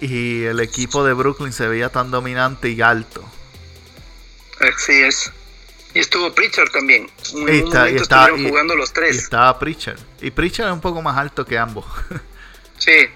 y 0.01 0.45
el 0.45 0.61
equipo 0.61 1.05
de 1.05 1.13
Brooklyn 1.13 1.53
se 1.53 1.67
veía 1.69 1.89
tan 1.89 2.11
dominante 2.11 2.71
y 2.71 2.81
alto. 2.83 3.25
Así 4.61 4.93
es. 4.93 5.33
Y 5.95 6.01
estuvo 6.01 6.35
Pritchard 6.35 6.71
también. 6.71 7.09
y, 7.33 7.97
está, 7.97 8.29
jugando 8.31 8.75
los 8.75 8.93
tres. 8.93 9.15
Y 9.15 9.19
estaba 9.19 9.59
Pritchard. 9.59 9.99
Y 10.21 10.31
Pritchard 10.31 10.69
es 10.69 10.73
un 10.73 10.81
poco 10.81 11.01
más 11.01 11.17
alto 11.17 11.45
que 11.45 11.57
ambos. 11.57 11.87
sí. 12.79 13.09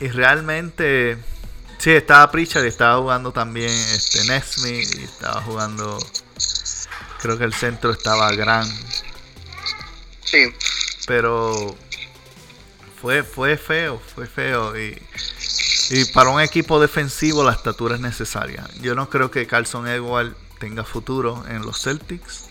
Y 0.00 0.08
realmente. 0.08 1.16
Sí, 1.78 1.90
estaba 1.90 2.30
Pritchard 2.30 2.64
y 2.64 2.68
estaba 2.68 2.98
jugando 2.98 3.32
también 3.32 3.70
este 3.70 4.24
Nesmith 4.24 4.94
y 4.98 5.04
estaba 5.04 5.40
jugando 5.42 5.98
Creo 7.24 7.38
que 7.38 7.44
el 7.44 7.54
centro 7.54 7.90
estaba 7.90 8.30
gran. 8.32 8.68
Sí. 10.24 10.52
Pero 11.06 11.74
fue, 13.00 13.22
fue 13.22 13.56
feo, 13.56 13.98
fue 14.14 14.26
feo. 14.26 14.78
Y, 14.78 15.00
y 15.88 16.04
para 16.12 16.28
un 16.28 16.42
equipo 16.42 16.78
defensivo 16.78 17.42
la 17.42 17.52
estatura 17.52 17.94
es 17.94 18.02
necesaria. 18.02 18.68
Yo 18.82 18.94
no 18.94 19.08
creo 19.08 19.30
que 19.30 19.46
Carlson 19.46 19.88
Edward 19.88 20.36
tenga 20.58 20.84
futuro 20.84 21.44
en 21.48 21.62
los 21.62 21.82
Celtics. 21.82 22.48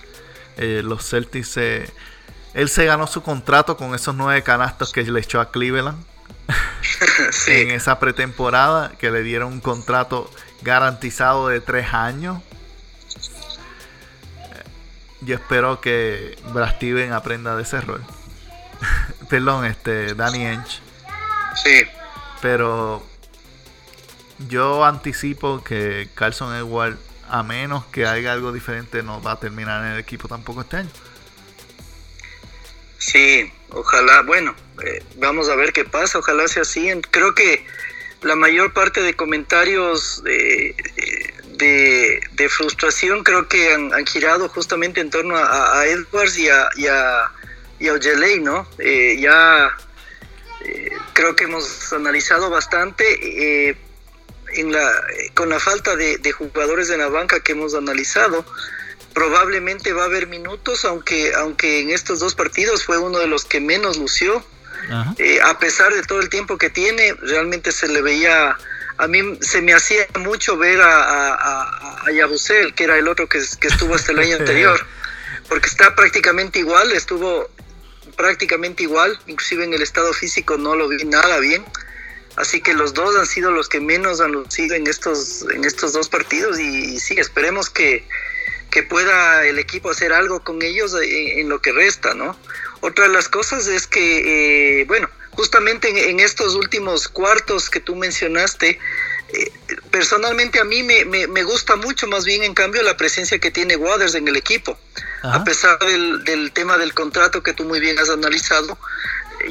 Eh, 0.58 0.82
los 0.84 1.08
Celtics, 1.08 1.58
él 1.58 2.70
se 2.70 2.86
ganó 2.86 3.08
su 3.08 3.22
contrato 3.24 3.78
con 3.78 3.95
esos 3.95 4.16
nueve 4.16 4.43
canastos 4.43 4.91
que 4.91 5.04
le 5.04 5.20
echó 5.20 5.41
a 5.41 5.51
Cleveland. 5.51 6.04
en 7.47 7.72
esa 7.72 7.99
pretemporada 7.99 8.91
que 8.97 9.10
le 9.10 9.24
dieron 9.24 9.54
un 9.54 9.62
contrato 9.62 10.30
garantizado 10.62 11.47
de 11.47 11.62
tres 11.62 11.93
años 11.93 12.41
yo 15.26 15.36
espero 15.36 15.80
que 15.80 16.38
Brad 16.54 16.76
Steven 16.76 17.14
aprenda 17.14 17.56
de 17.56 17.64
ese 17.64 17.82
rol. 17.82 18.04
Perdón, 19.30 19.66
este, 19.66 20.14
Danny 20.16 20.45
Ench. 20.45 20.82
Sí. 21.64 21.84
Pero 22.41 23.04
yo 24.49 24.84
anticipo 24.84 25.64
que 25.64 26.10
Carlson 26.14 26.56
Edward, 26.56 26.97
a 27.34 27.42
menos 27.42 27.84
que 27.86 28.06
haya 28.06 28.32
algo 28.32 28.52
diferente, 28.52 29.02
no 29.02 29.20
va 29.20 29.32
a 29.32 29.40
terminar 29.40 29.84
en 29.84 29.94
el 29.94 30.00
equipo 30.00 30.28
tampoco 30.28 30.62
este 30.62 30.78
año. 30.78 30.90
Sí, 33.00 33.52
ojalá, 33.72 34.22
bueno, 34.22 34.54
eh, 34.86 35.04
vamos 35.16 35.50
a 35.50 35.56
ver 35.56 35.74
qué 35.74 35.84
pasa, 35.84 36.20
ojalá 36.20 36.48
sea 36.48 36.62
así. 36.62 36.88
Creo 37.10 37.34
que 37.34 37.66
la 38.22 38.36
mayor 38.36 38.72
parte 38.74 39.02
de 39.02 39.16
comentarios 39.16 40.24
de, 40.24 40.76
de, 41.58 42.50
frustración 42.50 43.24
creo 43.24 43.48
que 43.48 43.74
han, 43.74 44.06
girado 44.06 44.48
justamente 44.48 45.02
en 45.02 45.10
torno 45.10 45.36
a, 45.36 45.88
Edwards 45.88 46.38
y 46.38 46.50
a, 46.50 46.70
y 46.76 46.86
a, 46.86 47.32
¿no? 48.42 48.68
Eh, 48.78 49.18
ya 49.20 49.76
eh, 50.66 50.92
creo 51.14 51.36
que 51.36 51.46
hemos 51.46 51.92
analizado 51.94 52.52
bastante. 52.52 53.76
En 54.56 54.72
la, 54.72 54.89
con 55.34 55.49
la 55.49 55.60
falta 55.60 55.95
de, 55.95 56.18
de, 56.18 56.32
jugadores 56.32 56.88
de 56.88 56.97
la 56.97 57.10
banca 57.10 57.39
que 57.39 57.54
hemos 57.54 57.76
analizado, 57.76 58.45
probablemente 59.14 59.93
va 59.93 60.04
a 60.04 60.06
haber 60.06 60.28
minutos, 60.28 60.86
aunque, 60.86 61.34
aunque 61.36 61.82
en 61.82 61.89
estos 61.91 62.20
dos 62.20 62.36
partidos 62.36 62.84
fue 62.84 62.97
uno 62.97 63.20
de 63.20 63.28
los 63.28 63.45
que 63.45 63.60
menos 63.60 63.97
lució. 63.97 64.43
Eh, 65.18 65.39
a 65.41 65.58
pesar 65.60 65.93
de 65.93 66.04
todo 66.04 66.20
el 66.20 66.28
tiempo 66.28 66.58
que 66.58 66.70
tiene, 66.70 67.14
realmente 67.22 67.72
se 67.72 67.88
le 67.88 68.01
veía, 68.01 68.58
a 68.97 69.08
mí 69.08 69.38
se 69.39 69.62
me 69.62 69.74
hacía 69.74 70.06
mucho 70.20 70.58
ver 70.58 70.82
a, 70.82 71.34
a, 71.34 72.04
a 72.06 72.12
Yabusel, 72.12 72.74
que 72.74 72.84
era 72.84 72.97
el 72.97 73.08
otro 73.08 73.30
que, 73.30 73.39
que 73.62 73.68
estuvo 73.70 73.95
hasta 73.95 74.12
el 74.12 74.20
año 74.20 74.36
anterior, 74.39 74.86
porque 75.47 75.68
está 75.68 75.95
prácticamente 75.95 76.60
igual, 76.60 76.91
estuvo 76.91 77.49
prácticamente 78.18 78.84
igual, 78.84 79.18
inclusive 79.28 79.64
en 79.64 79.74
el 79.74 79.82
estado 79.82 80.12
físico 80.14 80.58
no 80.58 80.76
lo 80.76 80.89
vi 80.89 81.06
nada 81.06 81.39
bien. 81.39 81.64
Así 82.36 82.62
que 82.62 82.74
los 82.74 82.94
dos 82.94 83.16
han 83.16 83.28
sido 83.28 83.52
los 83.52 83.70
que 83.70 83.80
menos 83.80 84.20
han 84.20 84.32
lucido 84.32 84.76
en 84.76 84.88
estos, 84.88 85.46
en 85.54 85.66
estos 85.66 85.94
dos 85.94 86.10
partidos 86.10 86.60
y, 86.60 86.96
y 86.96 87.00
sí, 87.00 87.16
esperemos 87.18 87.70
que, 87.70 88.06
que 88.72 88.82
pueda 88.82 89.46
el 89.46 89.60
equipo 89.60 89.92
hacer 89.92 90.12
algo 90.14 90.44
con 90.44 90.62
ellos 90.64 90.96
en, 90.96 91.40
en, 91.40 91.50
lo 91.50 91.62
que 91.62 91.72
resta, 91.72 92.16
¿no? 92.16 92.36
Otra 92.82 93.08
de 93.08 93.14
las 93.14 93.30
cosas 93.30 93.68
es 93.68 93.86
que, 93.86 94.82
eh, 94.82 94.86
bueno, 94.86 95.08
justamente 95.32 95.90
en, 95.90 95.98
en, 95.98 96.20
estos 96.20 96.56
últimos 96.56 97.08
cuartos 97.08 97.70
que 97.70 97.80
tú 97.80 97.96
mencionaste, 97.96 98.80
eh, 99.30 99.52
personalmente 99.92 100.60
a 100.60 100.64
mí 100.64 100.82
me, 100.82 101.06
me, 101.06 101.28
me, 101.28 101.44
gusta 101.44 101.76
mucho 101.76 102.08
más 102.08 102.26
bien 102.26 102.44
en 102.44 102.56
cambio 102.56 102.82
la 102.82 102.98
presencia 102.98 103.38
que 103.38 103.52
tiene 103.52 103.76
Waters 103.76 104.16
en 104.16 104.28
el 104.28 104.36
equipo, 104.36 104.76
Ajá. 105.22 105.38
a 105.38 105.44
pesar 105.44 105.78
del, 105.78 106.24
del 106.24 106.52
tema 106.52 106.80
del 106.80 106.96
contrato 106.96 107.44
que 107.44 107.54
tú 107.54 107.66
muy 107.66 107.80
bien 107.80 108.00
has 108.00 108.10
analizado, 108.10 108.78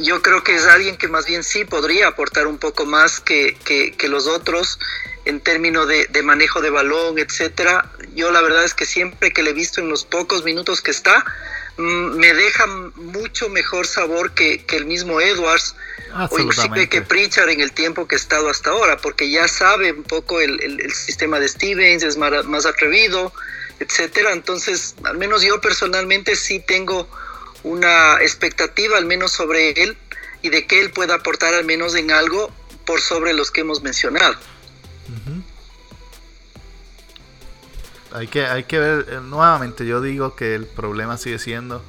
yo 0.01 0.23
creo 0.23 0.43
que 0.43 0.55
es 0.55 0.65
alguien 0.67 0.97
que 0.97 1.09
más 1.09 1.27
bien 1.27 1.43
sí 1.45 1.65
podría 1.65 2.09
aportar 2.09 2.47
un 2.47 2.59
poco 2.59 2.87
más 2.87 3.21
que, 3.21 3.57
que, 3.65 3.93
que 3.93 4.09
los 4.09 4.27
otros 4.27 4.79
en 5.25 5.41
términos 5.41 5.87
de, 5.87 6.07
de, 6.07 6.23
manejo 6.23 6.61
de 6.61 6.71
balón, 6.71 7.19
etcétera. 7.19 7.91
Yo 8.15 8.31
la 8.31 8.41
verdad 8.43 8.65
es 8.65 8.75
que 8.75 8.87
siempre 8.87 9.33
que 9.33 9.43
le 9.43 9.51
he 9.51 9.55
visto 9.55 9.81
en 9.81 9.89
los 9.89 10.05
pocos 10.05 10.43
minutos 10.45 10.81
que 10.81 10.91
está, 10.91 11.25
mmm, 11.77 12.17
me 12.17 12.35
deja 12.35 12.67
mucho 12.67 13.49
mejor 13.49 13.87
sabor 13.87 14.33
que, 14.33 14.65
que 14.65 14.77
el 14.77 14.87
mismo 14.87 15.21
Edwards 15.21 15.77
o 16.31 16.39
inclusive 16.39 16.89
que 16.89 17.03
Pritchard 17.03 17.51
en 17.51 17.61
el 17.61 17.73
tiempo 17.73 18.07
que 18.07 18.17
ha 18.17 18.19
estado 18.19 18.51
hasta 18.51 18.71
ahora, 18.71 18.99
porque 18.99 19.31
ya 19.31 19.49
sabe 19.49 19.93
un 19.93 20.03
poco 20.03 20.41
el, 20.41 20.61
el, 20.63 20.81
el 20.81 20.93
sistema 20.93 21.39
de 21.41 21.49
Stevens, 21.49 22.03
es 22.03 22.17
más, 22.17 22.45
más 22.45 22.67
atrevido, 22.67 23.33
etcétera. 23.79 24.33
Entonces, 24.33 24.95
al 25.05 25.17
menos 25.17 25.43
yo 25.43 25.61
personalmente 25.61 26.37
sí 26.37 26.61
tengo 26.61 27.09
una 27.63 28.21
expectativa 28.21 28.99
al 28.99 29.07
menos 29.07 29.33
sobre 29.33 29.71
él 29.71 29.97
y 30.43 30.51
de 30.51 30.67
que 30.67 30.81
él 30.81 30.91
pueda 30.91 31.15
aportar 31.17 31.55
al 31.55 31.65
menos 31.65 31.95
en 31.95 32.11
algo 32.11 32.53
por 32.85 33.01
sobre 33.01 33.33
los 33.33 33.51
que 33.51 33.61
hemos 33.61 33.83
mencionado. 33.83 34.35
Uh 35.09 35.31
-huh. 35.31 35.43
Hay 38.15 38.27
que, 38.27 38.45
hay 38.45 38.65
que 38.65 38.79
ver, 38.79 39.07
eh, 39.09 39.21
nuevamente 39.23 39.87
yo 39.87 40.01
digo 40.01 40.37
que 40.37 40.55
el 40.55 40.67
problema 40.67 41.17
sigue 41.17 41.39
siendo 41.39 41.83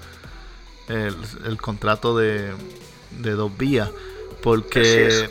el, 0.88 1.18
el 1.46 1.58
contrato 1.58 2.18
de, 2.18 2.54
de, 3.20 3.32
dos 3.32 3.58
vías, 3.58 3.90
porque 4.42 5.30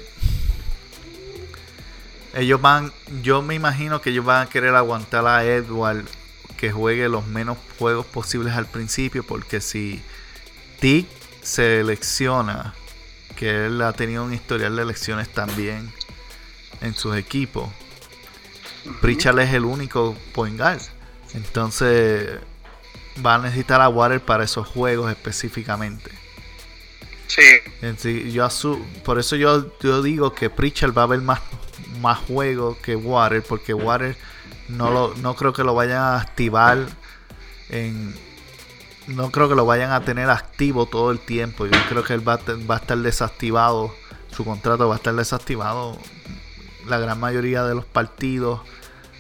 ellos 2.35 2.61
van, 2.61 2.93
yo 3.23 3.43
me 3.43 3.55
imagino 3.55 4.01
que 4.01 4.11
ellos 4.11 4.25
van 4.25 4.47
a 4.47 4.51
querer 4.51 4.75
aguantar 4.75 5.27
a 5.27 5.45
Edward 5.45 6.05
que 6.57 6.73
juegue 6.73 7.09
los 7.09 7.27
menos 7.27 7.59
juegos 7.79 8.07
posibles 8.07 8.55
al 8.55 8.67
principio, 8.67 9.25
porque 9.25 9.61
si 9.61 10.03
Tick 10.83 11.07
selecciona 11.43 12.75
que 13.37 13.67
él 13.67 13.81
ha 13.83 13.93
tenido 13.93 14.25
un 14.25 14.35
historial 14.35 14.75
de 14.75 14.83
elecciones 14.83 15.29
también 15.29 15.93
en 16.81 16.93
sus 16.97 17.17
equipos. 17.17 17.69
Uh 18.85 18.91
-huh. 18.91 19.01
Pritchard 19.01 19.39
es 19.39 19.55
el 19.55 19.65
único 19.65 20.17
point 20.35 20.59
guard. 20.59 20.83
Entonces 21.35 22.31
va 23.25 23.37
a 23.37 23.39
necesitar 23.39 23.81
a 23.81 23.89
Water 23.89 24.21
para 24.21 24.43
esos 24.43 24.67
juegos 24.67 25.09
específicamente. 25.09 26.11
Sí. 27.29 28.33
Yo 28.33 28.49
por 29.05 29.21
eso 29.21 29.37
yo, 29.37 29.79
yo 29.79 30.03
digo 30.03 30.35
que 30.35 30.51
Pritchard 30.51 30.99
va 30.99 31.05
a 31.05 31.07
ver 31.07 31.21
más, 31.21 31.41
más 32.01 32.19
juegos 32.19 32.77
que 32.79 32.97
Water, 32.97 33.45
porque 33.45 33.73
Water 33.73 34.17
no, 34.69 34.91
lo, 34.91 35.15
no 35.15 35.37
creo 35.37 35.53
que 35.53 35.63
lo 35.63 35.77
vayan 35.77 35.99
a 35.99 36.21
activar 36.21 36.89
en, 37.69 38.17
no 39.07 39.31
creo 39.31 39.49
que 39.49 39.55
lo 39.55 39.67
vayan 39.67 39.91
a 39.93 40.03
tener 40.03 40.31
activo 40.31 40.87
todo 40.87 41.11
el 41.11 41.19
tiempo. 41.19 41.67
Yo 41.67 41.79
creo 41.89 42.05
que 42.05 42.15
él 42.15 42.27
va 42.27 42.35
a, 42.35 42.39
va 42.71 42.77
a, 42.77 42.79
estar 42.79 42.99
desactivado. 42.99 43.95
Su 44.35 44.45
contrato 44.45 44.89
va 44.89 44.95
a 44.95 44.97
estar 44.97 45.15
desactivado 45.15 45.99
la 46.87 46.99
gran 46.99 47.21
mayoría 47.21 47.65
de 47.65 47.75
los 47.75 47.85
partidos, 47.85 48.61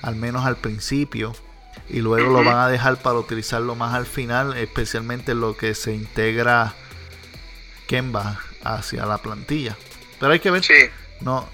al 0.00 0.16
menos 0.16 0.44
al 0.44 0.56
principio. 0.56 1.34
Y 1.88 2.00
luego 2.00 2.30
lo 2.30 2.44
van 2.44 2.58
a 2.58 2.68
dejar 2.68 2.96
para 2.96 3.18
utilizarlo 3.18 3.74
más 3.74 3.94
al 3.94 4.06
final, 4.06 4.56
especialmente 4.56 5.34
lo 5.34 5.56
que 5.56 5.74
se 5.74 5.92
integra 5.92 6.74
Kemba 7.86 8.40
hacia 8.64 9.04
la 9.04 9.18
plantilla. 9.18 9.76
Pero 10.18 10.32
hay 10.32 10.40
que 10.40 10.50
ver. 10.50 10.62
Sí. 10.62 10.74
No, 11.20 11.46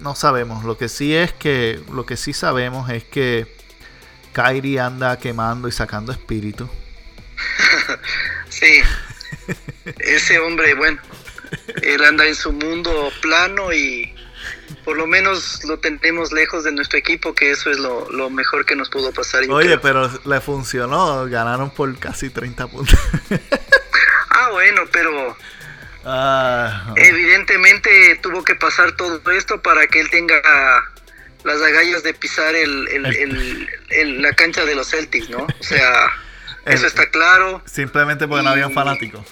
no 0.00 0.14
sabemos. 0.14 0.64
Lo 0.64 0.78
que 0.78 0.88
sí 0.88 1.14
es 1.14 1.32
que, 1.32 1.82
lo 1.92 2.06
que 2.06 2.16
sí 2.16 2.32
sabemos 2.32 2.88
es 2.90 3.04
que 3.04 3.54
Kyrie 4.32 4.80
anda 4.80 5.18
quemando 5.18 5.68
y 5.68 5.72
sacando 5.72 6.12
espíritu. 6.12 6.68
Sí, 8.60 8.82
ese 9.98 10.38
hombre, 10.38 10.74
bueno, 10.74 11.00
él 11.82 12.04
anda 12.04 12.26
en 12.26 12.34
su 12.34 12.52
mundo 12.52 13.10
plano 13.22 13.72
y 13.72 14.14
por 14.84 14.96
lo 14.96 15.06
menos 15.06 15.64
lo 15.64 15.78
tenemos 15.78 16.32
lejos 16.32 16.64
de 16.64 16.72
nuestro 16.72 16.98
equipo, 16.98 17.34
que 17.34 17.50
eso 17.50 17.70
es 17.70 17.78
lo, 17.78 18.10
lo 18.10 18.30
mejor 18.30 18.64
que 18.66 18.76
nos 18.76 18.88
pudo 18.88 19.12
pasar. 19.12 19.44
Oye, 19.50 19.78
pero 19.78 20.10
le 20.24 20.40
funcionó, 20.40 21.26
ganaron 21.26 21.70
por 21.70 21.98
casi 21.98 22.30
30 22.30 22.66
puntos. 22.68 22.98
ah, 24.30 24.48
bueno, 24.52 24.82
pero 24.92 25.36
ah, 26.04 26.94
evidentemente 26.96 28.18
tuvo 28.22 28.44
que 28.44 28.54
pasar 28.54 28.92
todo 28.92 29.20
esto 29.30 29.60
para 29.60 29.86
que 29.86 30.00
él 30.00 30.10
tenga 30.10 30.40
las 31.44 31.60
agallas 31.62 32.02
de 32.02 32.12
pisar 32.12 32.54
el, 32.54 32.86
el 33.90 34.22
la 34.22 34.32
cancha 34.34 34.64
de 34.64 34.74
los 34.74 34.90
Celtics, 34.90 35.30
¿no? 35.30 35.46
O 35.46 35.62
sea... 35.62 36.10
Eso 36.64 36.86
está 36.86 37.10
claro. 37.10 37.62
Simplemente 37.64 38.28
porque 38.28 38.42
y, 38.42 38.44
no 38.44 38.50
había 38.50 38.66
un 38.66 38.74
fanático. 38.74 39.24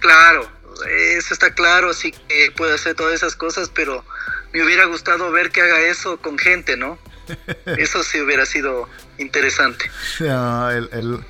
Claro, 0.00 0.48
eso 0.86 1.34
está 1.34 1.52
claro, 1.54 1.92
sí 1.92 2.12
que 2.12 2.52
puede 2.56 2.74
hacer 2.74 2.94
todas 2.94 3.14
esas 3.14 3.34
cosas, 3.34 3.70
pero 3.74 4.04
me 4.52 4.62
hubiera 4.62 4.84
gustado 4.84 5.30
ver 5.30 5.50
que 5.50 5.60
haga 5.60 5.80
eso 5.80 6.18
con 6.18 6.38
gente, 6.38 6.76
¿no? 6.76 6.98
Eso 7.66 8.02
sí 8.02 8.18
hubiera 8.22 8.46
sido 8.46 8.88
interesante. 9.18 9.90
No, 10.20 10.70
el, 10.70 10.88
el, 10.92 11.24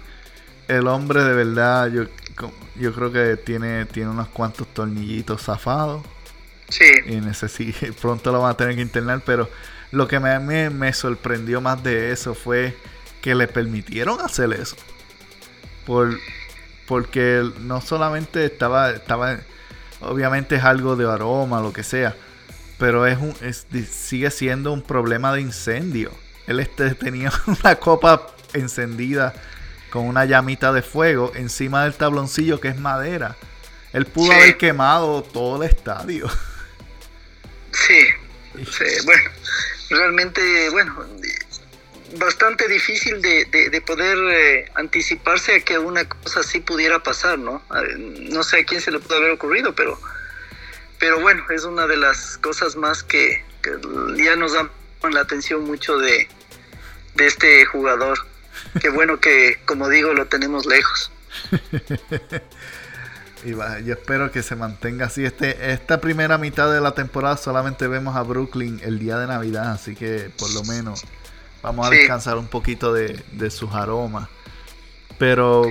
el, 0.68 0.86
hombre 0.86 1.24
de 1.24 1.34
verdad, 1.34 1.91
yo, 1.91 2.05
yo 2.76 2.95
creo 2.95 3.11
que 3.11 3.36
tiene, 3.36 3.84
tiene 3.86 4.09
unos 4.09 4.28
cuantos 4.28 4.72
tornillitos 4.72 5.43
zafados. 5.43 6.07
Sí. 6.68 6.84
Y 7.05 7.16
necesita, 7.16 7.89
pronto 8.01 8.30
lo 8.30 8.43
van 8.43 8.53
a 8.53 8.57
tener 8.57 8.76
que 8.76 8.82
internar, 8.82 9.22
pero 9.26 9.51
lo 9.91 10.07
que 10.07 10.20
me, 10.20 10.39
me, 10.39 10.70
me 10.70 10.93
sorprendió 10.93 11.61
más 11.61 11.82
de 11.82 12.12
eso 12.12 12.36
fue 12.36 12.76
que 13.20 13.34
le 13.34 13.49
permitieron 13.49 14.20
hacer 14.20 14.53
eso 14.53 14.76
por 15.89 16.16
porque 16.86 17.43
no 17.61 17.80
solamente 17.80 18.45
estaba 18.45 18.91
estaba 18.91 19.39
obviamente 20.01 20.55
es 20.55 20.62
algo 20.62 20.95
de 20.95 21.11
aroma 21.11 21.61
lo 21.61 21.72
que 21.72 21.82
sea 21.82 22.14
pero 22.78 23.07
es 23.07 23.18
un 23.18 23.34
es, 23.41 23.66
sigue 23.91 24.30
siendo 24.30 24.72
un 24.72 24.82
problema 24.82 25.34
de 25.34 25.41
incendio. 25.41 26.12
Él 26.47 26.61
este, 26.61 26.95
tenía 26.95 27.32
una 27.47 27.76
copa 27.76 28.34
encendida 28.55 29.34
con 29.91 30.07
una 30.07 30.24
llamita 30.24 30.72
de 30.72 30.82
fuego 30.82 31.32
encima 31.34 31.84
del 31.84 31.95
tabloncillo 31.95 32.61
que 32.61 32.68
es 32.68 32.78
madera. 32.78 33.36
Él 33.93 34.07
pudo 34.07 34.32
sí. 34.32 34.39
haber 34.39 34.59
quemado 34.59 35.22
todo 35.22 35.62
el 35.62 35.68
estadio. 35.68 36.28
Sí, 37.72 38.01
sí 38.64 38.84
bueno 39.05 39.30
realmente 39.91 40.70
bueno 40.70 40.95
bastante 42.16 42.68
difícil 42.68 43.20
de, 43.20 43.44
de, 43.46 43.70
de 43.70 43.80
poder 43.80 44.16
eh, 44.30 44.70
anticiparse 44.74 45.56
a 45.56 45.61
que 45.61 45.78
una 45.78 46.09
cosa 46.09 46.40
así 46.40 46.61
pudiera 46.61 47.02
pasar, 47.02 47.38
¿no? 47.38 47.62
No 48.30 48.42
sé 48.42 48.61
a 48.61 48.64
quién 48.64 48.80
se 48.80 48.90
le 48.90 48.98
pudo 48.98 49.18
haber 49.18 49.32
ocurrido, 49.32 49.74
pero, 49.74 49.98
pero 50.98 51.20
bueno, 51.20 51.44
es 51.50 51.64
una 51.64 51.86
de 51.86 51.96
las 51.96 52.38
cosas 52.38 52.76
más 52.76 53.02
que, 53.02 53.44
que 53.62 53.70
ya 54.22 54.36
nos 54.36 54.54
dan 54.54 54.70
la 55.11 55.20
atención 55.20 55.64
mucho 55.64 55.98
de, 55.98 56.28
de 57.14 57.26
este 57.26 57.64
jugador. 57.66 58.18
Qué 58.80 58.88
bueno 58.88 59.20
que, 59.20 59.59
como 59.64 59.88
digo, 59.88 60.12
lo 60.14 60.26
tenemos 60.26 60.66
lejos. 60.66 61.12
y 63.44 63.52
va, 63.52 63.80
yo 63.80 63.94
espero 63.94 64.32
que 64.32 64.42
se 64.42 64.56
mantenga 64.56 65.06
así. 65.06 65.24
Este, 65.24 65.72
esta 65.72 66.00
primera 66.00 66.38
mitad 66.38 66.72
de 66.72 66.80
la 66.80 66.92
temporada 66.92 67.36
solamente 67.36 67.86
vemos 67.86 68.16
a 68.16 68.22
Brooklyn 68.22 68.80
el 68.82 68.98
día 68.98 69.18
de 69.18 69.26
Navidad, 69.26 69.72
así 69.72 69.94
que 69.94 70.30
por 70.38 70.50
lo 70.52 70.64
menos 70.64 71.04
Vamos 71.68 71.86
a 71.86 71.90
sí. 71.90 71.98
descansar 71.98 72.38
un 72.38 72.48
poquito 72.48 72.94
de, 72.94 73.22
de, 73.32 73.50
sus 73.50 73.74
aromas. 73.74 74.26
Pero, 75.18 75.66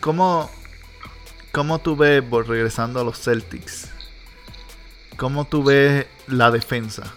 ¿cómo, 0.00 0.50
¿cómo 1.52 1.80
tú 1.80 1.96
ves, 1.96 2.22
regresando 2.46 3.00
a 3.00 3.04
los 3.04 3.18
Celtics, 3.18 3.88
¿cómo 5.16 5.46
tú 5.46 5.64
ves 5.64 6.04
la 6.26 6.50
defensa? 6.50 7.14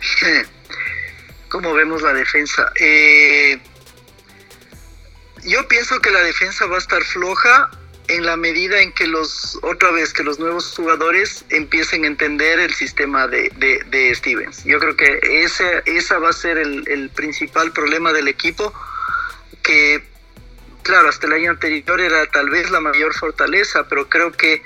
¿Cómo 1.50 1.74
vemos 1.74 2.00
la 2.00 2.14
defensa? 2.14 2.72
Eh, 2.80 3.60
yo 5.42 5.68
pienso 5.68 6.00
que 6.00 6.10
la 6.10 6.20
defensa 6.20 6.64
va 6.64 6.76
a 6.76 6.78
estar 6.78 7.02
floja 7.02 7.70
en 8.14 8.24
la 8.24 8.36
medida 8.36 8.80
en 8.80 8.92
que 8.92 9.06
los, 9.06 9.58
otra 9.62 9.90
vez, 9.90 10.12
que 10.12 10.22
los 10.22 10.38
nuevos 10.38 10.74
jugadores 10.74 11.44
empiecen 11.50 12.04
a 12.04 12.06
entender 12.06 12.60
el 12.60 12.72
sistema 12.72 13.26
de, 13.26 13.50
de, 13.56 14.14
Stevens. 14.14 14.64
Yo 14.64 14.78
creo 14.78 14.96
que 14.96 15.18
ese, 15.22 15.82
esa 15.86 16.18
va 16.18 16.30
a 16.30 16.32
ser 16.32 16.58
el, 16.58 17.10
principal 17.14 17.72
problema 17.72 18.12
del 18.12 18.28
equipo, 18.28 18.72
que 19.62 20.04
claro, 20.82 21.08
hasta 21.08 21.26
el 21.26 21.32
año 21.32 21.50
anterior 21.50 22.00
era 22.00 22.26
tal 22.26 22.50
vez 22.50 22.70
la 22.70 22.80
mayor 22.80 23.14
fortaleza, 23.14 23.88
pero 23.88 24.08
creo 24.08 24.32
que 24.32 24.62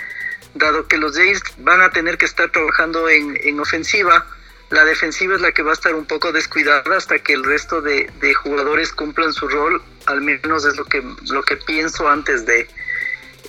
dado 0.55 0.89
que 0.89 0.99
los 0.99 1.17
Jays 1.17 1.43
van 1.59 1.81
a 1.81 1.91
tener 1.91 2.19
que 2.19 2.27
estar 2.27 2.51
trabajando 2.51 3.09
en, 3.09 3.39
en 3.43 3.61
ofensiva, 3.61 4.27
la 4.71 4.85
defensiva 4.85 5.35
es 5.37 5.41
la 5.41 5.53
que 5.53 5.63
va 5.63 5.71
a 5.71 5.75
estar 5.75 5.95
un 5.95 6.05
poco 6.05 6.33
descuidada 6.33 6.97
hasta 6.97 7.19
que 7.19 7.33
el 7.33 7.45
resto 7.45 7.81
de, 7.81 8.11
de 8.21 8.35
jugadores 8.35 8.93
cumplan 8.93 9.33
su 9.33 9.49
rol, 9.49 9.81
al 10.07 10.21
menos 10.21 10.65
es 10.67 10.77
lo 10.77 10.85
que, 10.85 11.03
lo 11.31 11.43
que 11.43 11.57
pienso 11.57 12.09
antes 12.09 12.45
de 12.45 12.69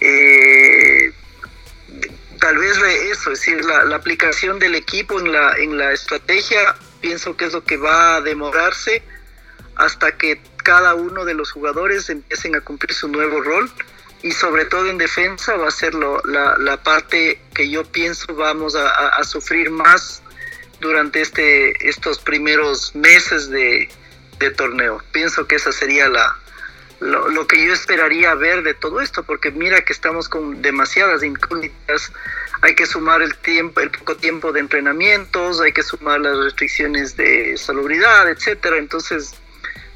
eh, 0.02 1.12
tal 2.40 2.58
vez 2.58 2.78
eso, 3.12 3.32
es 3.32 3.40
decir, 3.40 3.64
la, 3.66 3.96
aplicación 3.96 4.60
del 4.60 4.76
equipo 4.76 5.20
en 5.20 5.32
la, 5.32 5.58
en 5.58 5.78
la 5.78 5.92
estrategia, 5.92 6.76
pienso 7.02 7.36
que 7.36 7.46
es 7.46 7.54
lo 7.54 7.64
que 7.64 7.78
va 7.78 8.16
a 8.16 8.22
demorarse 8.22 9.04
hasta 9.76 10.12
que 10.18 10.42
cada 10.64 10.94
uno 10.94 11.26
de 11.26 11.34
los 11.34 11.52
jugadores 11.52 12.10
empiecen 12.10 12.56
a 12.56 12.62
cumplir 12.62 12.94
su 12.94 13.08
nuevo 13.08 13.42
rol 13.42 13.72
y 14.22 14.32
sobre 14.32 14.66
todo 14.66 14.88
en 14.88 14.98
defensa 14.98 15.56
va 15.56 15.70
a 15.70 15.72
ser 15.72 15.94
la, 15.94 16.58
la, 16.58 16.84
parte 16.84 17.42
que 17.54 17.70
yo 17.70 17.86
pienso 17.86 18.36
vamos 18.36 18.76
a, 18.76 18.90
a, 18.90 19.24
sufrir 19.24 19.70
más 19.70 20.22
durante 20.82 21.22
este, 21.22 21.88
estos 21.88 22.20
primeros 22.20 22.94
meses 22.96 23.50
de, 23.50 23.90
de 24.40 24.52
torneo. 24.52 25.02
Pienso 25.14 25.48
que 25.48 25.56
esa 25.56 25.72
sería 25.72 26.10
la, 26.10 26.38
lo, 27.00 27.48
que 27.48 27.66
yo 27.66 27.74
esperaría 27.74 28.36
ver 28.36 28.64
de 28.64 28.74
todo 28.74 29.00
esto, 29.00 29.24
porque 29.24 29.52
mira 29.52 29.82
que 29.86 29.94
estamos 29.94 30.28
con 30.28 30.62
demasiadas 30.62 31.24
incógnitas, 31.24 32.12
hay 32.62 32.76
que 32.76 32.86
sumar 32.86 33.22
el 33.22 33.36
tiempo, 33.38 33.80
el 33.80 33.90
poco 33.90 34.18
tiempo 34.18 34.52
de 34.52 34.60
entrenamientos, 34.60 35.62
hay 35.62 35.72
que 35.72 35.84
sumar 35.84 36.20
las 36.20 36.38
restricciones 36.38 37.16
de 37.16 37.58
salubridad, 37.58 38.30
etcétera. 38.30 38.78
Entonces, 38.78 39.34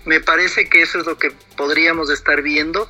me 0.06 0.22
parece 0.22 0.70
que 0.70 0.82
eso 0.82 1.00
es 1.00 1.06
lo 1.06 1.18
que 1.18 1.32
podríamos 1.58 2.10
estar 2.10 2.42
viendo, 2.42 2.90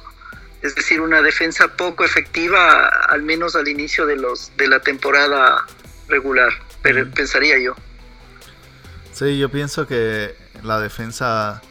es 0.62 0.76
decir, 0.76 1.02
una 1.02 1.22
defensa 1.22 1.76
poco 1.76 2.04
efectiva, 2.04 2.88
al 2.88 3.24
menos 3.24 3.56
al 3.56 3.68
inicio 3.68 4.06
de 4.06 4.16
los 4.16 4.56
de 4.58 4.68
la 4.68 4.80
temporada 4.80 5.66
regular, 6.08 6.54
pero 6.82 7.10
pensaría 7.12 7.58
yo. 7.60 7.76
Sí, 9.12 9.38
yo 9.38 9.50
pienso 9.50 9.88
que 9.88 10.36
la 10.64 10.80
defensa 10.80 11.62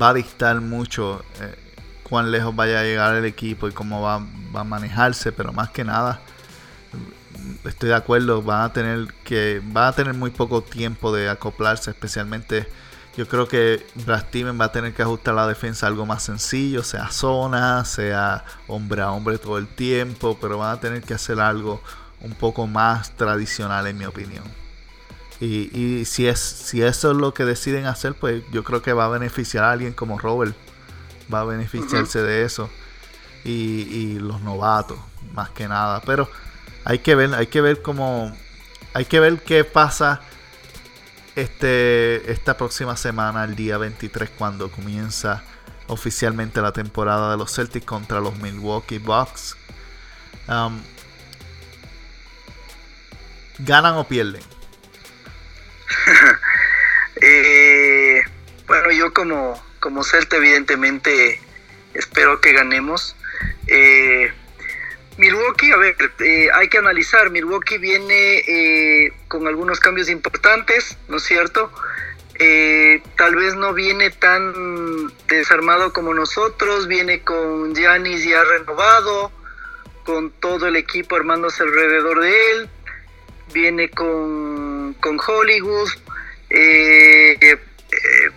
va 0.00 0.10
a 0.10 0.14
dictar 0.14 0.60
mucho 0.60 1.24
eh, 1.40 1.54
cuán 2.12 2.30
lejos 2.30 2.54
vaya 2.54 2.80
a 2.80 2.82
llegar 2.82 3.16
el 3.16 3.24
equipo 3.24 3.68
y 3.68 3.72
cómo 3.72 4.02
va, 4.02 4.16
a 4.16 4.64
manejarse, 4.64 5.32
pero 5.32 5.50
más 5.54 5.70
que 5.70 5.82
nada 5.82 6.20
estoy 7.64 7.88
de 7.88 7.94
acuerdo, 7.94 8.42
van 8.42 8.64
a 8.64 8.72
tener 8.74 9.14
que 9.24 9.62
va 9.74 9.88
a 9.88 9.94
tener 9.94 10.12
muy 10.12 10.28
poco 10.28 10.60
tiempo 10.60 11.10
de 11.10 11.30
acoplarse, 11.30 11.90
especialmente 11.90 12.68
yo 13.16 13.26
creo 13.26 13.48
que 13.48 13.86
Brad 14.04 14.26
Steven 14.28 14.60
va 14.60 14.66
a 14.66 14.72
tener 14.72 14.92
que 14.92 15.00
ajustar 15.00 15.32
la 15.32 15.46
defensa 15.46 15.86
a 15.86 15.88
algo 15.88 16.04
más 16.04 16.22
sencillo, 16.22 16.82
sea 16.82 17.10
zona, 17.10 17.82
sea 17.86 18.44
hombre 18.68 19.00
a 19.00 19.10
hombre 19.10 19.38
todo 19.38 19.56
el 19.56 19.66
tiempo, 19.66 20.36
pero 20.38 20.58
van 20.58 20.76
a 20.76 20.80
tener 20.80 21.02
que 21.02 21.14
hacer 21.14 21.40
algo 21.40 21.80
un 22.20 22.34
poco 22.34 22.66
más 22.66 23.16
tradicional 23.16 23.86
en 23.86 23.96
mi 23.96 24.04
opinión. 24.04 24.44
Y, 25.40 25.74
y 25.74 26.04
si, 26.04 26.26
es, 26.26 26.40
si 26.40 26.82
eso 26.82 27.12
es 27.12 27.16
lo 27.16 27.32
que 27.32 27.46
deciden 27.46 27.86
hacer, 27.86 28.12
pues 28.12 28.42
yo 28.52 28.64
creo 28.64 28.82
que 28.82 28.92
va 28.92 29.06
a 29.06 29.08
beneficiar 29.08 29.64
a 29.64 29.70
alguien 29.72 29.94
como 29.94 30.18
Robert 30.18 30.54
va 31.32 31.40
a 31.40 31.44
beneficiarse 31.44 32.22
de 32.22 32.44
eso. 32.44 32.70
Y, 33.44 34.18
los 34.20 34.40
novatos, 34.40 34.98
más 35.32 35.50
que 35.50 35.66
nada. 35.66 36.00
Pero 36.06 36.28
hay 36.84 37.00
que 37.00 37.14
ver, 37.14 37.34
hay 37.34 37.46
que 37.46 37.60
ver 37.60 37.82
cómo. 37.82 38.32
Hay 38.94 39.06
que 39.06 39.20
ver 39.20 39.42
qué 39.42 39.64
pasa 39.64 40.20
este, 41.34 42.30
esta 42.30 42.56
próxima 42.56 42.96
semana, 42.96 43.44
el 43.44 43.56
día 43.56 43.78
23, 43.78 44.30
cuando 44.30 44.70
comienza 44.70 45.42
oficialmente 45.86 46.60
la 46.60 46.72
temporada 46.72 47.30
de 47.32 47.38
los 47.38 47.54
Celtics 47.54 47.86
contra 47.86 48.20
los 48.20 48.36
Milwaukee 48.36 48.98
Bucks. 48.98 49.56
Um, 50.48 50.80
¿Ganan 53.58 53.94
o 53.94 54.04
pierden? 54.04 54.42
Eh, 57.24 58.20
bueno, 58.66 58.90
yo 58.90 59.12
como 59.12 59.54
como 59.82 60.04
Celta 60.04 60.36
evidentemente 60.36 61.40
espero 61.92 62.40
que 62.40 62.52
ganemos. 62.52 63.16
Eh, 63.66 64.32
Milwaukee, 65.18 65.72
a 65.72 65.76
ver, 65.76 65.96
eh, 66.20 66.48
hay 66.54 66.68
que 66.68 66.78
analizar, 66.78 67.30
Milwaukee 67.30 67.78
viene 67.78 68.38
eh, 68.46 69.12
con 69.26 69.46
algunos 69.48 69.80
cambios 69.80 70.08
importantes, 70.08 70.96
¿no 71.08 71.16
es 71.18 71.24
cierto? 71.24 71.70
tal 73.14 73.36
vez 73.36 73.54
no 73.54 73.72
viene 73.72 74.10
tan 74.10 75.12
desarmado 75.28 75.92
como 75.92 76.12
nosotros, 76.12 76.88
viene 76.88 77.22
con 77.22 77.72
Giannis 77.72 78.24
ya 78.24 78.42
renovado, 78.42 79.30
con 80.04 80.32
todo 80.32 80.66
el 80.66 80.74
equipo 80.74 81.14
armándose 81.14 81.62
alrededor 81.62 82.20
de 82.20 82.50
él, 82.50 82.68
viene 83.52 83.90
con, 83.90 84.94
con 84.94 85.20
Hollywood, 85.24 85.88
eh, 86.50 87.60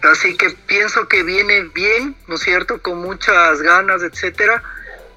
así 0.04 0.36
que 0.38 0.52
pienso 0.68 1.08
que 1.08 1.24
viene 1.24 1.64
bien, 1.74 2.16
¿no 2.28 2.36
es 2.36 2.42
cierto? 2.42 2.82
Con 2.82 3.00
muchas 3.00 3.62
ganas, 3.62 4.04
etcétera, 4.04 4.62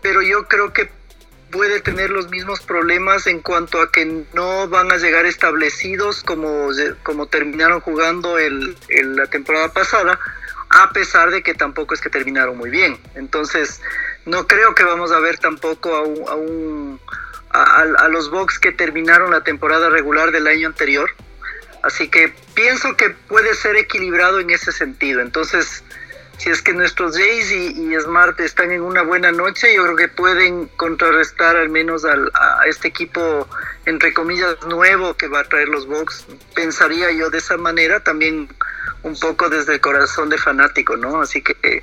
pero 0.03 0.23
yo 0.23 0.47
creo 0.49 0.73
que 0.73 0.91
puede 1.51 1.81
tener 1.81 2.11
los 2.11 2.29
mismos 2.29 2.61
problemas 2.61 3.27
en 3.27 3.41
cuanto 3.41 3.81
a 3.81 3.91
que 3.91 4.25
no 4.35 4.69
van 4.69 4.93
a 4.93 4.97
llegar 4.97 5.27
establecidos 5.27 6.23
como, 6.23 6.71
como 7.03 7.27
terminaron 7.27 7.81
jugando 7.81 8.39
el, 8.39 8.77
la 8.89 9.27
temporada 9.27 9.73
pasada, 9.73 10.19
a 10.71 10.91
pesar 10.93 11.31
de 11.31 11.43
que 11.43 11.55
tampoco 11.55 11.95
es 11.95 12.01
que 12.01 12.11
terminaron 12.11 12.57
muy 12.57 12.71
bien. 12.71 12.99
Entonces, 13.15 13.81
no 14.27 14.47
creo 14.47 14.75
que 14.75 14.85
vamos 14.85 15.11
a 15.11 15.21
ver 15.21 15.39
tampoco 15.39 15.97
a, 17.51 17.59
a, 17.59 17.81
a 17.81 18.09
los 18.09 18.31
Bucks 18.31 18.59
que 18.59 18.73
terminaron 18.73 19.31
la 19.31 19.43
temporada 19.43 19.89
regular 19.89 20.31
del 20.31 20.47
año 20.47 20.69
anterior, 20.69 21.11
Así 21.83 22.09
que 22.09 22.33
pienso 22.55 22.97
que 22.97 23.11
puede 23.11 23.55
ser 23.55 23.77
equilibrado 23.77 24.41
en 24.41 24.51
ese 24.51 24.73
sentido. 24.73 25.21
Entonces, 25.21 25.85
si 26.39 26.51
es 26.51 26.63
que 26.63 26.73
nuestros 26.73 27.17
Jays 27.17 27.51
y, 27.51 27.99
Smart 28.01 28.39
están 28.41 28.71
en 28.71 28.83
una 28.83 29.03
buena 29.03 29.33
noche, 29.33 29.75
yo 29.75 29.83
creo 29.85 29.97
que 29.97 30.09
pueden 30.09 30.67
contrarrestar 30.77 31.57
al 31.57 31.69
menos 31.69 32.05
a 32.05 32.67
este 32.67 32.89
equipo, 32.89 33.49
entre 33.87 34.15
comillas, 34.15 34.57
nuevo 34.67 35.15
que 35.15 35.29
va 35.29 35.41
a 35.41 35.45
traer 35.45 35.69
los 35.69 35.87
Bucks. 35.87 36.27
Pensaría 36.55 37.11
yo 37.13 37.31
de 37.31 37.39
esa 37.39 37.57
manera, 37.57 38.01
también 38.01 38.49
un 39.03 39.19
poco 39.19 39.49
desde 39.49 39.75
el 39.75 39.81
corazón 39.81 40.29
de 40.29 40.39
fanático, 40.39 40.97
¿no? 40.97 41.21
Así 41.21 41.43
que 41.43 41.57
eh, 41.63 41.83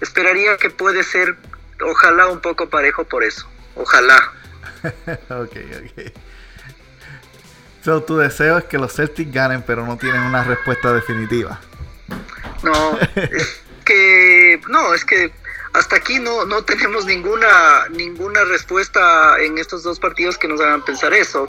esperaría 0.00 0.56
que 0.56 0.70
puede 0.70 1.02
ser, 1.02 1.36
ojalá 1.80 2.26
un 2.26 2.40
poco 2.40 2.68
parejo 2.68 3.04
por 3.04 3.22
eso. 3.24 3.48
Ojalá. 3.74 4.32
ok, 5.30 5.56
ok. 5.56 6.12
So, 7.82 8.02
tu 8.02 8.16
deseo 8.16 8.58
es 8.58 8.64
que 8.64 8.78
los 8.78 8.92
Celtics 8.94 9.32
ganen, 9.32 9.62
pero 9.62 9.84
no 9.84 9.96
tienen 9.96 10.22
una 10.22 10.44
respuesta 10.44 10.92
definitiva. 10.92 11.60
No, 12.62 12.98
es 13.16 13.60
que 13.84 14.60
no, 14.68 14.94
es 14.94 15.04
que 15.04 15.32
hasta 15.72 15.96
aquí 15.96 16.20
no, 16.20 16.44
no 16.44 16.62
tenemos 16.62 17.06
ninguna 17.06 17.88
ninguna 17.90 18.44
respuesta 18.44 19.40
en 19.40 19.58
estos 19.58 19.82
dos 19.82 19.98
partidos 19.98 20.38
que 20.38 20.46
nos 20.46 20.60
hagan 20.60 20.84
pensar 20.84 21.12
eso. 21.14 21.48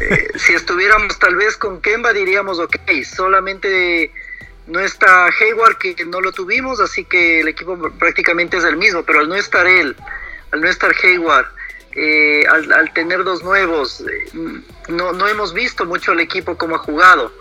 Eh, 0.00 0.28
si 0.34 0.52
estuviéramos 0.52 1.18
tal 1.18 1.36
vez 1.36 1.56
con 1.56 1.80
Kemba 1.80 2.12
diríamos, 2.12 2.58
ok, 2.58 2.76
solamente 3.04 4.12
no 4.66 4.80
está 4.80 5.26
Hayward 5.26 5.78
que 5.78 6.04
no 6.04 6.20
lo 6.20 6.32
tuvimos, 6.32 6.80
así 6.80 7.04
que 7.04 7.40
el 7.40 7.48
equipo 7.48 7.78
prácticamente 7.98 8.56
es 8.56 8.64
el 8.64 8.76
mismo, 8.76 9.04
pero 9.04 9.20
al 9.20 9.28
no 9.28 9.36
estar 9.36 9.66
él, 9.66 9.96
al 10.50 10.60
no 10.60 10.68
estar 10.68 10.92
Hayward, 11.02 11.46
eh, 11.98 12.44
al, 12.46 12.92
tener 12.92 13.24
dos 13.24 13.42
nuevos, 13.42 14.02
eh, 14.02 14.30
no, 14.88 15.28
hemos 15.28 15.54
visto 15.54 15.86
mucho 15.86 16.12
el 16.12 16.20
equipo 16.20 16.58
como 16.58 16.76
ha 16.76 16.78
jugado. 16.78 17.32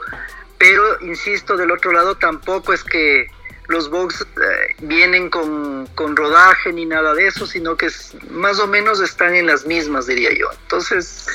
Pero, 0.57 1.01
insisto, 1.01 1.57
del 1.57 1.71
otro 1.71 1.91
lado 1.91 2.15
tampoco 2.15 2.71
es 2.71 2.81
que 2.85 3.27
los 3.67 3.89
Bucks 3.89 4.21
eh, 4.21 4.75
vienen 4.79 5.29
con, 5.29 6.15
rodaje 6.15 6.71
ni 6.71 6.85
nada 6.85 7.13
de 7.13 7.27
eso, 7.27 7.45
sino 7.45 7.75
que 7.75 7.89
más 8.29 8.59
o 8.59 8.67
menos 8.67 9.01
están 9.01 9.35
en 9.35 9.47
las 9.47 9.65
mismas, 9.65 10.07
diría 10.07 10.31
yo. 10.33 10.47
Entonces, 10.61 11.27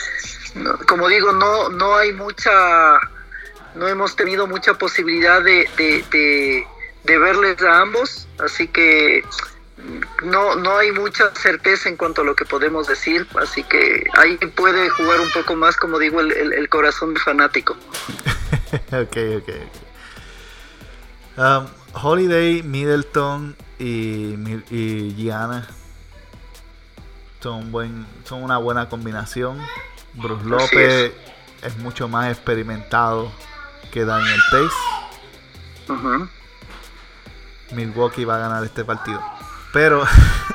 como 0.88 1.06
digo, 1.08 1.32
no, 1.32 1.68
no 1.68 1.96
hay 1.96 2.14
mucha, 2.14 2.98
no 3.74 3.86
hemos 3.86 4.16
tenido 4.16 4.46
mucha 4.46 4.72
posibilidad 4.74 5.42
de 5.42 6.66
verles 7.04 7.60
a 7.60 7.80
ambos, 7.80 8.26
así 8.38 8.66
que 8.66 9.22
no, 10.24 10.56
no 10.56 10.76
hay 10.76 10.92
mucha 10.92 11.34
certeza 11.34 11.88
en 11.88 11.96
cuanto 11.96 12.22
a 12.22 12.24
lo 12.24 12.34
que 12.34 12.44
podemos 12.44 12.86
decir, 12.86 13.26
así 13.40 13.62
que 13.64 14.04
ahí 14.14 14.36
puede 14.36 14.88
jugar 14.90 15.20
un 15.20 15.30
poco 15.30 15.56
más, 15.56 15.76
como 15.76 15.98
digo, 15.98 16.20
el, 16.20 16.52
el, 16.52 16.68
corazón 16.68 17.16
fanático. 17.16 17.74
ok, 18.92 19.16
ok. 19.38 19.50
Um, 21.36 21.66
Holiday, 22.02 22.62
Middleton 22.62 23.56
y, 23.78 24.34
y 24.70 25.14
Gianna 25.16 25.68
son, 27.40 27.72
buen, 27.72 28.06
son 28.24 28.42
una 28.42 28.58
buena 28.58 28.88
combinación. 28.88 29.58
Bruce 30.14 30.44
López 30.44 31.12
es. 31.62 31.76
mucho 31.78 32.08
más 32.08 32.30
experimentado 32.30 33.32
que 33.92 34.04
Daniel 34.04 34.40
Pace. 34.50 34.76
Milwaukee 37.72 38.24
va 38.24 38.36
a 38.36 38.38
ganar 38.38 38.64
este 38.64 38.84
partido. 38.84 39.22
Pero, 39.72 40.04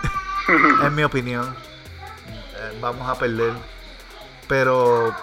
en 0.84 0.96
mi 0.96 1.04
opinión, 1.04 1.56
eh, 2.28 2.78
vamos 2.82 3.10
a 3.10 3.18
perder. 3.18 3.54
Pero 4.48 5.16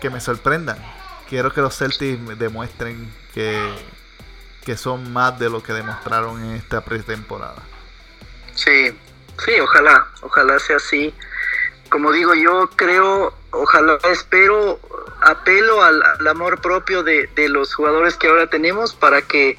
que 0.00 0.10
me 0.10 0.20
sorprendan. 0.20 0.78
Quiero 1.28 1.52
que 1.52 1.60
los 1.60 1.76
Celtics 1.76 2.38
demuestren 2.38 3.12
que, 3.32 3.56
que 4.64 4.76
son 4.76 5.12
más 5.12 5.38
de 5.38 5.48
lo 5.48 5.62
que 5.62 5.72
demostraron 5.72 6.42
en 6.44 6.56
esta 6.56 6.84
pretemporada. 6.84 7.62
Sí, 8.54 8.92
sí, 9.44 9.60
ojalá, 9.60 10.06
ojalá 10.20 10.58
sea 10.58 10.76
así. 10.76 11.14
Como 11.88 12.12
digo, 12.12 12.34
yo 12.34 12.68
creo, 12.76 13.34
ojalá, 13.50 13.98
espero, 14.10 14.78
apelo 15.22 15.82
al, 15.82 16.26
amor 16.26 16.60
propio 16.60 17.02
de, 17.02 17.28
de 17.34 17.48
los 17.48 17.74
jugadores 17.74 18.16
que 18.16 18.28
ahora 18.28 18.48
tenemos 18.48 18.94
para 18.94 19.22
que 19.22 19.58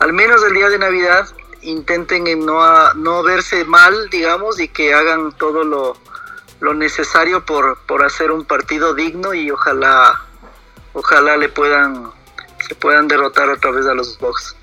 al 0.00 0.12
menos 0.12 0.42
el 0.44 0.52
día 0.52 0.68
de 0.68 0.78
Navidad 0.78 1.28
intenten 1.66 2.26
en 2.26 2.46
no, 2.46 2.94
no 2.94 3.22
verse 3.22 3.64
mal, 3.64 4.08
digamos, 4.10 4.58
y 4.60 4.68
que 4.68 4.94
hagan 4.94 5.32
todo 5.32 5.64
lo, 5.64 5.96
lo 6.60 6.74
necesario 6.74 7.44
por, 7.44 7.78
por 7.86 8.04
hacer 8.04 8.30
un 8.30 8.44
partido 8.44 8.94
digno 8.94 9.34
y 9.34 9.50
ojalá 9.50 10.22
ojalá 10.92 11.36
le 11.36 11.48
puedan 11.48 12.10
se 12.66 12.74
puedan 12.74 13.06
derrotar 13.06 13.48
otra 13.50 13.70
vez 13.70 13.86
a 13.86 13.94
los 13.94 14.18
Bucks. 14.18 14.56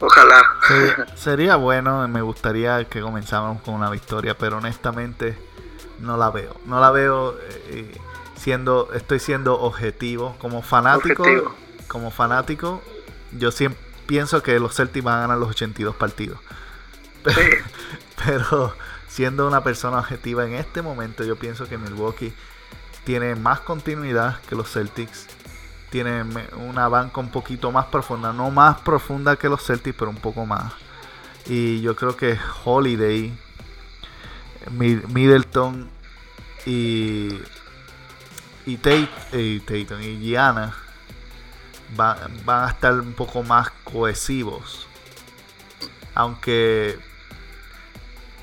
Ojalá. 0.00 0.42
Sería, 1.16 1.56
bueno, 1.56 2.06
me 2.06 2.22
gustaría 2.22 2.84
que 2.84 3.00
comenzáramos 3.00 3.62
con 3.62 3.74
una 3.74 3.90
victoria, 3.90 4.36
pero 4.36 4.58
honestamente 4.58 5.36
no 5.98 6.16
la 6.16 6.30
veo. 6.30 6.54
No 6.66 6.80
la 6.80 6.90
veo 6.90 7.36
eh, 7.68 7.96
siendo 8.36 8.92
estoy 8.92 9.18
siendo 9.18 9.58
objetivo 9.58 10.36
como 10.38 10.62
fanático. 10.62 11.24
Como 11.88 12.10
fanático, 12.10 12.82
yo 13.32 13.50
siempre 13.50 13.87
pienso 14.08 14.42
que 14.42 14.58
los 14.58 14.74
Celtics 14.74 15.04
van 15.04 15.18
a 15.18 15.20
ganar 15.20 15.38
los 15.38 15.50
82 15.50 15.94
partidos. 15.94 16.40
Pero, 18.24 18.74
siendo 19.06 19.46
una 19.46 19.62
persona 19.62 19.98
objetiva 19.98 20.46
en 20.46 20.54
este 20.54 20.80
momento, 20.80 21.24
yo 21.24 21.36
pienso 21.36 21.68
que 21.68 21.76
Milwaukee 21.76 22.32
tiene 23.04 23.34
más 23.34 23.60
continuidad 23.60 24.40
que 24.48 24.56
los 24.56 24.72
Celtics. 24.72 25.26
Tiene 25.90 26.24
una 26.56 26.88
banca 26.88 27.20
un 27.20 27.30
poquito 27.30 27.70
más 27.70 27.86
profunda, 27.86 28.32
no 28.32 28.50
más 28.50 28.80
profunda 28.80 29.36
que 29.36 29.48
los 29.48 29.62
Celtics, 29.62 29.96
pero 29.98 30.10
un 30.10 30.16
poco 30.16 30.46
más. 30.46 30.72
Y 31.44 31.82
yo 31.82 31.94
creo 31.94 32.16
que 32.16 32.38
Holiday, 32.64 33.38
Middleton 34.70 35.90
y, 36.64 37.28
y, 38.64 38.76
Tate, 38.78 39.08
y, 39.32 39.60
Tatum, 39.60 40.00
y 40.00 40.18
Gianna 40.18 40.74
van 41.96 42.64
a 42.64 42.68
estar 42.68 42.94
un 42.94 43.12
poco 43.12 43.42
más 43.42 43.70
cohesivos. 43.84 44.86
Aunque 46.14 46.98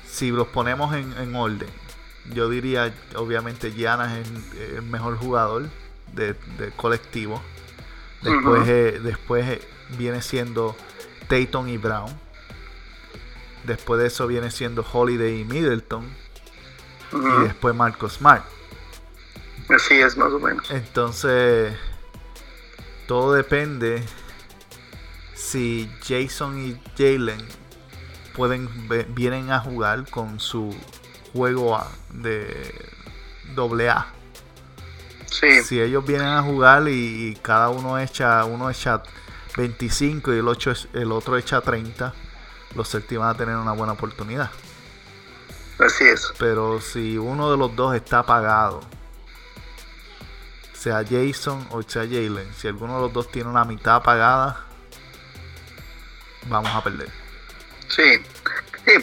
si 0.06 0.30
los 0.30 0.46
ponemos 0.48 0.94
en, 0.94 1.36
orden, 1.36 1.68
yo 2.32 2.48
diría, 2.48 2.92
obviamente, 3.16 3.70
Gianna 3.72 4.18
es 4.18 4.28
el, 4.74 4.82
mejor 4.82 5.18
jugador 5.18 5.68
de, 6.14 6.34
colectivo. 6.76 7.42
Después, 8.22 8.68
eh, 8.68 9.00
después 9.02 9.46
eh, 9.46 9.68
viene 9.98 10.22
siendo 10.22 10.74
Tatum 11.28 11.68
y 11.68 11.76
Brown. 11.76 12.10
Después 13.64 14.00
de 14.00 14.06
eso 14.06 14.26
viene 14.26 14.50
siendo 14.50 14.84
Holiday 14.90 15.40
y 15.40 15.44
Middleton. 15.44 16.08
Y 17.12 17.42
después 17.44 17.74
Marcos 17.74 18.14
Smart. 18.14 18.44
Así 19.68 20.00
es, 20.00 20.16
más 20.16 20.32
o 20.32 20.38
menos. 20.38 20.70
Entonces, 20.70 21.76
todo 23.06 23.34
depende 23.34 24.02
si 25.34 25.90
Jason 26.06 26.58
y 26.58 26.80
Jalen 26.96 27.46
pueden 28.34 28.68
vienen 29.14 29.50
a 29.50 29.60
jugar 29.60 30.08
con 30.10 30.40
su 30.40 30.74
juego 31.32 31.82
de 32.10 32.74
doble 33.54 33.90
A. 33.90 34.12
Si 35.30 35.80
ellos 35.80 36.04
vienen 36.06 36.28
a 36.28 36.42
jugar 36.42 36.88
y, 36.88 37.38
cada 37.42 37.68
uno 37.68 37.98
echa 37.98 38.44
uno 38.44 38.70
echa 38.70 39.02
25 39.56 40.32
y 40.34 40.38
el, 40.38 40.46
el 40.94 41.12
otro 41.12 41.36
echa 41.36 41.60
30, 41.60 42.14
los 42.74 42.90
Celtics 42.90 43.18
van 43.18 43.28
a 43.28 43.34
tener 43.34 43.56
una 43.56 43.72
buena 43.72 43.92
oportunidad. 43.92 44.50
Así 45.78 46.04
es. 46.04 46.32
Pero 46.38 46.80
si 46.80 47.18
uno 47.18 47.50
de 47.50 47.58
los 47.58 47.76
dos 47.76 47.94
está 47.94 48.20
apagado 48.20 48.80
sea 50.86 51.02
Jason 51.02 51.66
o 51.70 51.82
sea 51.82 52.02
Jalen, 52.02 52.48
si 52.54 52.68
alguno 52.68 52.94
de 52.94 53.00
los 53.02 53.12
dos 53.12 53.28
tiene 53.32 53.50
una 53.50 53.64
mitad 53.64 53.96
apagada, 53.96 54.64
vamos 56.48 56.70
a 56.72 56.84
perder. 56.84 57.08
Sí, 57.88 58.22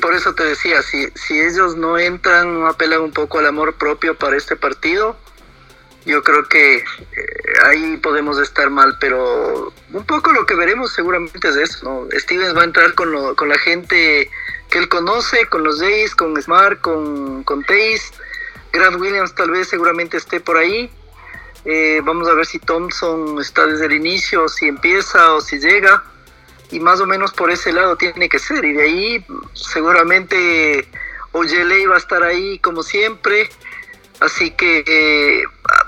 por 0.02 0.14
eso 0.14 0.34
te 0.34 0.46
decía, 0.46 0.82
si, 0.82 1.10
si 1.16 1.42
ellos 1.42 1.76
no 1.76 1.98
entran, 1.98 2.62
no 2.62 2.68
apelan 2.68 3.02
un 3.02 3.12
poco 3.12 3.40
al 3.40 3.48
amor 3.48 3.76
propio 3.76 4.18
para 4.18 4.38
este 4.38 4.56
partido, 4.56 5.18
yo 6.06 6.24
creo 6.24 6.48
que 6.48 6.78
eh, 6.78 6.84
ahí 7.66 7.98
podemos 7.98 8.40
estar 8.40 8.70
mal, 8.70 8.96
pero 9.02 9.74
un 9.92 10.06
poco 10.06 10.32
lo 10.32 10.46
que 10.46 10.56
veremos 10.56 10.94
seguramente 10.94 11.50
es 11.50 11.58
eso, 11.58 11.84
¿no? 11.84 12.08
Stevens 12.18 12.56
va 12.56 12.62
a 12.62 12.66
entrar 12.66 12.94
con, 12.94 13.36
con 13.36 13.50
la 13.50 13.58
gente 13.58 14.32
que 14.70 14.80
él 14.80 14.88
conoce, 14.88 15.48
con 15.48 15.64
los 15.66 15.82
Jays, 15.82 16.16
con 16.16 16.42
Smart, 16.42 16.80
con, 16.80 17.44
con 17.44 17.62
Taze, 17.66 18.14
Grant 18.72 19.02
Williams 19.02 19.36
tal 19.36 19.52
vez 19.52 19.68
seguramente 19.68 20.16
esté 20.16 20.40
por 20.40 20.56
ahí, 20.56 20.90
eh, 21.66 22.02
vamos 22.04 22.28
a 22.28 22.34
ver 22.34 22.46
si 22.46 22.60
Thompson 22.60 23.40
está 23.40 23.66
desde 23.66 23.86
el 23.86 23.94
inicio, 23.94 24.48
si 24.50 24.68
empieza 24.68 25.34
o 25.34 25.42
si 25.42 25.60
llega. 25.60 26.04
Y 26.72 26.80
más 26.80 27.00
o 27.00 27.06
menos 27.06 27.34
por 27.34 27.52
ese 27.52 27.72
lado 27.72 27.96
tiene 27.96 28.28
que 28.28 28.40
ser. 28.40 28.66
Y 28.66 28.74
de 28.74 28.84
ahí 28.84 29.26
seguramente 29.54 30.88
Oyele 31.32 31.88
va 31.88 31.96
a 31.96 32.00
estar 32.00 32.24
ahí 32.24 32.60
como 32.60 32.84
siempre. 32.84 33.50
Así 34.20 34.52
que 34.52 34.84
eh, 34.88 35.44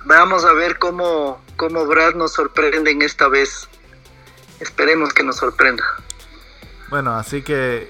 vamos 0.05 0.45
a 0.45 0.53
ver 0.53 0.77
cómo, 0.77 1.41
cómo 1.57 1.85
Brad 1.85 2.15
nos 2.15 2.33
sorprende 2.33 2.91
en 2.91 3.01
esta 3.01 3.27
vez. 3.27 3.67
Esperemos 4.59 5.13
que 5.13 5.23
nos 5.23 5.37
sorprenda. 5.37 5.83
Bueno, 6.89 7.15
así 7.15 7.41
que 7.41 7.89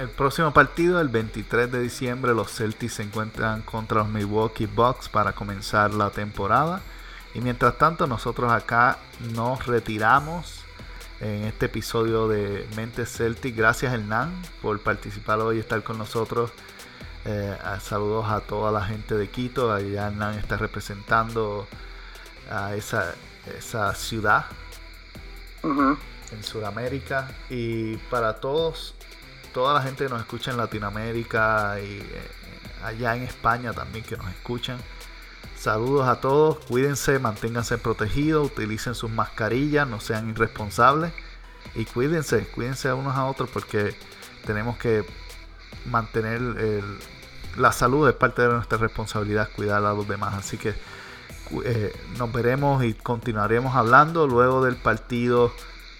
el 0.00 0.08
próximo 0.08 0.52
partido, 0.52 1.00
el 1.00 1.08
23 1.08 1.70
de 1.70 1.80
diciembre, 1.80 2.34
los 2.34 2.50
Celtics 2.50 2.94
se 2.94 3.02
encuentran 3.02 3.60
contra 3.62 3.98
los 3.98 4.08
Milwaukee 4.08 4.66
Bucks 4.66 5.08
para 5.08 5.32
comenzar 5.32 5.92
la 5.92 6.10
temporada. 6.10 6.80
Y 7.34 7.40
mientras 7.40 7.76
tanto, 7.76 8.06
nosotros 8.06 8.50
acá 8.50 8.98
nos 9.34 9.66
retiramos 9.66 10.64
en 11.20 11.44
este 11.44 11.66
episodio 11.66 12.28
de 12.28 12.66
Mente 12.76 13.04
Celtic. 13.04 13.54
Gracias 13.54 13.92
Hernán 13.92 14.32
por 14.62 14.80
participar 14.80 15.38
hoy 15.40 15.58
y 15.58 15.60
estar 15.60 15.82
con 15.82 15.98
nosotros. 15.98 16.50
Eh, 17.26 17.56
saludos 17.82 18.26
a 18.30 18.40
toda 18.40 18.72
la 18.72 18.84
gente 18.84 19.14
de 19.14 19.28
Quito. 19.28 19.70
Allá 19.70 20.06
Hernán 20.06 20.38
está 20.38 20.56
representando 20.56 21.68
a 22.50 22.74
esa, 22.74 23.14
esa 23.58 23.94
ciudad 23.94 24.46
en 25.62 26.42
Sudamérica. 26.42 27.28
Y 27.50 27.98
para 28.08 28.40
todos 28.40 28.94
toda 29.52 29.74
la 29.74 29.82
gente 29.82 30.04
que 30.04 30.10
nos 30.10 30.20
escucha 30.20 30.50
en 30.50 30.56
Latinoamérica 30.56 31.78
y 31.80 32.00
eh, 32.00 32.30
allá 32.84 33.16
en 33.16 33.22
España 33.22 33.72
también 33.72 34.04
que 34.04 34.16
nos 34.16 34.28
escuchan. 34.30 34.78
Saludos 35.56 36.08
a 36.08 36.20
todos, 36.20 36.58
cuídense, 36.64 37.18
manténganse 37.18 37.76
protegidos, 37.76 38.46
utilicen 38.46 38.94
sus 38.94 39.10
mascarillas, 39.10 39.86
no 39.86 40.00
sean 40.00 40.30
irresponsables 40.30 41.12
y 41.74 41.84
cuídense, 41.84 42.46
cuídense 42.46 42.92
unos 42.92 43.14
a 43.14 43.26
otros 43.26 43.50
porque 43.50 43.94
tenemos 44.46 44.78
que 44.78 45.04
mantener 45.84 46.40
la 47.56 47.72
salud, 47.72 48.08
es 48.08 48.14
parte 48.14 48.42
de 48.42 48.48
nuestra 48.48 48.78
responsabilidad 48.78 49.50
cuidar 49.54 49.84
a 49.84 49.92
los 49.92 50.06
demás. 50.08 50.34
Así 50.34 50.56
que 50.56 50.74
eh, 51.64 51.92
nos 52.16 52.32
veremos 52.32 52.84
y 52.84 52.94
continuaremos 52.94 53.74
hablando 53.74 54.26
luego 54.26 54.64
del 54.64 54.76
partido 54.76 55.52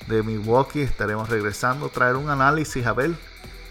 de 0.06 0.22
Milwaukee. 0.22 0.82
Estaremos 0.82 1.28
regresando 1.28 1.86
a 1.86 1.88
traer 1.90 2.16
un 2.16 2.30
análisis 2.30 2.86
a 2.86 2.92
ver 2.92 3.14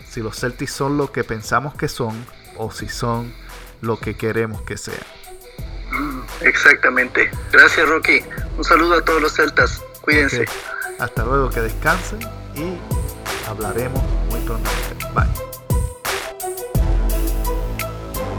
si 0.10 0.22
los 0.22 0.40
Celtics 0.40 0.72
son 0.72 0.98
lo 0.98 1.12
que 1.12 1.24
pensamos 1.24 1.76
que 1.76 1.88
son 1.88 2.26
o 2.58 2.72
si 2.72 2.90
son 2.90 3.34
lo 3.82 4.00
que 4.00 4.18
queremos 4.18 4.62
que 4.64 4.78
sean. 4.78 4.98
Exactamente. 6.42 7.30
Gracias 7.52 7.88
Rocky. 7.88 8.22
Un 8.58 8.64
saludo 8.64 8.96
a 8.96 9.02
todos 9.06 9.22
los 9.22 9.34
Celtas. 9.36 9.82
Cuídense. 10.02 10.46
Hasta 11.00 11.24
luego, 11.24 11.50
que 11.50 11.62
descansen 11.62 12.20
y 12.56 12.78
hablaremos 13.48 14.04
muy 14.30 14.42
prontamente. 14.42 15.06
Bye. 15.14 15.49